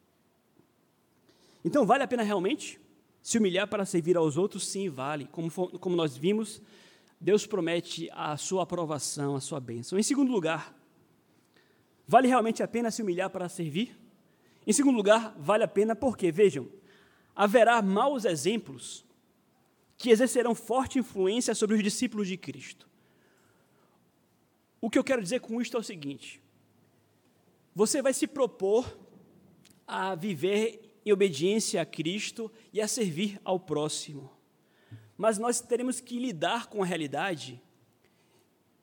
Então, 1.63 1.85
vale 1.85 2.03
a 2.03 2.07
pena 2.07 2.23
realmente 2.23 2.79
se 3.21 3.37
humilhar 3.37 3.67
para 3.67 3.85
servir 3.85 4.15
aos 4.15 4.37
outros? 4.37 4.67
Sim, 4.67 4.89
vale. 4.89 5.25
Como, 5.25 5.51
como 5.51 5.95
nós 5.95 6.15
vimos 6.15 6.61
Deus 7.19 7.45
promete 7.45 8.09
a 8.13 8.37
sua 8.37 8.63
aprovação, 8.63 9.35
a 9.35 9.41
sua 9.41 9.59
bênção. 9.59 9.99
Em 9.99 10.03
segundo 10.03 10.31
lugar, 10.31 10.73
vale 12.07 12.29
realmente 12.29 12.63
a 12.63 12.67
pena 12.67 12.89
se 12.89 13.01
humilhar 13.01 13.29
para 13.29 13.49
servir? 13.49 13.99
Em 14.65 14.71
segundo 14.71 14.95
lugar, 14.95 15.35
vale 15.37 15.65
a 15.65 15.67
pena 15.67 15.95
porque, 15.95 16.31
vejam, 16.31 16.69
haverá 17.35 17.81
maus 17.81 18.23
exemplos 18.23 19.05
que 19.97 20.11
exercerão 20.11 20.55
forte 20.55 20.97
influência 20.97 21.53
sobre 21.53 21.75
os 21.75 21.83
discípulos 21.83 22.27
de 22.27 22.37
Cristo. 22.37 22.87
O 24.79 24.89
que 24.89 24.97
eu 24.97 25.03
quero 25.03 25.21
dizer 25.21 25.41
com 25.41 25.61
isto 25.61 25.75
é 25.75 25.79
o 25.79 25.83
seguinte: 25.83 26.41
você 27.79 28.01
vai 28.01 28.11
se 28.11 28.27
propor 28.27 28.99
a 29.87 30.13
viver 30.13 30.99
em 31.05 31.13
obediência 31.13 31.81
a 31.81 31.85
Cristo 31.85 32.51
e 32.73 32.81
a 32.81 32.89
servir 32.89 33.39
ao 33.41 33.57
próximo. 33.57 34.29
Mas 35.17 35.37
nós 35.37 35.61
teremos 35.61 36.01
que 36.01 36.19
lidar 36.19 36.67
com 36.67 36.83
a 36.83 36.85
realidade 36.85 37.63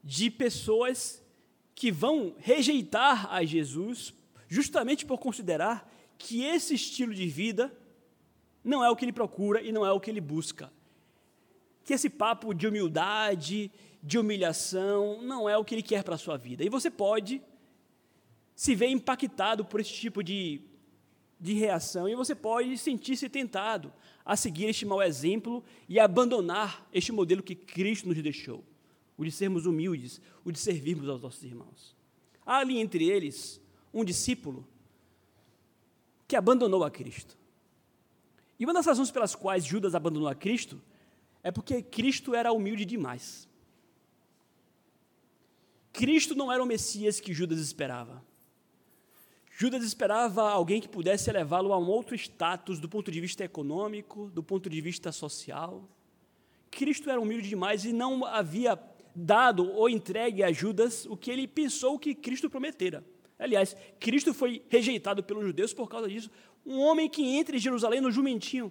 de 0.02 0.30
pessoas 0.30 1.22
que 1.74 1.92
vão 1.92 2.37
rejeitar 2.38 3.30
a 3.30 3.44
Jesus 3.44 4.14
justamente 4.48 5.04
por 5.04 5.18
considerar 5.18 5.92
que 6.16 6.42
esse 6.44 6.72
estilo 6.72 7.12
de 7.12 7.26
vida 7.26 7.70
não 8.64 8.82
é 8.82 8.88
o 8.88 8.96
que 8.96 9.04
ele 9.04 9.12
procura 9.12 9.61
e 9.61 9.72
não 9.72 9.85
é 9.85 9.92
o 9.92 10.00
que 10.00 10.11
ele 10.11 10.22
busca. 10.22 10.72
Que 11.85 11.92
esse 11.92 12.09
papo 12.09 12.54
de 12.54 12.66
humildade, 12.66 13.70
de 14.02 14.18
humilhação, 14.18 15.20
não 15.20 15.46
é 15.46 15.54
o 15.59 15.66
que 15.66 15.74
ele 15.74 15.82
quer 15.82 16.02
para 16.02 16.14
a 16.14 16.18
sua 16.18 16.38
vida. 16.38 16.64
E 16.64 16.70
você 16.70 16.90
pode 16.90 17.42
se 18.57 18.75
ver 18.75 18.88
impactado 18.88 19.66
por 19.66 19.81
esse 19.81 19.92
tipo 19.92 20.25
de, 20.25 20.62
de 21.38 21.53
reação 21.53 22.09
e 22.09 22.14
você 22.14 22.35
pode 22.35 22.77
sentir-se 22.79 23.29
tentado 23.29 23.92
a 24.25 24.35
seguir 24.35 24.64
este 24.64 24.87
mau 24.87 25.03
exemplo 25.03 25.62
e 25.87 26.01
abandonar 26.01 26.88
este 26.90 27.12
modelo 27.12 27.42
que 27.42 27.55
Cristo 27.55 28.09
nos 28.09 28.21
deixou, 28.21 28.64
o 29.16 29.25
de 29.25 29.31
sermos 29.31 29.66
humildes, 29.66 30.23
o 30.42 30.51
de 30.51 30.59
servirmos 30.59 31.07
aos 31.07 31.21
nossos 31.21 31.45
irmãos. 31.45 31.95
Há 32.47 32.59
ali 32.59 32.79
entre 32.79 33.05
eles 33.05 33.61
um 33.92 34.03
discípulo 34.03 34.66
que 36.27 36.35
abandonou 36.35 36.83
a 36.83 36.90
Cristo. 36.90 37.37
E 38.59 38.64
uma 38.64 38.73
das 38.73 38.87
razões 38.87 39.11
pelas 39.11 39.35
quais 39.35 39.66
Judas 39.66 39.95
abandonou 39.95 40.29
a 40.29 40.35
Cristo 40.35 40.81
é 41.42 41.53
porque 41.53 41.83
Cristo 41.83 42.35
era 42.35 42.53
humilde 42.53 42.87
demais. 42.87 43.47
Cristo 45.92 46.35
não 46.35 46.51
era 46.51 46.62
o 46.62 46.66
Messias 46.66 47.21
que 47.21 47.35
Judas 47.35 47.59
esperava. 47.59 48.25
Judas 49.59 49.83
esperava 49.83 50.51
alguém 50.51 50.83
que 50.83 50.88
pudesse 50.88 51.33
levá-lo 51.33 51.73
a 51.73 51.79
um 51.79 51.88
outro 51.88 52.14
status 52.14 52.79
do 52.79 52.90
ponto 52.90 53.11
de 53.11 53.19
vista 53.23 53.42
econômico, 53.42 54.29
do 54.29 54.42
ponto 54.42 54.69
de 54.69 54.83
vista 54.83 55.11
social. 55.11 55.88
Cristo 56.71 57.09
era 57.09 57.19
humilde 57.19 57.49
demais 57.49 57.83
e 57.87 57.90
não 57.90 58.23
havia 58.23 58.79
dado 59.14 59.73
ou 59.73 59.88
entregue 59.88 60.42
a 60.42 60.53
Judas 60.53 61.07
o 61.07 61.16
que 61.16 61.31
ele 61.31 61.49
pensou 61.49 61.99
que 61.99 62.14
Cristo 62.14 62.51
prometera. 62.51 63.03
Aliás, 63.38 63.75
Cristo 63.99 64.35
foi 64.35 64.62
rejeitado 64.69 65.23
pelos 65.25 65.47
judeus 65.47 65.73
por 65.73 65.88
causa 65.88 66.07
disso. 66.07 66.31
Um 66.66 66.79
homem 66.81 67.09
que 67.09 67.23
entra 67.23 67.57
em 67.57 67.59
Jerusalém 67.59 68.03
no 68.03 68.11
jumentinho. 68.11 68.71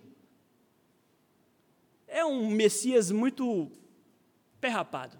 É 2.07 2.23
um 2.23 2.47
Messias 2.47 3.09
muito 3.09 3.71
perrapado. 4.61 5.19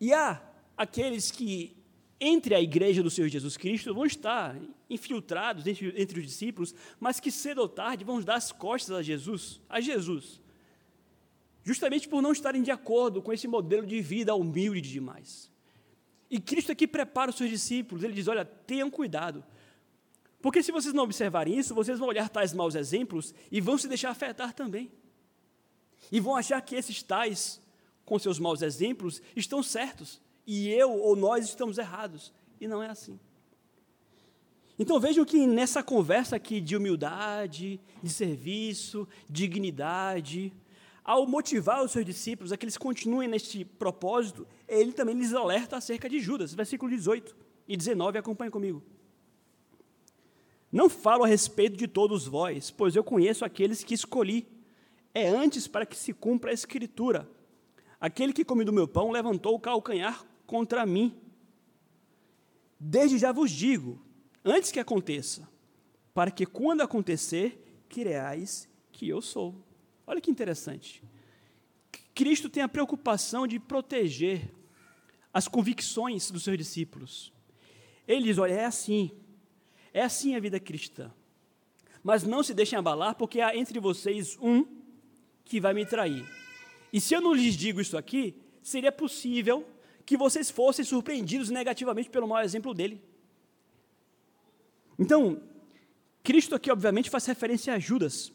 E 0.00 0.12
há 0.12 0.42
aqueles 0.76 1.30
que, 1.30 1.79
entre 2.20 2.54
a 2.54 2.60
igreja 2.60 3.02
do 3.02 3.10
Senhor 3.10 3.28
Jesus 3.28 3.56
Cristo, 3.56 3.94
vão 3.94 4.04
estar 4.04 4.56
infiltrados 4.88 5.66
entre, 5.66 5.94
entre 6.00 6.20
os 6.20 6.26
discípulos, 6.26 6.74
mas 6.98 7.18
que 7.18 7.30
cedo 7.30 7.58
ou 7.58 7.68
tarde 7.68 8.04
vão 8.04 8.20
dar 8.20 8.34
as 8.34 8.52
costas 8.52 8.96
a 8.96 9.02
Jesus, 9.02 9.60
a 9.68 9.80
Jesus, 9.80 10.40
justamente 11.64 12.08
por 12.08 12.20
não 12.20 12.32
estarem 12.32 12.62
de 12.62 12.70
acordo 12.70 13.22
com 13.22 13.32
esse 13.32 13.48
modelo 13.48 13.86
de 13.86 14.00
vida 14.00 14.34
humilde 14.34 14.90
demais. 14.90 15.50
E 16.30 16.38
Cristo 16.38 16.70
aqui 16.70 16.86
prepara 16.86 17.30
os 17.30 17.36
seus 17.36 17.50
discípulos, 17.50 18.04
ele 18.04 18.14
diz: 18.14 18.28
olha, 18.28 18.44
tenham 18.44 18.90
cuidado, 18.90 19.42
porque 20.42 20.62
se 20.62 20.70
vocês 20.70 20.94
não 20.94 21.04
observarem 21.04 21.58
isso, 21.58 21.74
vocês 21.74 21.98
vão 21.98 22.08
olhar 22.08 22.28
tais 22.28 22.52
maus 22.52 22.74
exemplos 22.74 23.34
e 23.50 23.60
vão 23.60 23.78
se 23.78 23.88
deixar 23.88 24.10
afetar 24.10 24.52
também. 24.52 24.90
E 26.12 26.20
vão 26.20 26.36
achar 26.36 26.60
que 26.60 26.74
esses 26.74 27.02
tais 27.02 27.60
com 28.10 28.18
seus 28.18 28.40
maus 28.40 28.60
exemplos, 28.60 29.22
estão 29.36 29.62
certos, 29.62 30.20
e 30.52 30.68
eu 30.68 30.90
ou 30.90 31.14
nós 31.14 31.44
estamos 31.44 31.78
errados. 31.78 32.32
E 32.60 32.66
não 32.66 32.82
é 32.82 32.88
assim. 32.88 33.20
Então 34.76 34.98
vejam 34.98 35.24
que 35.24 35.46
nessa 35.46 35.80
conversa 35.80 36.34
aqui 36.34 36.60
de 36.60 36.76
humildade, 36.76 37.80
de 38.02 38.10
serviço, 38.10 39.06
dignidade, 39.28 40.52
ao 41.04 41.24
motivar 41.24 41.84
os 41.84 41.92
seus 41.92 42.04
discípulos 42.04 42.50
a 42.50 42.56
que 42.56 42.64
eles 42.64 42.76
continuem 42.76 43.28
neste 43.28 43.64
propósito, 43.64 44.44
ele 44.66 44.92
também 44.92 45.14
lhes 45.14 45.32
alerta 45.34 45.76
acerca 45.76 46.08
de 46.08 46.18
Judas, 46.18 46.52
versículo 46.52 46.90
18 46.90 47.36
e 47.68 47.76
19, 47.76 48.18
acompanhe 48.18 48.50
comigo. 48.50 48.82
Não 50.72 50.90
falo 50.90 51.22
a 51.22 51.28
respeito 51.28 51.76
de 51.76 51.86
todos 51.86 52.26
vós, 52.26 52.72
pois 52.72 52.96
eu 52.96 53.04
conheço 53.04 53.44
aqueles 53.44 53.84
que 53.84 53.94
escolhi. 53.94 54.48
É 55.14 55.28
antes 55.28 55.68
para 55.68 55.86
que 55.86 55.96
se 55.96 56.12
cumpra 56.12 56.50
a 56.50 56.54
escritura. 56.54 57.28
Aquele 58.00 58.32
que 58.32 58.44
come 58.44 58.64
do 58.64 58.72
meu 58.72 58.88
pão 58.88 59.10
levantou 59.10 59.54
o 59.54 59.60
calcanhar 59.60 60.24
contra 60.50 60.84
mim. 60.84 61.14
Desde 62.78 63.16
já 63.18 63.30
vos 63.30 63.52
digo, 63.52 64.02
antes 64.44 64.72
que 64.72 64.80
aconteça, 64.80 65.48
para 66.12 66.28
que 66.28 66.44
quando 66.44 66.80
acontecer, 66.80 67.84
creais 67.88 68.68
que 68.90 69.08
eu 69.08 69.22
sou. 69.22 69.54
Olha 70.04 70.20
que 70.20 70.28
interessante. 70.28 71.04
Cristo 72.12 72.50
tem 72.50 72.64
a 72.64 72.68
preocupação 72.68 73.46
de 73.46 73.60
proteger 73.60 74.52
as 75.32 75.46
convicções 75.46 76.32
dos 76.32 76.42
seus 76.42 76.58
discípulos. 76.58 77.32
Ele 78.08 78.24
diz: 78.24 78.38
olha, 78.38 78.54
é 78.54 78.64
assim, 78.64 79.12
é 79.94 80.02
assim 80.02 80.34
a 80.34 80.40
vida 80.40 80.58
cristã. 80.58 81.12
Mas 82.02 82.24
não 82.24 82.42
se 82.42 82.52
deixem 82.52 82.76
abalar, 82.76 83.14
porque 83.14 83.40
há 83.40 83.54
entre 83.54 83.78
vocês 83.78 84.36
um 84.42 84.66
que 85.44 85.60
vai 85.60 85.72
me 85.72 85.86
trair. 85.86 86.28
E 86.92 87.00
se 87.00 87.14
eu 87.14 87.20
não 87.20 87.34
lhes 87.34 87.54
digo 87.54 87.80
isso 87.80 87.96
aqui, 87.96 88.34
seria 88.60 88.90
possível 88.90 89.64
que 90.10 90.16
vocês 90.16 90.50
fossem 90.50 90.84
surpreendidos 90.84 91.50
negativamente 91.50 92.10
pelo 92.10 92.26
mau 92.26 92.40
exemplo 92.40 92.74
dele. 92.74 93.00
Então, 94.98 95.40
Cristo 96.20 96.56
aqui, 96.56 96.68
obviamente, 96.68 97.08
faz 97.08 97.24
referência 97.26 97.72
a 97.72 97.78
Judas. 97.78 98.32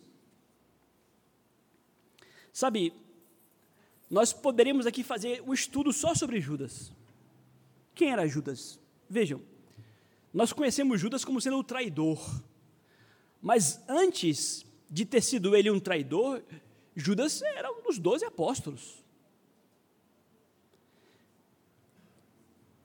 Sabe, 2.53 2.93
nós 4.09 4.31
poderíamos 4.31 4.85
aqui 4.85 5.03
fazer 5.03 5.43
um 5.45 5.53
estudo 5.53 5.91
só 5.91 6.15
sobre 6.15 6.39
Judas. 6.39 6.93
Quem 7.93 8.09
era 8.09 8.25
Judas? 8.25 8.79
Vejam, 9.09 9.41
nós 10.33 10.53
conhecemos 10.53 10.97
Judas 10.97 11.25
como 11.25 11.41
sendo 11.41 11.57
o 11.57 11.63
traidor. 11.63 12.41
Mas 13.41 13.83
antes 13.89 14.65
de 14.89 15.03
ter 15.03 15.19
sido 15.19 15.53
ele 15.53 15.69
um 15.69 15.81
traidor, 15.81 16.41
Judas 16.95 17.41
era 17.41 17.69
um 17.69 17.83
dos 17.83 17.99
doze 17.99 18.23
apóstolos. 18.23 19.04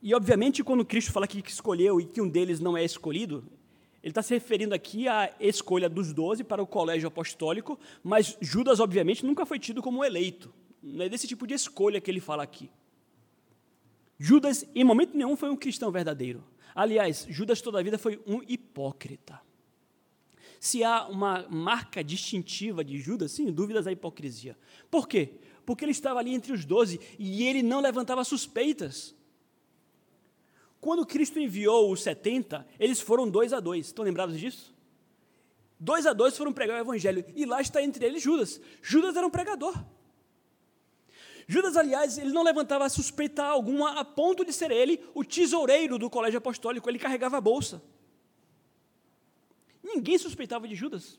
E, 0.03 0.15
obviamente, 0.15 0.65
quando 0.65 0.85
Cristo 0.85 1.13
fala 1.13 1.27
que 1.27 1.43
escolheu 1.47 2.01
e 2.01 2.07
que 2.07 2.21
um 2.21 2.29
deles 2.29 2.59
não 2.59 2.77
é 2.77 2.85
escolhido, 2.85 3.45
ele 4.03 4.13
está 4.13 4.23
se 4.23 4.33
referindo 4.33 4.75
aqui 4.75 5.07
à 5.09 5.35
escolha 5.39 5.89
dos 5.89 6.13
doze 6.13 6.43
para 6.43 6.63
o 6.63 6.67
colégio 6.67 7.09
apostólico, 7.09 7.79
mas 8.03 8.37
Judas, 8.41 8.81
obviamente, 8.81 9.27
nunca 9.27 9.45
foi 9.45 9.59
tido 9.59 9.83
como 9.83 10.05
eleito. 10.05 10.53
Não 10.83 11.05
é 11.05 11.09
desse 11.09 11.29
tipo 11.29 11.47
de 11.47 11.53
escolha 11.53 12.01
que 12.01 12.11
ele 12.11 12.21
fala 12.21 12.43
aqui. 12.43 12.71
Judas, 14.19 14.67
em 14.75 14.85
momento 14.85 15.15
nenhum, 15.17 15.37
foi 15.37 15.51
um 15.51 15.57
cristão 15.57 15.91
verdadeiro. 15.91 16.43
Aliás, 16.75 17.27
Judas 17.29 17.61
toda 17.61 17.79
a 17.79 17.83
vida 17.83 17.99
foi 17.99 18.21
um 18.27 18.43
hipócrita. 18.49 19.41
Se 20.59 20.83
há 20.83 21.07
uma 21.07 21.47
marca 21.49 22.03
distintiva 22.03 22.83
de 22.83 22.99
Judas, 22.99 23.33
sem 23.33 23.51
dúvidas 23.53 23.87
a 23.87 23.93
hipocrisia. 23.93 24.57
Por 24.91 25.09
quê? 25.09 25.35
Porque 25.65 25.85
ele 25.85 25.93
estava 25.93 26.21
ali 26.21 26.35
entre 26.35 26.53
os 26.53 26.65
doze 26.65 27.01
e 27.19 27.45
ele 27.45 27.63
não 27.63 27.81
levantava 27.81 28.25
suspeitas. 28.25 29.15
Quando 30.81 31.05
Cristo 31.05 31.39
enviou 31.39 31.93
os 31.93 32.03
70, 32.03 32.67
eles 32.79 33.01
foram 33.01 33.29
dois 33.29 33.53
a 33.53 33.61
dois. 33.61 33.87
Estão 33.87 34.05
lembrados 34.05 34.39
disso? 34.39 34.75
Dois 35.79 36.07
a 36.07 36.13
dois 36.13 36.37
foram 36.37 36.53
pregar 36.53 36.79
o 36.79 36.81
evangelho. 36.81 37.25
E 37.35 37.45
lá 37.45 37.61
está 37.61 37.83
entre 37.83 38.05
eles 38.05 38.23
Judas. 38.23 38.61
Judas 38.83 39.17
era 39.17 39.27
um 39.27 39.31
pregador. 39.31 39.75
Judas, 41.47 41.77
aliás, 41.77 42.17
ele 42.17 42.33
não 42.33 42.43
levantava 42.43 42.89
suspeita 42.89 43.43
alguma 43.43 43.99
a 43.99 44.05
ponto 44.05 44.45
de 44.45 44.53
ser 44.53 44.71
ele 44.71 45.05
o 45.15 45.25
tesoureiro 45.25 45.99
do 45.99 46.09
colégio 46.09 46.39
apostólico. 46.39 46.89
Ele 46.89 46.99
carregava 46.99 47.39
a 47.39 47.41
bolsa. 47.41 47.83
Ninguém 49.83 50.17
suspeitava 50.17 50.69
de 50.69 50.75
Judas. 50.75 51.19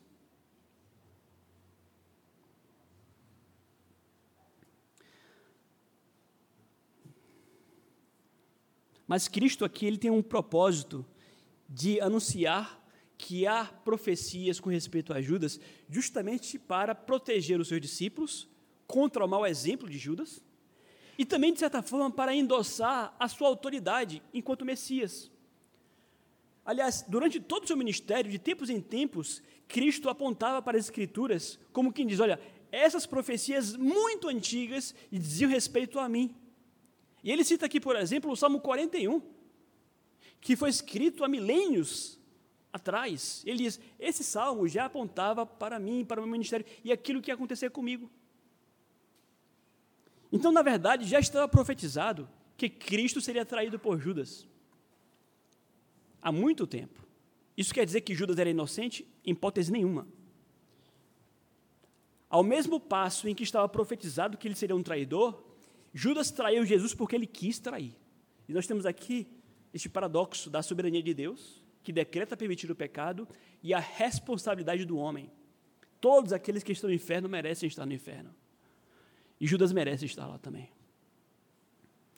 Mas 9.12 9.28
Cristo 9.28 9.62
aqui 9.62 9.84
ele 9.84 9.98
tem 9.98 10.10
um 10.10 10.22
propósito 10.22 11.04
de 11.68 12.00
anunciar 12.00 12.82
que 13.18 13.46
há 13.46 13.62
profecias 13.62 14.58
com 14.58 14.70
respeito 14.70 15.12
a 15.12 15.20
Judas, 15.20 15.60
justamente 15.86 16.58
para 16.58 16.94
proteger 16.94 17.60
os 17.60 17.68
seus 17.68 17.78
discípulos 17.78 18.48
contra 18.86 19.22
o 19.22 19.28
mau 19.28 19.46
exemplo 19.46 19.86
de 19.86 19.98
Judas 19.98 20.42
e 21.18 21.26
também, 21.26 21.52
de 21.52 21.58
certa 21.58 21.82
forma, 21.82 22.10
para 22.10 22.34
endossar 22.34 23.14
a 23.20 23.28
sua 23.28 23.48
autoridade 23.48 24.22
enquanto 24.32 24.64
Messias. 24.64 25.30
Aliás, 26.64 27.04
durante 27.06 27.38
todo 27.38 27.64
o 27.64 27.66
seu 27.66 27.76
ministério, 27.76 28.30
de 28.30 28.38
tempos 28.38 28.70
em 28.70 28.80
tempos, 28.80 29.42
Cristo 29.68 30.08
apontava 30.08 30.62
para 30.62 30.78
as 30.78 30.86
Escrituras 30.86 31.58
como 31.70 31.92
quem 31.92 32.06
diz: 32.06 32.18
olha, 32.18 32.40
essas 32.70 33.04
profecias 33.04 33.76
muito 33.76 34.26
antigas 34.30 34.94
diziam 35.10 35.50
respeito 35.50 35.98
a 35.98 36.08
mim. 36.08 36.34
E 37.22 37.30
ele 37.30 37.44
cita 37.44 37.66
aqui, 37.66 37.80
por 37.80 37.96
exemplo, 37.96 38.30
o 38.30 38.36
Salmo 38.36 38.60
41, 38.60 39.22
que 40.40 40.56
foi 40.56 40.70
escrito 40.70 41.22
há 41.24 41.28
milênios 41.28 42.18
atrás. 42.72 43.42
Ele 43.46 43.64
diz: 43.64 43.80
esse 43.98 44.24
salmo 44.24 44.66
já 44.66 44.86
apontava 44.86 45.46
para 45.46 45.78
mim, 45.78 46.04
para 46.04 46.20
o 46.20 46.24
meu 46.24 46.32
ministério 46.32 46.66
e 46.82 46.90
aquilo 46.90 47.20
que 47.20 47.30
ia 47.30 47.34
acontecer 47.34 47.70
comigo. 47.70 48.10
Então, 50.32 50.50
na 50.50 50.62
verdade, 50.62 51.04
já 51.04 51.20
estava 51.20 51.46
profetizado 51.46 52.28
que 52.56 52.68
Cristo 52.68 53.20
seria 53.20 53.44
traído 53.44 53.78
por 53.78 54.00
Judas 54.00 54.48
há 56.22 56.32
muito 56.32 56.66
tempo. 56.66 57.04
Isso 57.56 57.74
quer 57.74 57.84
dizer 57.84 58.00
que 58.00 58.14
Judas 58.14 58.38
era 58.38 58.48
inocente? 58.48 59.06
Em 59.24 59.32
hipótese 59.32 59.70
nenhuma. 59.70 60.06
Ao 62.30 62.42
mesmo 62.42 62.80
passo 62.80 63.28
em 63.28 63.34
que 63.34 63.42
estava 63.42 63.68
profetizado 63.68 64.38
que 64.38 64.48
ele 64.48 64.54
seria 64.54 64.74
um 64.74 64.82
traidor, 64.82 65.42
Judas 65.92 66.30
traiu 66.30 66.64
Jesus 66.64 66.94
porque 66.94 67.14
ele 67.14 67.26
quis 67.26 67.58
trair. 67.58 67.94
E 68.48 68.52
nós 68.52 68.66
temos 68.66 68.86
aqui 68.86 69.28
este 69.72 69.88
paradoxo 69.88 70.50
da 70.50 70.62
soberania 70.62 71.02
de 71.02 71.14
Deus, 71.14 71.62
que 71.82 71.92
decreta 71.92 72.36
permitir 72.36 72.70
o 72.70 72.74
pecado, 72.74 73.28
e 73.62 73.72
a 73.72 73.78
responsabilidade 73.78 74.84
do 74.84 74.96
homem. 74.96 75.30
Todos 76.00 76.32
aqueles 76.32 76.62
que 76.62 76.72
estão 76.72 76.88
no 76.88 76.94
inferno 76.94 77.28
merecem 77.28 77.66
estar 77.66 77.86
no 77.86 77.92
inferno. 77.92 78.34
E 79.40 79.46
Judas 79.46 79.72
merece 79.72 80.04
estar 80.04 80.26
lá 80.26 80.38
também. 80.38 80.70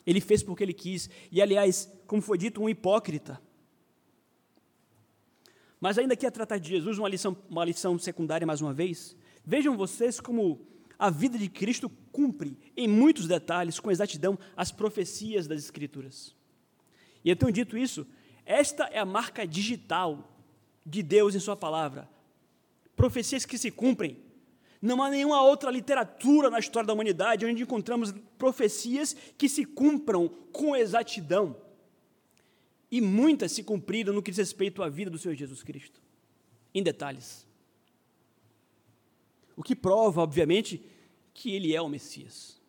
Ele 0.06 0.20
fez 0.20 0.42
porque 0.42 0.62
ele 0.62 0.74
quis. 0.74 1.08
E, 1.30 1.40
aliás, 1.40 1.90
como 2.06 2.20
foi 2.20 2.36
dito, 2.36 2.62
um 2.62 2.68
hipócrita. 2.68 3.40
Mas 5.80 5.98
ainda 5.98 6.16
que 6.16 6.26
a 6.26 6.30
tratar 6.30 6.58
de 6.58 6.68
Jesus, 6.68 6.98
uma 6.98 7.08
lição, 7.08 7.36
uma 7.48 7.64
lição 7.64 7.98
secundária 7.98 8.46
mais 8.46 8.60
uma 8.60 8.72
vez, 8.72 9.16
vejam 9.44 9.76
vocês 9.76 10.20
como 10.20 10.66
a 10.98 11.10
vida 11.10 11.38
de 11.38 11.48
Cristo 11.48 11.90
cumpre, 12.12 12.56
em 12.76 12.86
muitos 12.88 13.26
detalhes, 13.26 13.80
com 13.80 13.90
exatidão, 13.90 14.38
as 14.56 14.70
profecias 14.70 15.46
das 15.46 15.62
Escrituras. 15.64 16.34
E 17.24 17.30
então, 17.30 17.50
dito 17.50 17.76
isso, 17.76 18.06
esta 18.44 18.84
é 18.84 18.98
a 18.98 19.04
marca 19.04 19.46
digital 19.46 20.30
de 20.84 21.02
Deus 21.02 21.34
em 21.34 21.40
Sua 21.40 21.56
palavra. 21.56 22.08
Profecias 22.94 23.44
que 23.44 23.58
se 23.58 23.70
cumprem. 23.70 24.18
Não 24.80 25.02
há 25.02 25.08
nenhuma 25.08 25.42
outra 25.42 25.70
literatura 25.70 26.50
na 26.50 26.58
história 26.58 26.86
da 26.86 26.92
humanidade 26.92 27.46
onde 27.46 27.62
encontramos 27.62 28.12
profecias 28.36 29.16
que 29.38 29.48
se 29.48 29.64
cumpram 29.64 30.28
com 30.52 30.76
exatidão 30.76 31.56
e 32.90 33.00
muitas 33.00 33.52
se 33.52 33.64
cumpriram 33.64 34.12
no 34.12 34.22
que 34.22 34.30
diz 34.30 34.38
respeito 34.38 34.82
à 34.82 34.88
vida 34.88 35.10
do 35.10 35.18
Senhor 35.18 35.34
Jesus 35.34 35.62
Cristo, 35.62 36.00
em 36.74 36.82
detalhes. 36.82 37.46
O 39.56 39.62
que 39.62 39.76
prova, 39.76 40.22
obviamente, 40.22 40.84
que 41.32 41.54
ele 41.54 41.74
é 41.74 41.80
o 41.80 41.88
Messias. 41.88 42.60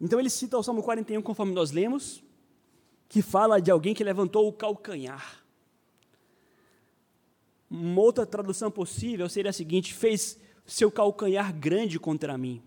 Então 0.00 0.18
ele 0.18 0.30
cita 0.30 0.56
o 0.56 0.62
Salmo 0.62 0.82
41, 0.82 1.20
conforme 1.20 1.52
nós 1.52 1.70
lemos, 1.70 2.22
que 3.08 3.20
fala 3.20 3.60
de 3.60 3.70
alguém 3.70 3.92
que 3.92 4.04
levantou 4.04 4.48
o 4.48 4.52
calcanhar. 4.52 5.44
Uma 7.70 8.00
outra 8.00 8.24
tradução 8.24 8.70
possível 8.70 9.28
seria 9.28 9.50
a 9.50 9.52
seguinte: 9.52 9.92
fez 9.92 10.38
seu 10.66 10.90
calcanhar 10.90 11.52
grande 11.54 11.98
contra 11.98 12.38
mim. 12.38 12.62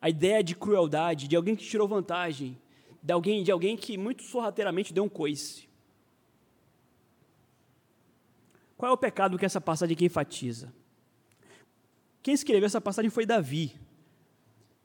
A 0.00 0.08
ideia 0.08 0.42
de 0.42 0.54
crueldade, 0.54 1.28
de 1.28 1.36
alguém 1.36 1.54
que 1.54 1.64
tirou 1.64 1.86
vantagem, 1.86 2.58
de 3.02 3.12
alguém, 3.12 3.42
de 3.42 3.50
alguém 3.50 3.76
que 3.76 3.96
muito 3.98 4.22
sorrateiramente 4.22 4.92
deu 4.92 5.04
um 5.04 5.08
coice. 5.08 5.68
Qual 8.76 8.90
é 8.90 8.92
o 8.92 8.98
pecado 8.98 9.38
que 9.38 9.46
essa 9.46 9.60
passagem 9.60 9.94
aqui 9.94 10.04
enfatiza? 10.04 10.72
Quem 12.22 12.34
escreveu 12.34 12.66
essa 12.66 12.80
passagem 12.80 13.10
foi 13.10 13.24
Davi. 13.24 13.74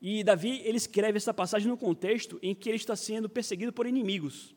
E 0.00 0.24
Davi, 0.24 0.60
ele 0.64 0.76
escreve 0.76 1.16
essa 1.16 1.34
passagem 1.34 1.68
no 1.68 1.76
contexto 1.76 2.38
em 2.42 2.54
que 2.54 2.68
ele 2.68 2.76
está 2.76 2.96
sendo 2.96 3.28
perseguido 3.28 3.72
por 3.72 3.86
inimigos, 3.86 4.54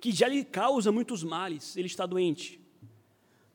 que 0.00 0.12
já 0.12 0.28
lhe 0.28 0.44
causa 0.44 0.92
muitos 0.92 1.24
males, 1.24 1.76
ele 1.76 1.86
está 1.86 2.06
doente. 2.06 2.60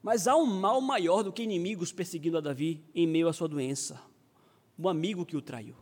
Mas 0.02 0.28
há 0.28 0.36
um 0.36 0.46
mal 0.46 0.82
maior 0.82 1.24
do 1.24 1.32
que 1.32 1.43
inimigos 1.43 1.91
perseguindo 1.91 2.38
a 2.38 2.41
Davi 2.41 2.84
em 2.93 3.08
meio 3.08 3.28
à 3.28 3.34
sua 3.34 3.48
doença, 3.48 4.02
um 4.78 4.89
amigo 4.89 5.26
que 5.26 5.38
o 5.38 5.41
traiu. 5.41 5.76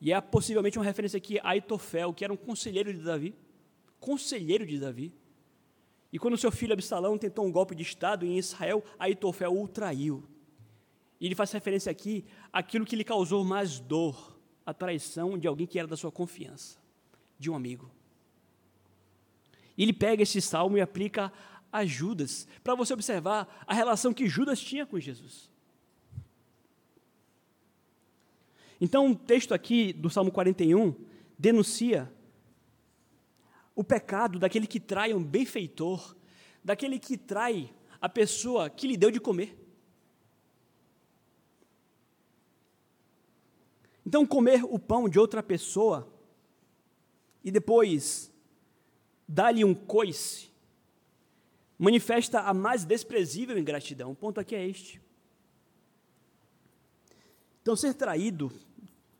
E 0.00 0.12
é 0.12 0.20
possivelmente 0.20 0.78
uma 0.78 0.84
referência 0.84 1.16
aqui 1.16 1.38
a 1.40 1.50
Aitofel, 1.50 2.12
que 2.12 2.24
era 2.24 2.32
um 2.32 2.36
conselheiro 2.36 2.92
de 2.92 3.00
Davi. 3.00 3.34
Conselheiro 3.98 4.64
de 4.64 4.78
Davi. 4.78 5.12
E 6.12 6.18
quando 6.18 6.38
seu 6.38 6.50
filho 6.50 6.72
Absalão 6.72 7.18
tentou 7.18 7.44
um 7.44 7.52
golpe 7.52 7.74
de 7.74 7.82
Estado 7.82 8.24
em 8.24 8.38
Israel, 8.38 8.82
Aitofel 8.98 9.60
o 9.60 9.68
traiu. 9.68 10.24
E 11.20 11.26
ele 11.26 11.34
faz 11.34 11.52
referência 11.52 11.90
aqui 11.90 12.24
àquilo 12.52 12.86
que 12.86 12.96
lhe 12.96 13.04
causou 13.04 13.44
mais 13.44 13.78
dor, 13.78 14.38
a 14.64 14.72
traição 14.72 15.38
de 15.38 15.46
alguém 15.46 15.66
que 15.66 15.78
era 15.78 15.88
da 15.88 15.96
sua 15.96 16.12
confiança, 16.12 16.78
de 17.38 17.50
um 17.50 17.54
amigo. 17.54 17.90
E 19.76 19.82
ele 19.82 19.92
pega 19.92 20.22
esse 20.22 20.40
salmo 20.40 20.78
e 20.78 20.80
aplica 20.80 21.32
a 21.70 21.84
Judas, 21.84 22.48
para 22.64 22.74
você 22.74 22.94
observar 22.94 23.64
a 23.66 23.74
relação 23.74 24.14
que 24.14 24.28
Judas 24.28 24.60
tinha 24.60 24.86
com 24.86 24.98
Jesus. 24.98 25.50
Então, 28.80 29.10
o 29.10 29.14
texto 29.14 29.52
aqui 29.52 29.92
do 29.92 30.08
Salmo 30.08 30.30
41 30.30 30.94
denuncia 31.38 32.10
o 33.78 33.84
pecado 33.84 34.40
daquele 34.40 34.66
que 34.66 34.80
trai 34.80 35.14
um 35.14 35.22
benfeitor, 35.22 36.16
daquele 36.64 36.98
que 36.98 37.16
trai 37.16 37.72
a 38.00 38.08
pessoa 38.08 38.68
que 38.68 38.88
lhe 38.88 38.96
deu 38.96 39.08
de 39.08 39.20
comer. 39.20 39.56
Então, 44.04 44.26
comer 44.26 44.64
o 44.64 44.80
pão 44.80 45.08
de 45.08 45.16
outra 45.16 45.44
pessoa 45.44 46.12
e 47.44 47.52
depois 47.52 48.32
dar-lhe 49.28 49.64
um 49.64 49.76
coice, 49.76 50.50
manifesta 51.78 52.40
a 52.40 52.52
mais 52.52 52.84
desprezível 52.84 53.56
ingratidão. 53.56 54.10
O 54.10 54.16
ponto 54.16 54.40
aqui 54.40 54.56
é 54.56 54.66
este. 54.66 55.00
Então, 57.62 57.76
ser 57.76 57.94
traído 57.94 58.50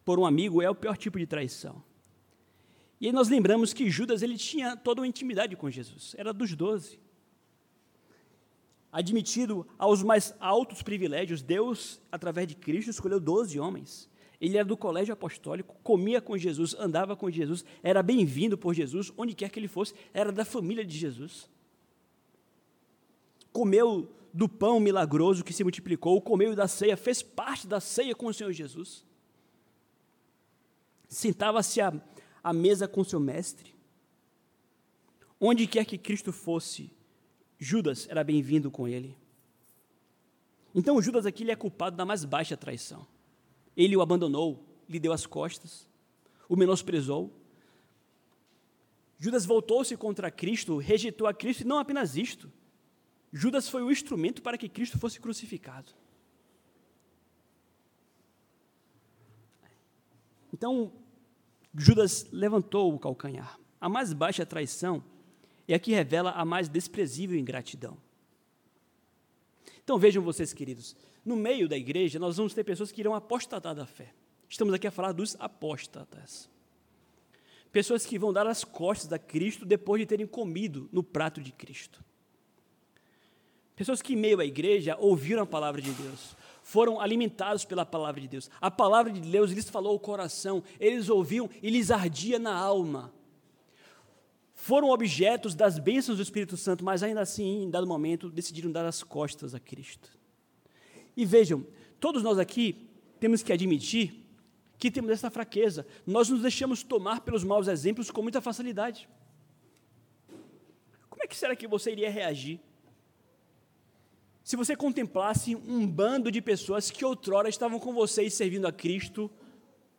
por 0.05 0.19
um 0.19 0.27
amigo 0.27 0.61
é 0.61 0.69
o 0.69 0.75
pior 0.75 0.97
tipo 0.97 1.17
de 1.17 1.29
traição. 1.29 1.87
E 3.01 3.07
aí 3.07 3.13
nós 3.13 3.29
lembramos 3.29 3.73
que 3.73 3.91
Judas 3.91 4.23
ele 4.23 4.37
tinha 4.37 4.77
toda 4.77 5.01
uma 5.01 5.07
intimidade 5.07 5.57
com 5.57 5.71
Jesus, 5.71 6.15
era 6.19 6.33
dos 6.33 6.55
doze. 6.55 6.99
Admitido 8.91 9.67
aos 9.79 10.03
mais 10.03 10.35
altos 10.41 10.83
privilégios, 10.83 11.43
Deus, 11.43 12.01
através 12.11 12.49
de 12.49 12.57
Cristo, 12.57 12.91
escolheu 12.91 13.21
doze 13.21 13.61
homens. 13.61 14.09
Ele 14.41 14.57
era 14.57 14.65
do 14.65 14.77
colégio 14.77 15.13
apostólico, 15.13 15.77
comia 15.83 16.21
com 16.21 16.37
Jesus, 16.37 16.75
andava 16.79 17.17
com 17.17 17.31
Jesus, 17.31 17.65
era 17.83 18.03
bem-vindo 18.03 18.57
por 18.57 18.73
Jesus, 18.75 19.13
onde 19.17 19.35
quer 19.35 19.51
que 19.51 19.59
ele 19.59 19.69
fosse, 19.69 19.95
era 20.13 20.33
da 20.33 20.45
família 20.45 20.85
de 20.85 20.97
Jesus. 20.97 21.49
Comeu 23.53 24.11
do 24.33 24.49
pão 24.49 24.79
milagroso 24.79 25.45
que 25.45 25.53
se 25.53 25.65
multiplicou, 25.65 26.21
comeu 26.21 26.55
da 26.55 26.69
ceia, 26.69 26.97
fez 26.97 27.23
parte 27.23 27.67
da 27.67 27.81
ceia 27.81 28.15
com 28.15 28.27
o 28.27 28.35
Senhor 28.35 28.53
Jesus 28.53 29.05
sentava-se 31.09 31.81
à, 31.81 31.93
à 32.43 32.53
mesa 32.53 32.89
com 32.89 33.05
seu 33.05 33.21
mestre. 33.21 33.75
Onde 35.41 35.67
quer 35.67 35.85
que 35.85 35.97
Cristo 35.97 36.33
fosse, 36.33 36.91
Judas 37.59 38.09
era 38.09 38.25
bem-vindo 38.25 38.71
com 38.71 38.89
ele. 38.89 39.17
Então 40.75 41.01
Judas 41.01 41.27
aqui 41.27 41.43
ele 41.43 41.53
é 41.53 41.57
culpado 41.57 41.97
da 41.97 42.05
mais 42.05 42.25
baixa 42.25 42.57
traição. 42.57 43.07
Ele 43.77 43.97
o 43.97 44.01
abandonou, 44.01 44.65
lhe 44.89 44.99
deu 44.99 45.13
as 45.13 45.27
costas, 45.27 45.89
o 46.49 46.57
menosprezou. 46.57 47.33
Judas 49.19 49.45
voltou-se 49.45 49.97
contra 49.97 50.31
Cristo, 50.31 50.79
rejeitou 50.79 51.27
a 51.27 51.35
Cristo, 51.35 51.63
e 51.63 51.67
não 51.67 51.79
apenas 51.79 52.17
isto. 52.17 52.51
Judas 53.33 53.69
foi 53.69 53.83
o 53.83 53.91
instrumento 53.91 54.41
para 54.41 54.57
que 54.57 54.69
Cristo 54.69 54.99
fosse 54.99 55.21
crucificado. 55.21 55.93
Então, 60.53 60.93
Judas 61.79 62.27
levantou 62.33 62.93
o 62.93 62.99
calcanhar. 62.99 63.59
A 63.81 63.89
mais 63.89 64.13
baixa 64.13 64.45
traição 64.45 65.03
é 65.67 65.75
a 65.75 65.79
que 65.79 65.93
revela 65.93 66.33
a 66.33 66.45
mais 66.45 66.69
desprezível 66.69 67.39
ingratidão. 67.39 67.97
Então 69.85 69.99
vejam 69.99 70.23
vocês, 70.23 70.53
queridos, 70.53 70.97
no 71.25 71.37
meio 71.37 71.69
da 71.69 71.77
igreja 71.77 72.19
nós 72.19 72.37
vamos 72.37 72.53
ter 72.53 72.65
pessoas 72.65 72.91
que 72.91 73.01
irão 73.01 73.15
apostatar 73.15 73.75
da 73.75 73.87
fé. 73.87 74.13
Estamos 74.49 74.75
aqui 74.75 74.87
a 74.87 74.91
falar 74.91 75.13
dos 75.13 75.37
apóstatas. 75.39 76.51
Pessoas 77.71 78.05
que 78.05 78.19
vão 78.19 78.33
dar 78.33 78.47
as 78.47 78.65
costas 78.65 79.13
a 79.13 79.19
Cristo 79.19 79.65
depois 79.65 80.01
de 80.01 80.07
terem 80.07 80.27
comido 80.27 80.89
no 80.91 81.03
prato 81.03 81.41
de 81.41 81.53
Cristo. 81.53 82.03
Pessoas 83.77 84.03
que, 84.03 84.15
em 84.15 84.17
meio 84.17 84.41
à 84.41 84.45
igreja, 84.45 84.97
ouviram 84.99 85.43
a 85.43 85.47
palavra 85.47 85.81
de 85.81 85.93
Deus, 85.93 86.35
foram 86.69 87.01
alimentados 87.01 87.65
pela 87.65 87.87
palavra 87.87 88.21
de 88.21 88.29
Deus. 88.29 88.51
A 88.61 88.71
palavra 88.71 89.11
de 89.11 89.21
Deus 89.21 89.51
lhes 89.53 89.71
falou 89.71 89.93
ao 89.93 89.99
coração, 89.99 90.63
eles 90.79 91.09
ouviam 91.09 91.49
e 91.63 91.71
lhes 91.71 91.91
ardia 91.91 92.39
na 92.39 92.55
alma. 92.55 93.11
Foram 94.53 94.91
objetos 94.91 95.55
das 95.55 95.79
bênçãos 95.79 96.19
do 96.19 96.23
Espírito 96.23 96.59
Santo, 96.59 96.85
mas 96.85 97.03
ainda 97.03 97.23
assim, 97.23 97.63
em 97.63 97.71
dado 97.71 97.87
momento, 97.87 98.29
decidiram 98.29 98.71
dar 98.71 98.85
as 98.85 99.03
costas 99.03 99.55
a 99.55 99.59
Cristo. 99.59 100.11
E 101.17 101.25
vejam, 101.25 101.67
todos 101.99 102.23
nós 102.23 102.39
aqui 102.39 102.87
temos 103.19 103.43
que 103.43 103.51
admitir 103.51 104.23
que 104.79 104.91
temos 104.91 105.11
essa 105.11 105.31
fraqueza. 105.31 105.87
Nós 106.07 106.29
nos 106.29 106.43
deixamos 106.43 106.83
tomar 106.83 107.23
pelos 107.23 107.45
maus 107.45 107.67
exemplos 107.67 108.11
com 108.11 108.21
muita 108.21 108.43
facilidade. 108.43 109.09
Como 111.09 111.23
é 111.25 111.27
que 111.27 111.35
será 111.35 111.57
que 111.57 111.67
você 111.67 111.93
iria 111.93 112.11
reagir 112.11 112.61
se 114.49 114.57
você 114.57 114.75
contemplasse 114.75 115.55
um 115.55 115.87
bando 115.87 116.33
de 116.33 116.41
pessoas 116.41 116.91
que 116.91 117.05
outrora 117.05 117.51
estavam 117.51 117.79
com 117.79 117.93
vocês 117.93 118.33
servindo 118.33 118.67
a 118.67 118.73
Cristo, 118.73 119.31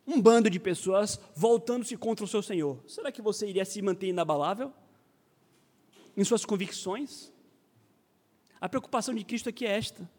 um 0.04 0.20
bando 0.20 0.50
de 0.50 0.58
pessoas 0.58 1.20
voltando-se 1.36 1.96
contra 1.96 2.24
o 2.24 2.28
seu 2.28 2.42
Senhor? 2.42 2.82
Será 2.88 3.12
que 3.12 3.22
você 3.22 3.48
iria 3.48 3.64
se 3.64 3.80
manter 3.80 4.08
inabalável 4.08 4.72
em 6.16 6.24
suas 6.24 6.44
convicções? 6.44 7.32
A 8.60 8.68
preocupação 8.68 9.14
de 9.14 9.24
Cristo 9.24 9.48
aqui 9.48 9.64
é 9.64 9.76
esta. 9.76 10.10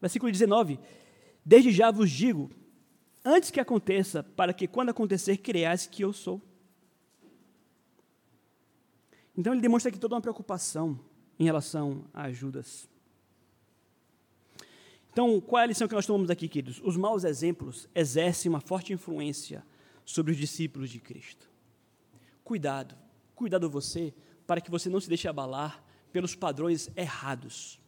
Versículo 0.00 0.30
19: 0.30 0.78
Desde 1.44 1.72
já 1.72 1.90
vos 1.90 2.08
digo, 2.08 2.52
antes 3.24 3.50
que 3.50 3.58
aconteça, 3.58 4.22
para 4.22 4.54
que 4.54 4.68
quando 4.68 4.90
acontecer, 4.90 5.38
creiais 5.38 5.88
que 5.88 6.04
eu 6.04 6.12
sou. 6.12 6.40
Então 9.36 9.52
ele 9.52 9.60
demonstra 9.60 9.90
aqui 9.90 9.98
toda 9.98 10.14
uma 10.14 10.20
preocupação 10.20 11.00
em 11.38 11.44
relação 11.44 12.04
a 12.12 12.30
Judas. 12.30 12.88
Então, 15.12 15.40
qual 15.40 15.60
é 15.60 15.64
a 15.64 15.68
lição 15.68 15.86
que 15.86 15.94
nós 15.94 16.06
tomamos 16.06 16.28
aqui, 16.28 16.48
queridos? 16.48 16.80
Os 16.84 16.96
maus 16.96 17.22
exemplos 17.22 17.88
exercem 17.94 18.50
uma 18.50 18.60
forte 18.60 18.92
influência 18.92 19.64
sobre 20.04 20.32
os 20.32 20.38
discípulos 20.38 20.90
de 20.90 20.98
Cristo. 20.98 21.48
Cuidado, 22.42 22.96
cuidado 23.34 23.70
você, 23.70 24.12
para 24.46 24.60
que 24.60 24.70
você 24.70 24.88
não 24.88 25.00
se 25.00 25.08
deixe 25.08 25.28
abalar 25.28 25.82
pelos 26.12 26.34
padrões 26.34 26.90
errados. 26.96 27.80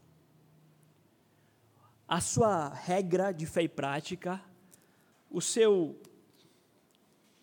A 2.08 2.20
sua 2.20 2.68
regra 2.68 3.32
de 3.32 3.44
fé 3.44 3.62
e 3.62 3.68
prática, 3.68 4.40
o 5.30 5.40
seu 5.40 6.00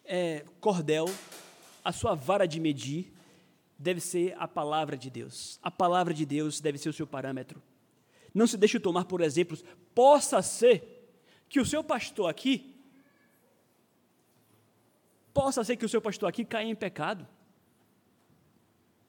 é, 0.06 0.46
cordel, 0.60 1.06
a 1.84 1.92
sua 1.92 2.16
vara 2.16 2.48
de 2.48 2.60
medir, 2.60 3.13
deve 3.78 4.00
ser 4.00 4.36
a 4.38 4.48
palavra 4.48 4.98
de 4.98 5.10
Deus. 5.10 5.60
A 5.62 5.72
palavra 5.72 6.14
de 6.14 6.26
Deus 6.26 6.60
deve 6.60 6.78
ser 6.78 6.90
o 6.90 6.94
seu 6.94 7.08
parâmetro. 7.08 7.62
Não 8.34 8.48
se 8.48 8.58
deixe 8.58 8.80
tomar 8.80 9.06
por 9.06 9.22
exemplos. 9.22 9.64
Possa 9.94 10.42
ser 10.42 11.08
que 11.50 11.60
o 11.60 11.66
seu 11.66 11.84
pastor 11.84 12.30
aqui, 12.30 12.76
possa 15.34 15.64
ser 15.64 15.76
que 15.76 15.86
o 15.86 15.90
seu 15.90 16.02
pastor 16.02 16.30
aqui 16.30 16.44
caia 16.44 16.68
em 16.68 16.76
pecado. 16.76 17.28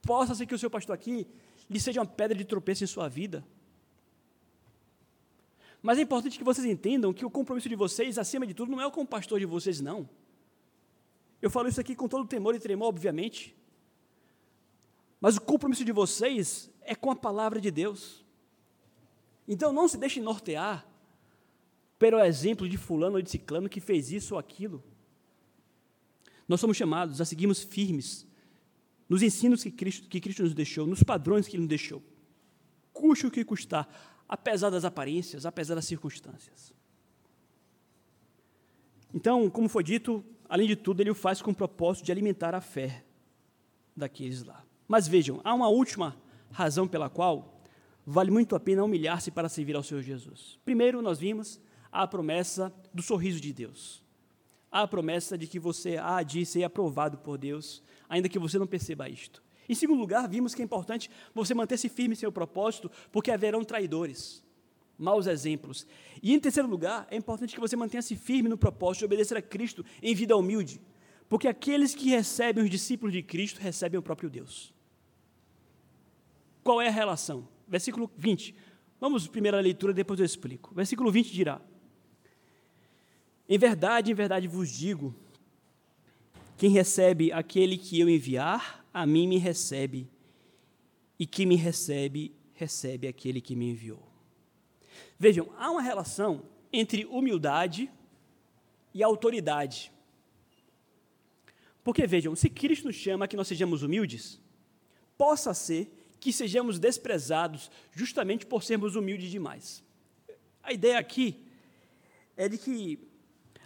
Possa 0.03 0.35
ser 0.35 0.47
que 0.47 0.55
o 0.55 0.59
seu 0.59 0.69
pastor 0.69 0.95
aqui 0.95 1.27
lhe 1.69 1.81
seja 1.81 2.01
uma 2.01 2.07
pedra 2.07 2.37
de 2.37 2.45
tropeço 2.45 2.85
em 2.85 2.87
sua 2.87 3.09
vida. 3.09 3.45
Mas 5.83 5.99
é 5.99 6.03
importante 6.03 6.39
que 6.39 6.45
vocês 6.45 6.67
entendam 6.67 7.13
que 7.13 7.25
o 7.25 7.31
compromisso 7.31 7.69
de 7.69 7.77
vocês, 7.77 8.19
acima 8.19 8.47
de 8.47 8.55
tudo, 8.55 8.73
não 8.73 8.81
é 8.81 8.91
com 8.91 9.03
o 9.03 9.07
pastor 9.07 9.39
de 9.39 9.47
vocês, 9.47 9.81
não. 9.81 10.09
Eu 11.43 11.51
falo 11.51 11.69
isso 11.69 11.79
aqui 11.79 11.95
com 11.95 12.09
todo 12.09 12.27
temor 12.27 12.55
e 12.55 12.59
tremor, 12.59 12.89
obviamente. 12.89 13.55
Mas 15.25 15.39
o 15.39 15.41
compromisso 15.41 15.83
de 15.87 15.91
vocês 15.91 16.71
é 16.83 16.95
com 16.95 17.11
a 17.11 17.17
palavra 17.17 17.59
de 17.59 17.71
Deus. 17.71 18.23
Então 19.49 19.73
não 19.73 19.89
se 19.89 19.97
deixem 19.97 20.23
nortear 20.23 20.87
pelo 21.99 22.21
exemplo 22.21 22.69
de 22.69 22.77
fulano 22.77 23.17
ou 23.17 23.23
de 23.23 23.31
ciclano 23.31 23.67
que 23.67 23.81
fez 23.81 24.13
isso 24.13 24.35
ou 24.35 24.39
aquilo. 24.39 24.85
Nós 26.47 26.61
somos 26.61 26.77
chamados 26.77 27.23
a 27.23 27.25
seguirmos 27.25 27.63
firmes 27.63 28.27
nos 29.09 29.23
ensinos 29.23 29.63
que 29.63 29.71
Cristo, 29.71 30.07
que 30.11 30.21
Cristo 30.21 30.43
nos 30.43 30.53
deixou, 30.53 30.87
nos 30.87 31.03
padrões 31.03 31.49
que 31.49 31.57
Ele 31.57 31.63
nos 31.63 31.71
deixou. 31.71 32.03
Custe 32.93 33.27
o 33.27 33.31
que 33.31 33.47
custar, 33.47 33.89
apesar 34.29 34.69
das 34.69 34.85
aparências, 34.85 35.47
apesar 35.47 35.75
das 35.75 35.87
circunstâncias. 35.87 36.71
Então, 39.15 39.49
como 39.49 39.71
foi 39.71 39.83
dito, 39.83 40.23
além 40.47 40.69
de 40.69 40.77
tudo, 40.77 41.01
Ele 41.01 41.13
o 41.13 41.15
faz 41.15 41.41
com 41.41 41.51
o 41.51 41.55
propósito 41.55 42.05
de 42.05 42.13
alimentar 42.13 42.55
a 42.55 42.61
fé 42.61 43.07
daqueles 43.97 44.43
lá. 44.43 44.63
Mas 44.87 45.09
vejam, 45.09 45.41
há 45.45 45.55
uma 45.55 45.69
última 45.69 46.17
razão 46.51 46.87
pela 46.87 47.09
qual 47.09 47.61
vale 48.07 48.31
muito 48.31 48.55
a 48.55 48.61
pena 48.61 48.85
humilhar-se 48.85 49.31
para 49.31 49.49
servir 49.49 49.75
ao 49.77 49.83
Senhor 49.83 50.03
Jesus. 50.03 50.59
Primeiro, 50.65 51.01
nós 51.01 51.19
vimos 51.19 51.61
a 51.91 52.07
promessa 52.07 52.73
do 52.93 53.03
sorriso 53.03 53.41
de 53.41 53.53
Deus. 53.53 54.03
A 54.71 54.87
promessa 54.87 55.39
de 55.39 55.47
que 55.47 55.59
você 55.59 55.97
há 55.97 56.23
de 56.23 56.45
ser 56.45 56.65
aprovado 56.65 57.19
por 57.19 57.39
Deus, 57.39 57.83
ainda 58.09 58.29
que 58.29 58.39
você 58.39 58.59
não 58.59 58.67
perceba 58.67 59.09
isto. 59.09 59.43
Em 59.69 59.75
segundo 59.75 60.01
lugar, 60.01 60.29
vimos 60.29 60.55
que 60.55 60.61
é 60.61 60.65
importante 60.65 61.11
você 61.35 61.55
manter-se 61.55 61.89
firme 61.89 62.13
em 62.15 62.17
seu 62.17 62.31
propósito, 62.31 62.91
porque 63.11 63.31
haverão 63.31 63.65
traidores, 63.65 64.45
maus 64.99 65.27
exemplos. 65.27 65.87
E 66.23 66.35
em 66.35 66.41
terceiro 66.41 66.69
lugar, 66.69 67.07
é 67.11 67.17
importante 67.17 67.55
que 67.55 67.61
você 67.61 67.77
mantenha-se 67.77 68.17
firme 68.17 68.49
no 68.49 68.59
propósito 68.59 69.01
de 69.01 69.05
obedecer 69.07 69.37
a 69.37 69.43
Cristo 69.43 69.85
em 70.03 70.15
vida 70.15 70.37
humilde, 70.37 70.81
porque 71.29 71.49
aqueles 71.49 71.95
que 71.95 72.09
recebem 72.11 72.65
os 72.65 72.71
discípulos 72.71 73.13
de 73.13 73.23
Cristo 73.23 73.61
recebem 73.61 73.99
o 73.99 74.03
próprio 74.03 74.31
Deus. 74.31 74.73
Qual 76.63 76.81
é 76.81 76.89
a 76.89 76.91
relação? 76.91 77.49
Versículo 77.67 78.11
20. 78.17 78.55
Vamos 79.01 79.27
primeira 79.27 79.61
leitura, 79.61 79.93
depois 79.93 80.19
eu 80.19 80.27
explico. 80.27 80.75
Versículo 80.75 81.11
20 81.11 81.33
dirá: 81.33 81.61
Em 83.49 83.59
verdade, 83.59 84.11
em 84.11 84.15
verdade 84.15 84.49
vos 84.49 84.71
digo, 84.71 85.15
quem 86.57 86.71
recebe 86.71 87.33
aquele 87.33 87.77
que 87.77 88.01
eu 88.01 88.09
enviar, 88.09 88.85
a 88.93 89.05
mim 89.05 89.27
me 89.27 89.39
recebe, 89.39 90.09
e 91.19 91.27
quem 91.27 91.47
me 91.47 91.57
recebe, 91.57 92.35
recebe 92.55 93.09
aquele 93.09 93.41
que 93.41 93.57
me 93.57 93.71
enviou. 93.71 94.03
Vejam, 95.19 95.49
há 95.59 95.71
uma 95.71 95.83
relação 95.83 96.43
entre 96.73 97.05
humildade 97.05 97.91
e 98.93 99.03
autoridade. 99.03 99.93
Porque 101.85 102.07
vejam, 102.07 102.35
se 102.35 102.49
Cristo 102.49 102.87
nos 102.87 102.97
chama 102.97 103.29
que 103.29 103.37
nós 103.37 103.47
sejamos 103.47 103.83
humildes, 103.83 104.41
possa 105.19 105.53
ser 105.53 105.93
que 106.19 106.33
sejamos 106.33 106.79
desprezados 106.79 107.71
justamente 107.93 108.47
por 108.47 108.63
sermos 108.63 108.97
humildes 108.97 109.31
demais. 109.31 109.85
A 110.63 110.73
ideia 110.73 110.99
aqui 110.99 111.45
é 112.35 112.49
de 112.49 112.57
que 112.57 112.99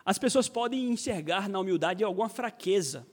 as 0.05 0.19
pessoas 0.19 0.49
podem 0.49 0.91
enxergar 0.91 1.49
na 1.49 1.61
humildade 1.61 2.03
alguma 2.03 2.29
fraqueza, 2.29 3.07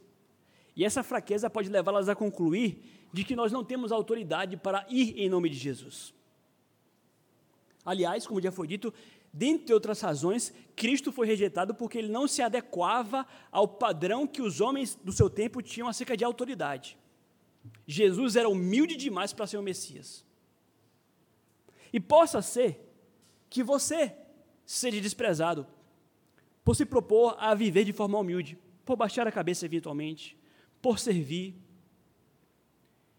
e 0.75 0.83
essa 0.83 1.03
fraqueza 1.03 1.49
pode 1.49 1.69
levá-las 1.69 2.09
a 2.09 2.15
concluir 2.15 2.81
de 3.13 3.23
que 3.23 3.35
nós 3.35 3.51
não 3.51 3.63
temos 3.63 3.91
autoridade 3.91 4.57
para 4.57 4.85
ir 4.89 5.13
em 5.17 5.29
nome 5.29 5.49
de 5.49 5.57
Jesus. 5.57 6.13
Aliás, 7.85 8.25
como 8.25 8.41
já 8.41 8.51
foi 8.51 8.67
dito, 8.67 8.91
dentre 9.37 9.73
outras 9.73 9.99
razões, 9.99 10.53
Cristo 10.77 11.11
foi 11.11 11.27
rejeitado 11.27 11.75
porque 11.75 11.97
ele 11.97 12.07
não 12.07 12.25
se 12.25 12.41
adequava 12.41 13.27
ao 13.51 13.67
padrão 13.67 14.25
que 14.25 14.41
os 14.41 14.61
homens 14.61 14.95
do 15.03 15.11
seu 15.11 15.29
tempo 15.29 15.61
tinham 15.61 15.89
acerca 15.89 16.15
de 16.15 16.23
autoridade. 16.23 16.97
Jesus 17.85 18.37
era 18.37 18.47
humilde 18.47 18.95
demais 18.95 19.33
para 19.33 19.45
ser 19.45 19.57
o 19.57 19.61
Messias. 19.61 20.23
E 21.91 21.99
possa 21.99 22.41
ser 22.41 22.79
que 23.49 23.61
você 23.61 24.15
seja 24.65 25.01
desprezado 25.01 25.67
por 26.63 26.73
se 26.73 26.85
propor 26.85 27.35
a 27.37 27.53
viver 27.53 27.83
de 27.83 27.91
forma 27.91 28.17
humilde, 28.17 28.57
por 28.85 28.95
baixar 28.95 29.27
a 29.27 29.31
cabeça 29.33 29.65
eventualmente, 29.65 30.37
por 30.81 30.97
servir. 30.97 31.55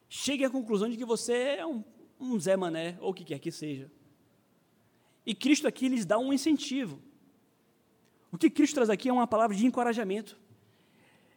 Chegue 0.08 0.46
à 0.46 0.50
conclusão 0.50 0.88
de 0.88 0.96
que 0.96 1.04
você 1.04 1.34
é 1.58 1.66
um, 1.66 1.84
um 2.18 2.40
Zé 2.40 2.56
Mané, 2.56 2.96
ou 3.02 3.10
o 3.10 3.14
que 3.14 3.24
quer 3.24 3.38
que 3.38 3.52
seja. 3.52 3.90
E 5.26 5.34
Cristo 5.34 5.66
aqui 5.66 5.88
lhes 5.88 6.06
dá 6.06 6.18
um 6.18 6.32
incentivo. 6.32 7.02
O 8.30 8.38
que 8.38 8.48
Cristo 8.48 8.74
traz 8.74 8.88
aqui 8.88 9.08
é 9.08 9.12
uma 9.12 9.26
palavra 9.26 9.56
de 9.56 9.66
encorajamento. 9.66 10.38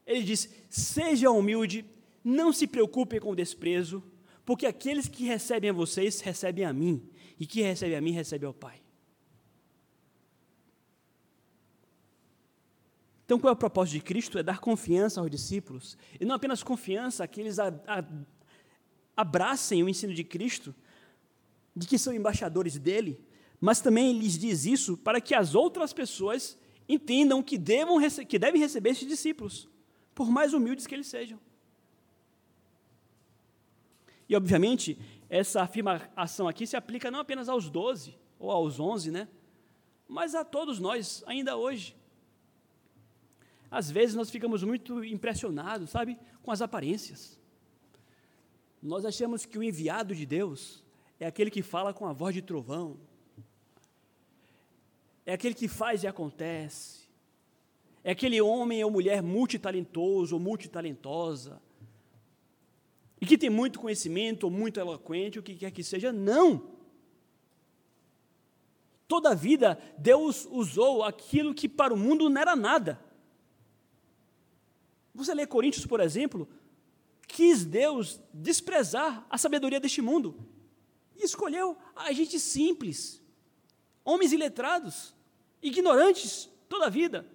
Ele 0.05 0.23
diz: 0.23 0.49
seja 0.69 1.31
humilde 1.31 1.85
não 2.23 2.53
se 2.53 2.67
preocupem 2.67 3.19
com 3.19 3.31
o 3.31 3.35
desprezo, 3.35 4.03
porque 4.45 4.65
aqueles 4.65 5.07
que 5.07 5.25
recebem 5.25 5.69
a 5.69 5.73
vocês 5.73 6.21
recebem 6.21 6.65
a 6.65 6.73
mim, 6.73 7.07
e 7.39 7.45
que 7.45 7.61
recebe 7.61 7.95
a 7.95 8.01
mim 8.01 8.11
recebe 8.11 8.45
ao 8.45 8.53
Pai. 8.53 8.81
Então, 13.25 13.39
qual 13.39 13.51
é 13.51 13.53
o 13.53 13.55
propósito 13.55 13.93
de 13.93 14.01
Cristo? 14.01 14.39
É 14.39 14.43
dar 14.43 14.59
confiança 14.59 15.21
aos 15.21 15.29
discípulos, 15.29 15.97
e 16.19 16.25
não 16.25 16.35
apenas 16.35 16.63
confiança, 16.63 17.27
que 17.27 17.39
eles 17.39 17.59
a, 17.59 17.67
a, 17.87 18.03
abracem 19.15 19.83
o 19.83 19.89
ensino 19.89 20.13
de 20.13 20.23
Cristo, 20.23 20.73
de 21.75 21.85
que 21.87 21.97
são 21.97 22.11
embaixadores 22.11 22.77
dele, 22.77 23.23
mas 23.59 23.81
também 23.81 24.17
lhes 24.17 24.37
diz 24.37 24.65
isso 24.65 24.97
para 24.97 25.19
que 25.19 25.35
as 25.35 25.55
outras 25.55 25.91
pessoas 25.91 26.57
entendam 26.87 27.43
que, 27.43 27.57
devam, 27.57 27.97
que 28.27 28.39
devem 28.39 28.59
receber 28.59 28.91
esses 28.91 29.07
discípulos, 29.07 29.69
por 30.15 30.29
mais 30.29 30.53
humildes 30.53 30.87
que 30.87 30.95
eles 30.95 31.07
sejam. 31.07 31.39
E, 34.27 34.35
obviamente, 34.35 34.97
essa 35.29 35.63
afirmação 35.63 36.47
aqui 36.47 36.65
se 36.65 36.77
aplica 36.77 37.11
não 37.11 37.19
apenas 37.19 37.49
aos 37.49 37.69
12 37.69 38.15
ou 38.39 38.51
aos 38.51 38.79
11, 38.79 39.11
né? 39.11 39.27
Mas 40.07 40.33
a 40.33 40.45
todos 40.45 40.79
nós, 40.79 41.23
ainda 41.27 41.57
hoje. 41.57 41.95
Às 43.69 43.91
vezes 43.91 44.15
nós 44.15 44.29
ficamos 44.29 44.63
muito 44.63 45.03
impressionados, 45.03 45.91
sabe, 45.91 46.17
com 46.41 46.51
as 46.51 46.61
aparências. 46.61 47.39
Nós 48.81 49.05
achamos 49.05 49.45
que 49.45 49.57
o 49.57 49.63
enviado 49.63 50.15
de 50.15 50.25
Deus 50.25 50.83
é 51.19 51.27
aquele 51.27 51.51
que 51.51 51.61
fala 51.61 51.93
com 51.93 52.07
a 52.07 52.13
voz 52.13 52.33
de 52.33 52.41
trovão, 52.41 52.97
é 55.29 55.33
aquele 55.33 55.53
que 55.53 55.67
faz 55.67 56.01
e 56.01 56.07
acontece, 56.07 57.01
é 58.03 58.11
aquele 58.13 58.41
homem 58.41 58.83
ou 58.83 58.89
mulher 58.89 59.21
multitalentoso 59.21 60.33
ou 60.33 60.41
multitalentosa, 60.41 61.61
e 63.21 63.27
que 63.27 63.37
tem 63.37 63.49
muito 63.49 63.79
conhecimento 63.79 64.45
ou 64.45 64.49
muito 64.49 64.79
eloquente, 64.79 65.37
o 65.37 65.43
que 65.43 65.53
quer 65.53 65.69
que 65.69 65.83
seja. 65.83 66.11
Não! 66.11 66.71
Toda 69.07 69.29
a 69.29 69.35
vida, 69.35 69.79
Deus 69.99 70.47
usou 70.49 71.03
aquilo 71.03 71.53
que 71.53 71.69
para 71.69 71.93
o 71.93 71.97
mundo 71.97 72.27
não 72.27 72.41
era 72.41 72.55
nada. 72.55 72.99
Você 75.13 75.35
lê 75.35 75.45
Coríntios, 75.45 75.85
por 75.85 75.99
exemplo, 75.99 76.49
quis 77.27 77.65
Deus 77.65 78.19
desprezar 78.33 79.27
a 79.29 79.37
sabedoria 79.37 79.79
deste 79.79 80.01
mundo 80.01 80.35
e 81.15 81.23
escolheu 81.23 81.77
a 81.95 82.11
gente 82.13 82.39
simples, 82.39 83.21
homens 84.03 84.31
iletrados, 84.31 85.18
ignorantes 85.61 86.49
toda 86.67 86.87
a 86.87 86.89
vida, 86.89 87.25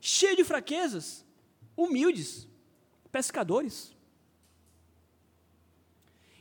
cheios 0.00 0.36
de 0.36 0.44
fraquezas, 0.44 1.24
humildes, 1.76 2.48
pescadores. 3.10 3.94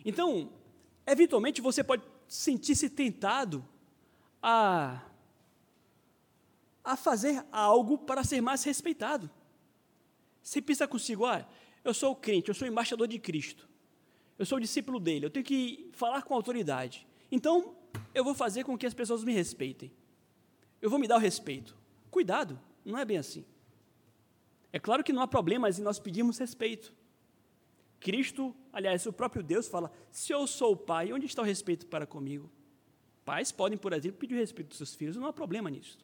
Então, 0.04 0.52
eventualmente 1.06 1.62
você 1.62 1.84
pode 1.84 2.04
sentir-se 2.28 2.90
tentado 2.90 3.66
a, 4.42 5.02
a 6.84 6.96
fazer 6.96 7.46
algo 7.52 7.98
para 7.98 8.24
ser 8.24 8.42
mais 8.42 8.64
respeitado. 8.64 9.30
Você 10.42 10.62
pensa 10.62 10.88
consigo, 10.88 11.26
ah, 11.26 11.48
eu 11.84 11.94
sou 11.94 12.16
crente, 12.16 12.50
eu 12.50 12.56
sou 12.56 12.68
embaixador 12.68 13.08
de 13.08 13.20
Cristo, 13.20 13.68
eu 14.40 14.46
sou 14.46 14.60
discípulo 14.60 15.00
dele, 15.00 15.26
eu 15.26 15.30
tenho 15.30 15.46
que 15.46 15.90
falar 15.94 16.24
com 16.24 16.34
autoridade. 16.34 17.08
Então, 17.32 17.76
eu 18.14 18.24
vou 18.24 18.34
fazer 18.34 18.64
com 18.64 18.78
que 18.78 18.86
as 18.86 18.94
pessoas 18.94 19.24
me 19.24 19.34
respeitem. 19.34 19.92
Eu 20.82 20.90
vou 20.90 21.00
me 21.00 21.08
dar 21.08 21.18
o 21.18 21.20
respeito. 21.20 21.78
Cuidado, 22.10 22.60
não 22.84 22.98
é 22.98 23.06
bem 23.06 23.18
assim. 23.18 23.46
É 24.74 24.80
claro 24.80 25.04
que 25.04 25.14
não 25.14 25.22
há 25.22 25.28
problemas 25.28 25.78
em 25.78 25.82
nós 25.84 26.00
pedirmos 26.00 26.38
respeito. 26.38 26.94
Cristo, 28.00 28.56
aliás, 28.74 29.06
o 29.06 29.14
próprio 29.14 29.44
Deus 29.44 29.68
fala: 29.68 29.92
se 30.10 30.34
eu 30.34 30.48
sou 30.48 30.74
o 30.74 30.78
pai, 30.78 31.14
onde 31.14 31.26
está 31.26 31.42
o 31.42 31.46
respeito 31.46 31.86
para 31.86 32.08
comigo? 32.08 32.50
Pais 33.24 33.52
podem, 33.52 33.78
por 33.78 33.94
exemplo, 33.94 34.18
pedir 34.18 34.36
respeito 34.36 34.70
dos 34.70 34.78
seus 34.78 34.96
filhos, 34.96 35.16
não 35.16 35.28
há 35.28 35.34
problema 35.34 35.70
nisso. 35.70 36.00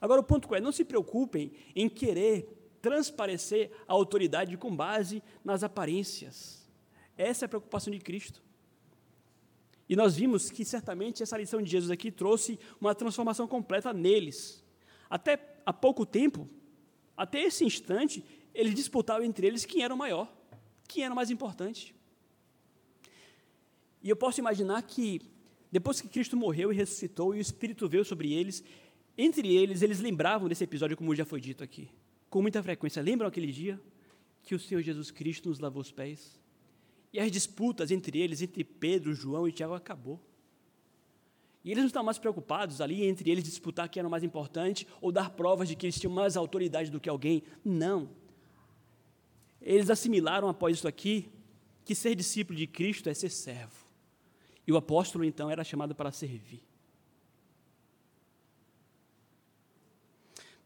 Agora, 0.00 0.20
o 0.20 0.24
ponto 0.24 0.52
é: 0.54 0.60
não 0.60 0.72
se 0.72 0.84
preocupem 0.84 1.52
em 1.74 1.88
querer 1.88 2.78
transparecer 2.80 3.72
a 3.88 3.92
autoridade 3.94 4.56
com 4.56 4.74
base 4.74 5.22
nas 5.42 5.62
aparências. 5.62 6.68
Essa 7.16 7.44
é 7.44 7.46
a 7.46 7.48
preocupação 7.48 7.90
de 7.90 7.98
Cristo. 7.98 8.42
E 9.94 9.96
nós 9.96 10.16
vimos 10.16 10.50
que 10.50 10.64
certamente 10.64 11.22
essa 11.22 11.38
lição 11.38 11.62
de 11.62 11.70
Jesus 11.70 11.88
aqui 11.88 12.10
trouxe 12.10 12.58
uma 12.80 12.96
transformação 12.96 13.46
completa 13.46 13.92
neles. 13.92 14.60
Até 15.08 15.38
há 15.64 15.72
pouco 15.72 16.04
tempo, 16.04 16.50
até 17.16 17.40
esse 17.44 17.64
instante, 17.64 18.24
eles 18.52 18.74
disputavam 18.74 19.24
entre 19.24 19.46
eles 19.46 19.64
quem 19.64 19.84
era 19.84 19.94
o 19.94 19.96
maior, 19.96 20.36
quem 20.88 21.04
era 21.04 21.12
o 21.12 21.14
mais 21.14 21.30
importante. 21.30 21.94
E 24.02 24.08
eu 24.08 24.16
posso 24.16 24.40
imaginar 24.40 24.82
que, 24.82 25.20
depois 25.70 26.00
que 26.00 26.08
Cristo 26.08 26.36
morreu 26.36 26.72
e 26.72 26.74
ressuscitou 26.74 27.32
e 27.32 27.38
o 27.38 27.40
Espírito 27.40 27.88
veio 27.88 28.04
sobre 28.04 28.32
eles, 28.32 28.64
entre 29.16 29.54
eles, 29.54 29.80
eles 29.80 30.00
lembravam 30.00 30.48
desse 30.48 30.64
episódio, 30.64 30.96
como 30.96 31.14
já 31.14 31.24
foi 31.24 31.40
dito 31.40 31.62
aqui, 31.62 31.88
com 32.28 32.42
muita 32.42 32.60
frequência. 32.64 33.00
Lembram 33.00 33.28
aquele 33.28 33.52
dia 33.52 33.80
que 34.42 34.56
o 34.56 34.58
Senhor 34.58 34.82
Jesus 34.82 35.12
Cristo 35.12 35.48
nos 35.48 35.60
lavou 35.60 35.80
os 35.80 35.92
pés? 35.92 36.42
E 37.14 37.20
as 37.20 37.30
disputas 37.30 37.92
entre 37.92 38.18
eles, 38.18 38.42
entre 38.42 38.64
Pedro, 38.64 39.14
João 39.14 39.46
e 39.46 39.52
Tiago, 39.52 39.72
acabou. 39.72 40.20
E 41.64 41.70
eles 41.70 41.84
não 41.84 41.86
estavam 41.86 42.06
mais 42.06 42.18
preocupados 42.18 42.80
ali 42.80 43.04
entre 43.04 43.30
eles 43.30 43.44
disputar 43.44 43.88
quem 43.88 44.00
era 44.00 44.08
o 44.08 44.10
mais 44.10 44.24
importante 44.24 44.84
ou 45.00 45.12
dar 45.12 45.30
provas 45.30 45.68
de 45.68 45.76
que 45.76 45.86
eles 45.86 45.98
tinham 45.98 46.12
mais 46.12 46.36
autoridade 46.36 46.90
do 46.90 46.98
que 46.98 47.08
alguém. 47.08 47.44
Não. 47.64 48.10
Eles 49.62 49.90
assimilaram 49.90 50.48
após 50.48 50.78
isso 50.78 50.88
aqui 50.88 51.30
que 51.84 51.94
ser 51.94 52.16
discípulo 52.16 52.58
de 52.58 52.66
Cristo 52.66 53.08
é 53.08 53.14
ser 53.14 53.30
servo. 53.30 53.86
E 54.66 54.72
o 54.72 54.76
apóstolo 54.76 55.24
então 55.24 55.48
era 55.48 55.62
chamado 55.62 55.94
para 55.94 56.10
servir. 56.10 56.64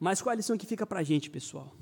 Mas 0.00 0.22
qual 0.22 0.32
é 0.32 0.34
a 0.34 0.38
lição 0.38 0.56
que 0.56 0.64
fica 0.64 0.86
para 0.86 1.00
a 1.00 1.04
gente, 1.04 1.28
pessoal? 1.28 1.76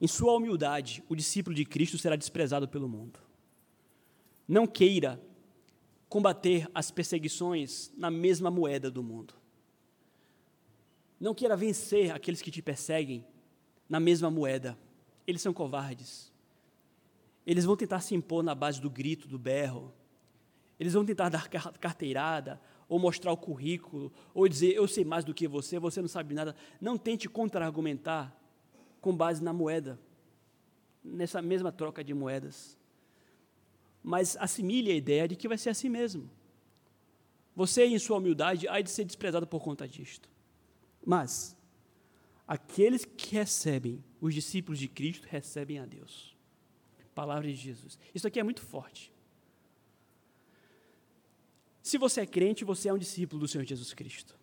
Em 0.00 0.06
sua 0.06 0.34
humildade, 0.34 1.02
o 1.08 1.16
discípulo 1.16 1.54
de 1.54 1.64
Cristo 1.64 1.98
será 1.98 2.14
desprezado 2.14 2.68
pelo 2.68 2.88
mundo. 2.88 3.18
Não 4.46 4.66
queira 4.66 5.20
combater 6.08 6.68
as 6.74 6.90
perseguições 6.90 7.92
na 7.96 8.10
mesma 8.10 8.50
moeda 8.50 8.90
do 8.90 9.02
mundo. 9.02 9.34
Não 11.20 11.34
queira 11.34 11.56
vencer 11.56 12.12
aqueles 12.12 12.40
que 12.40 12.50
te 12.50 12.62
perseguem 12.62 13.24
na 13.88 13.98
mesma 13.98 14.30
moeda. 14.30 14.78
Eles 15.26 15.42
são 15.42 15.52
covardes. 15.52 16.32
Eles 17.44 17.64
vão 17.64 17.76
tentar 17.76 18.00
se 18.00 18.14
impor 18.14 18.42
na 18.42 18.54
base 18.54 18.80
do 18.80 18.88
grito, 18.88 19.26
do 19.26 19.38
berro. 19.38 19.92
Eles 20.78 20.92
vão 20.92 21.04
tentar 21.04 21.28
dar 21.28 21.48
carteirada, 21.48 22.60
ou 22.88 22.98
mostrar 22.98 23.32
o 23.32 23.36
currículo, 23.36 24.12
ou 24.32 24.48
dizer 24.48 24.74
eu 24.74 24.86
sei 24.86 25.04
mais 25.04 25.24
do 25.24 25.34
que 25.34 25.48
você, 25.48 25.78
você 25.78 26.00
não 26.00 26.08
sabe 26.08 26.34
nada. 26.34 26.54
Não 26.80 26.96
tente 26.96 27.28
contra-argumentar 27.28 28.34
com 29.00 29.16
base 29.16 29.42
na 29.42 29.52
moeda, 29.52 29.98
nessa 31.02 31.40
mesma 31.40 31.72
troca 31.72 32.02
de 32.02 32.12
moedas. 32.14 32.76
Mas 34.02 34.36
assimile 34.36 34.90
a 34.90 34.94
ideia 34.94 35.28
de 35.28 35.36
que 35.36 35.48
vai 35.48 35.58
ser 35.58 35.70
assim 35.70 35.88
mesmo. 35.88 36.30
Você, 37.54 37.84
em 37.84 37.98
sua 37.98 38.18
humildade, 38.18 38.68
há 38.68 38.80
de 38.80 38.90
ser 38.90 39.04
desprezado 39.04 39.46
por 39.46 39.60
conta 39.60 39.86
disto. 39.88 40.28
Mas, 41.04 41.56
aqueles 42.46 43.04
que 43.04 43.34
recebem, 43.34 44.04
os 44.20 44.32
discípulos 44.32 44.78
de 44.78 44.88
Cristo, 44.88 45.26
recebem 45.28 45.78
a 45.78 45.84
Deus. 45.84 46.36
Palavra 47.14 47.48
de 47.48 47.56
Jesus. 47.56 47.98
Isso 48.14 48.28
aqui 48.28 48.38
é 48.38 48.44
muito 48.44 48.62
forte. 48.62 49.12
Se 51.82 51.98
você 51.98 52.20
é 52.20 52.26
crente, 52.26 52.64
você 52.64 52.88
é 52.88 52.92
um 52.92 52.98
discípulo 52.98 53.40
do 53.40 53.48
Senhor 53.48 53.64
Jesus 53.64 53.92
Cristo. 53.92 54.37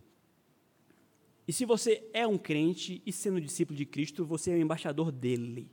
E 1.47 1.53
se 1.53 1.65
você 1.65 2.07
é 2.13 2.25
um 2.25 2.37
crente 2.37 3.01
e 3.05 3.11
sendo 3.11 3.39
discípulo 3.39 3.77
de 3.77 3.85
Cristo, 3.85 4.25
você 4.25 4.51
é 4.51 4.55
um 4.55 4.61
embaixador 4.61 5.11
dele. 5.11 5.69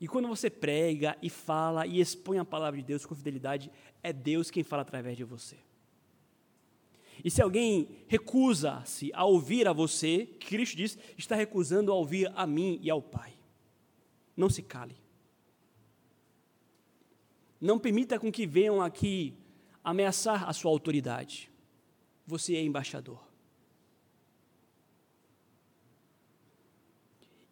E 0.00 0.06
quando 0.06 0.28
você 0.28 0.50
prega 0.50 1.16
e 1.22 1.30
fala 1.30 1.86
e 1.86 2.00
expõe 2.00 2.38
a 2.38 2.44
palavra 2.44 2.78
de 2.78 2.86
Deus 2.86 3.06
com 3.06 3.14
fidelidade, 3.14 3.70
é 4.02 4.12
Deus 4.12 4.50
quem 4.50 4.62
fala 4.62 4.82
através 4.82 5.16
de 5.16 5.24
você. 5.24 5.56
E 7.24 7.30
se 7.30 7.40
alguém 7.40 7.88
recusa-se 8.06 9.10
a 9.14 9.24
ouvir 9.24 9.66
a 9.66 9.72
você, 9.72 10.26
Cristo 10.40 10.76
diz, 10.76 10.98
está 11.16 11.34
recusando 11.34 11.90
a 11.90 11.94
ouvir 11.94 12.30
a 12.34 12.46
mim 12.46 12.78
e 12.82 12.90
ao 12.90 13.00
Pai. 13.00 13.32
Não 14.36 14.50
se 14.50 14.62
cale. 14.62 14.96
Não 17.60 17.78
permita 17.78 18.18
com 18.18 18.30
que 18.30 18.46
venham 18.46 18.82
aqui 18.82 19.32
ameaçar 19.82 20.46
a 20.48 20.52
sua 20.52 20.70
autoridade. 20.70 21.50
Você 22.26 22.56
é 22.56 22.62
embaixador. 22.62 23.33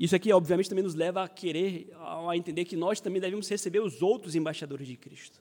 Isso 0.02 0.16
aqui, 0.16 0.32
obviamente, 0.32 0.68
também 0.68 0.82
nos 0.82 0.96
leva 0.96 1.22
a 1.22 1.28
querer, 1.28 1.88
a 2.28 2.36
entender 2.36 2.64
que 2.64 2.74
nós 2.74 3.00
também 3.00 3.20
devemos 3.20 3.48
receber 3.48 3.78
os 3.78 4.02
outros 4.02 4.34
embaixadores 4.34 4.88
de 4.88 4.96
Cristo. 4.96 5.40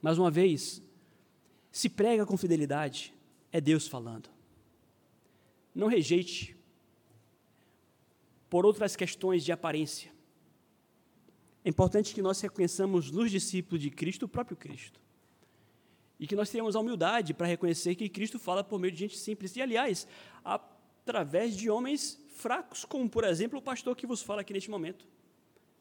Mais 0.00 0.16
uma 0.18 0.30
vez, 0.30 0.82
se 1.70 1.90
prega 1.90 2.24
com 2.24 2.34
fidelidade, 2.38 3.12
é 3.52 3.60
Deus 3.60 3.86
falando. 3.86 4.30
Não 5.74 5.88
rejeite 5.88 6.56
por 8.48 8.64
outras 8.64 8.96
questões 8.96 9.44
de 9.44 9.52
aparência. 9.52 10.10
É 11.62 11.68
importante 11.68 12.14
que 12.14 12.22
nós 12.22 12.40
reconheçamos 12.40 13.10
nos 13.10 13.30
discípulos 13.30 13.82
de 13.82 13.90
Cristo 13.90 14.22
o 14.22 14.28
próprio 14.28 14.56
Cristo. 14.56 14.98
E 16.18 16.26
que 16.26 16.34
nós 16.34 16.48
tenhamos 16.48 16.76
a 16.76 16.80
humildade 16.80 17.34
para 17.34 17.46
reconhecer 17.46 17.94
que 17.94 18.08
Cristo 18.08 18.38
fala 18.38 18.64
por 18.64 18.80
meio 18.80 18.90
de 18.90 19.00
gente 19.00 19.18
simples. 19.18 19.54
E, 19.54 19.60
aliás, 19.60 20.08
através 20.42 21.54
de 21.54 21.68
homens 21.68 22.21
fracos, 22.42 22.84
como 22.84 23.08
por 23.08 23.24
exemplo 23.24 23.58
o 23.58 23.62
pastor 23.62 23.96
que 23.96 24.06
vos 24.06 24.20
fala 24.20 24.40
aqui 24.40 24.52
neste 24.52 24.70
momento. 24.70 25.06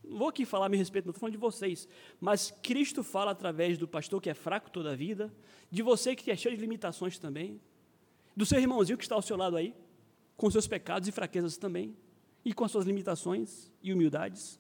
Não 0.04 0.18
vou 0.18 0.30
aqui 0.30 0.46
falar 0.46 0.68
a 0.68 0.70
meu 0.70 0.80
respeito, 0.80 1.06
não 1.06 1.12
estou 1.12 1.20
falando 1.20 1.34
de 1.34 1.40
vocês, 1.40 1.88
mas 2.20 2.52
Cristo 2.64 3.04
fala 3.04 3.32
através 3.32 3.78
do 3.78 3.88
pastor 3.88 4.22
que 4.22 4.30
é 4.30 4.34
fraco 4.34 4.70
toda 4.70 4.92
a 4.92 4.96
vida, 4.96 5.34
de 5.70 5.82
você 5.82 6.16
que 6.16 6.32
é 6.32 6.36
cheio 6.36 6.56
de 6.56 6.62
limitações 6.62 7.18
também, 7.18 7.60
do 8.36 8.46
seu 8.46 8.60
irmãozinho 8.60 8.98
que 8.98 9.04
está 9.04 9.16
ao 9.16 9.22
seu 9.22 9.36
lado 9.36 9.58
aí, 9.58 9.76
com 10.38 10.50
seus 10.50 10.68
pecados 10.68 11.08
e 11.08 11.12
fraquezas 11.12 11.58
também, 11.58 11.96
e 12.44 12.54
com 12.54 12.64
as 12.64 12.72
suas 12.72 12.86
limitações 12.86 13.72
e 13.82 13.94
humildades. 13.94 14.60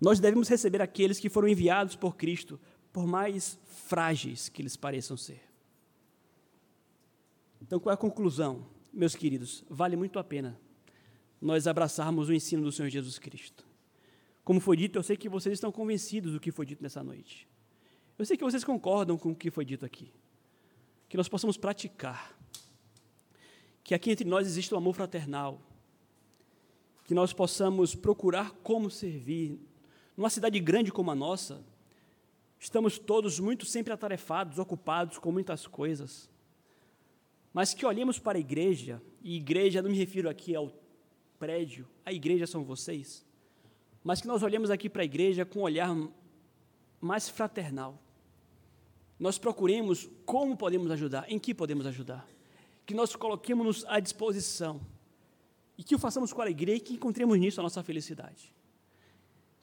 Nós 0.00 0.20
devemos 0.20 0.48
receber 0.48 0.82
aqueles 0.82 1.18
que 1.18 1.30
foram 1.30 1.48
enviados 1.48 1.96
por 1.96 2.16
Cristo, 2.16 2.60
por 2.92 3.06
mais 3.06 3.58
frágeis 3.64 4.48
que 4.48 4.60
eles 4.60 4.76
pareçam 4.76 5.16
ser. 5.16 5.40
Então, 7.62 7.80
qual 7.80 7.92
é 7.92 7.94
a 7.94 7.96
conclusão, 7.96 8.66
meus 8.96 9.14
queridos? 9.14 9.64
Vale 9.68 9.96
muito 9.96 10.18
a 10.18 10.24
pena 10.24 10.58
nós 11.40 11.66
abraçarmos 11.66 12.28
o 12.28 12.32
ensino 12.32 12.62
do 12.62 12.72
Senhor 12.72 12.88
Jesus 12.88 13.18
Cristo. 13.18 13.66
Como 14.44 14.60
foi 14.60 14.76
dito, 14.76 14.98
eu 14.98 15.02
sei 15.02 15.16
que 15.16 15.28
vocês 15.28 15.54
estão 15.54 15.70
convencidos 15.70 16.32
do 16.32 16.40
que 16.40 16.50
foi 16.50 16.64
dito 16.64 16.82
nessa 16.82 17.02
noite. 17.02 17.48
Eu 18.18 18.24
sei 18.24 18.36
que 18.36 18.44
vocês 18.44 18.64
concordam 18.64 19.18
com 19.18 19.30
o 19.30 19.34
que 19.34 19.50
foi 19.50 19.64
dito 19.64 19.84
aqui. 19.84 20.12
Que 21.08 21.16
nós 21.16 21.28
possamos 21.28 21.56
praticar. 21.56 22.36
Que 23.84 23.94
aqui 23.94 24.10
entre 24.10 24.26
nós 24.26 24.46
exista 24.46 24.74
um 24.74 24.78
amor 24.78 24.94
fraternal. 24.94 25.60
Que 27.04 27.14
nós 27.14 27.32
possamos 27.32 27.94
procurar 27.94 28.52
como 28.62 28.90
servir. 28.90 29.60
Numa 30.16 30.30
cidade 30.30 30.58
grande 30.58 30.90
como 30.90 31.10
a 31.10 31.14
nossa, 31.14 31.62
estamos 32.58 32.98
todos 32.98 33.38
muito 33.38 33.66
sempre 33.66 33.92
atarefados, 33.92 34.58
ocupados 34.58 35.18
com 35.18 35.30
muitas 35.30 35.66
coisas. 35.66 36.30
Mas 37.56 37.72
que 37.72 37.86
olhemos 37.86 38.18
para 38.18 38.36
a 38.36 38.38
igreja, 38.38 39.00
e 39.22 39.34
igreja 39.34 39.80
não 39.80 39.88
me 39.88 39.96
refiro 39.96 40.28
aqui 40.28 40.54
ao 40.54 40.70
prédio, 41.38 41.88
a 42.04 42.12
igreja 42.12 42.46
são 42.46 42.62
vocês, 42.62 43.24
mas 44.04 44.20
que 44.20 44.26
nós 44.26 44.42
olhemos 44.42 44.70
aqui 44.70 44.90
para 44.90 45.00
a 45.00 45.06
igreja 45.06 45.42
com 45.46 45.60
um 45.60 45.62
olhar 45.62 45.88
mais 47.00 47.30
fraternal. 47.30 47.98
Nós 49.18 49.38
procuremos 49.38 50.06
como 50.26 50.54
podemos 50.54 50.90
ajudar, 50.90 51.24
em 51.32 51.38
que 51.38 51.54
podemos 51.54 51.86
ajudar. 51.86 52.28
Que 52.84 52.92
nós 52.92 53.16
coloquemos-nos 53.16 53.86
à 53.86 54.00
disposição. 54.00 54.78
E 55.78 55.82
que 55.82 55.94
o 55.94 55.98
façamos 55.98 56.34
com 56.34 56.42
alegria 56.42 56.74
e 56.74 56.80
que 56.80 56.92
encontremos 56.92 57.38
nisso 57.38 57.58
a 57.58 57.62
nossa 57.62 57.82
felicidade. 57.82 58.54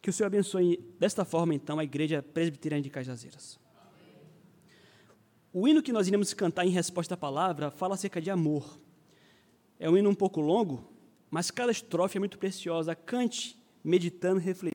Que 0.01 0.09
o 0.09 0.13
Senhor 0.13 0.25
abençoe 0.25 0.77
desta 0.99 1.23
forma, 1.23 1.53
então, 1.53 1.77
a 1.77 1.83
Igreja 1.83 2.23
Presbiteriana 2.23 2.81
de 2.81 2.89
Cajazeiras. 2.89 3.61
O 5.55 5.67
hino 5.67 5.83
que 5.83 5.93
nós 5.93 6.07
iremos 6.07 6.33
cantar 6.33 6.65
em 6.65 6.71
resposta 6.71 7.13
à 7.13 7.17
palavra 7.17 7.69
fala 7.69 7.93
acerca 7.93 8.19
de 8.19 8.31
amor. 8.31 8.79
É 9.79 9.87
um 9.87 9.95
hino 9.95 10.09
um 10.09 10.15
pouco 10.15 10.41
longo, 10.41 10.91
mas 11.29 11.51
cada 11.51 11.71
estrofe 11.71 12.17
é 12.17 12.19
muito 12.19 12.39
preciosa. 12.39 12.95
Cante, 12.95 13.55
meditando, 13.83 14.39
refletindo. 14.39 14.71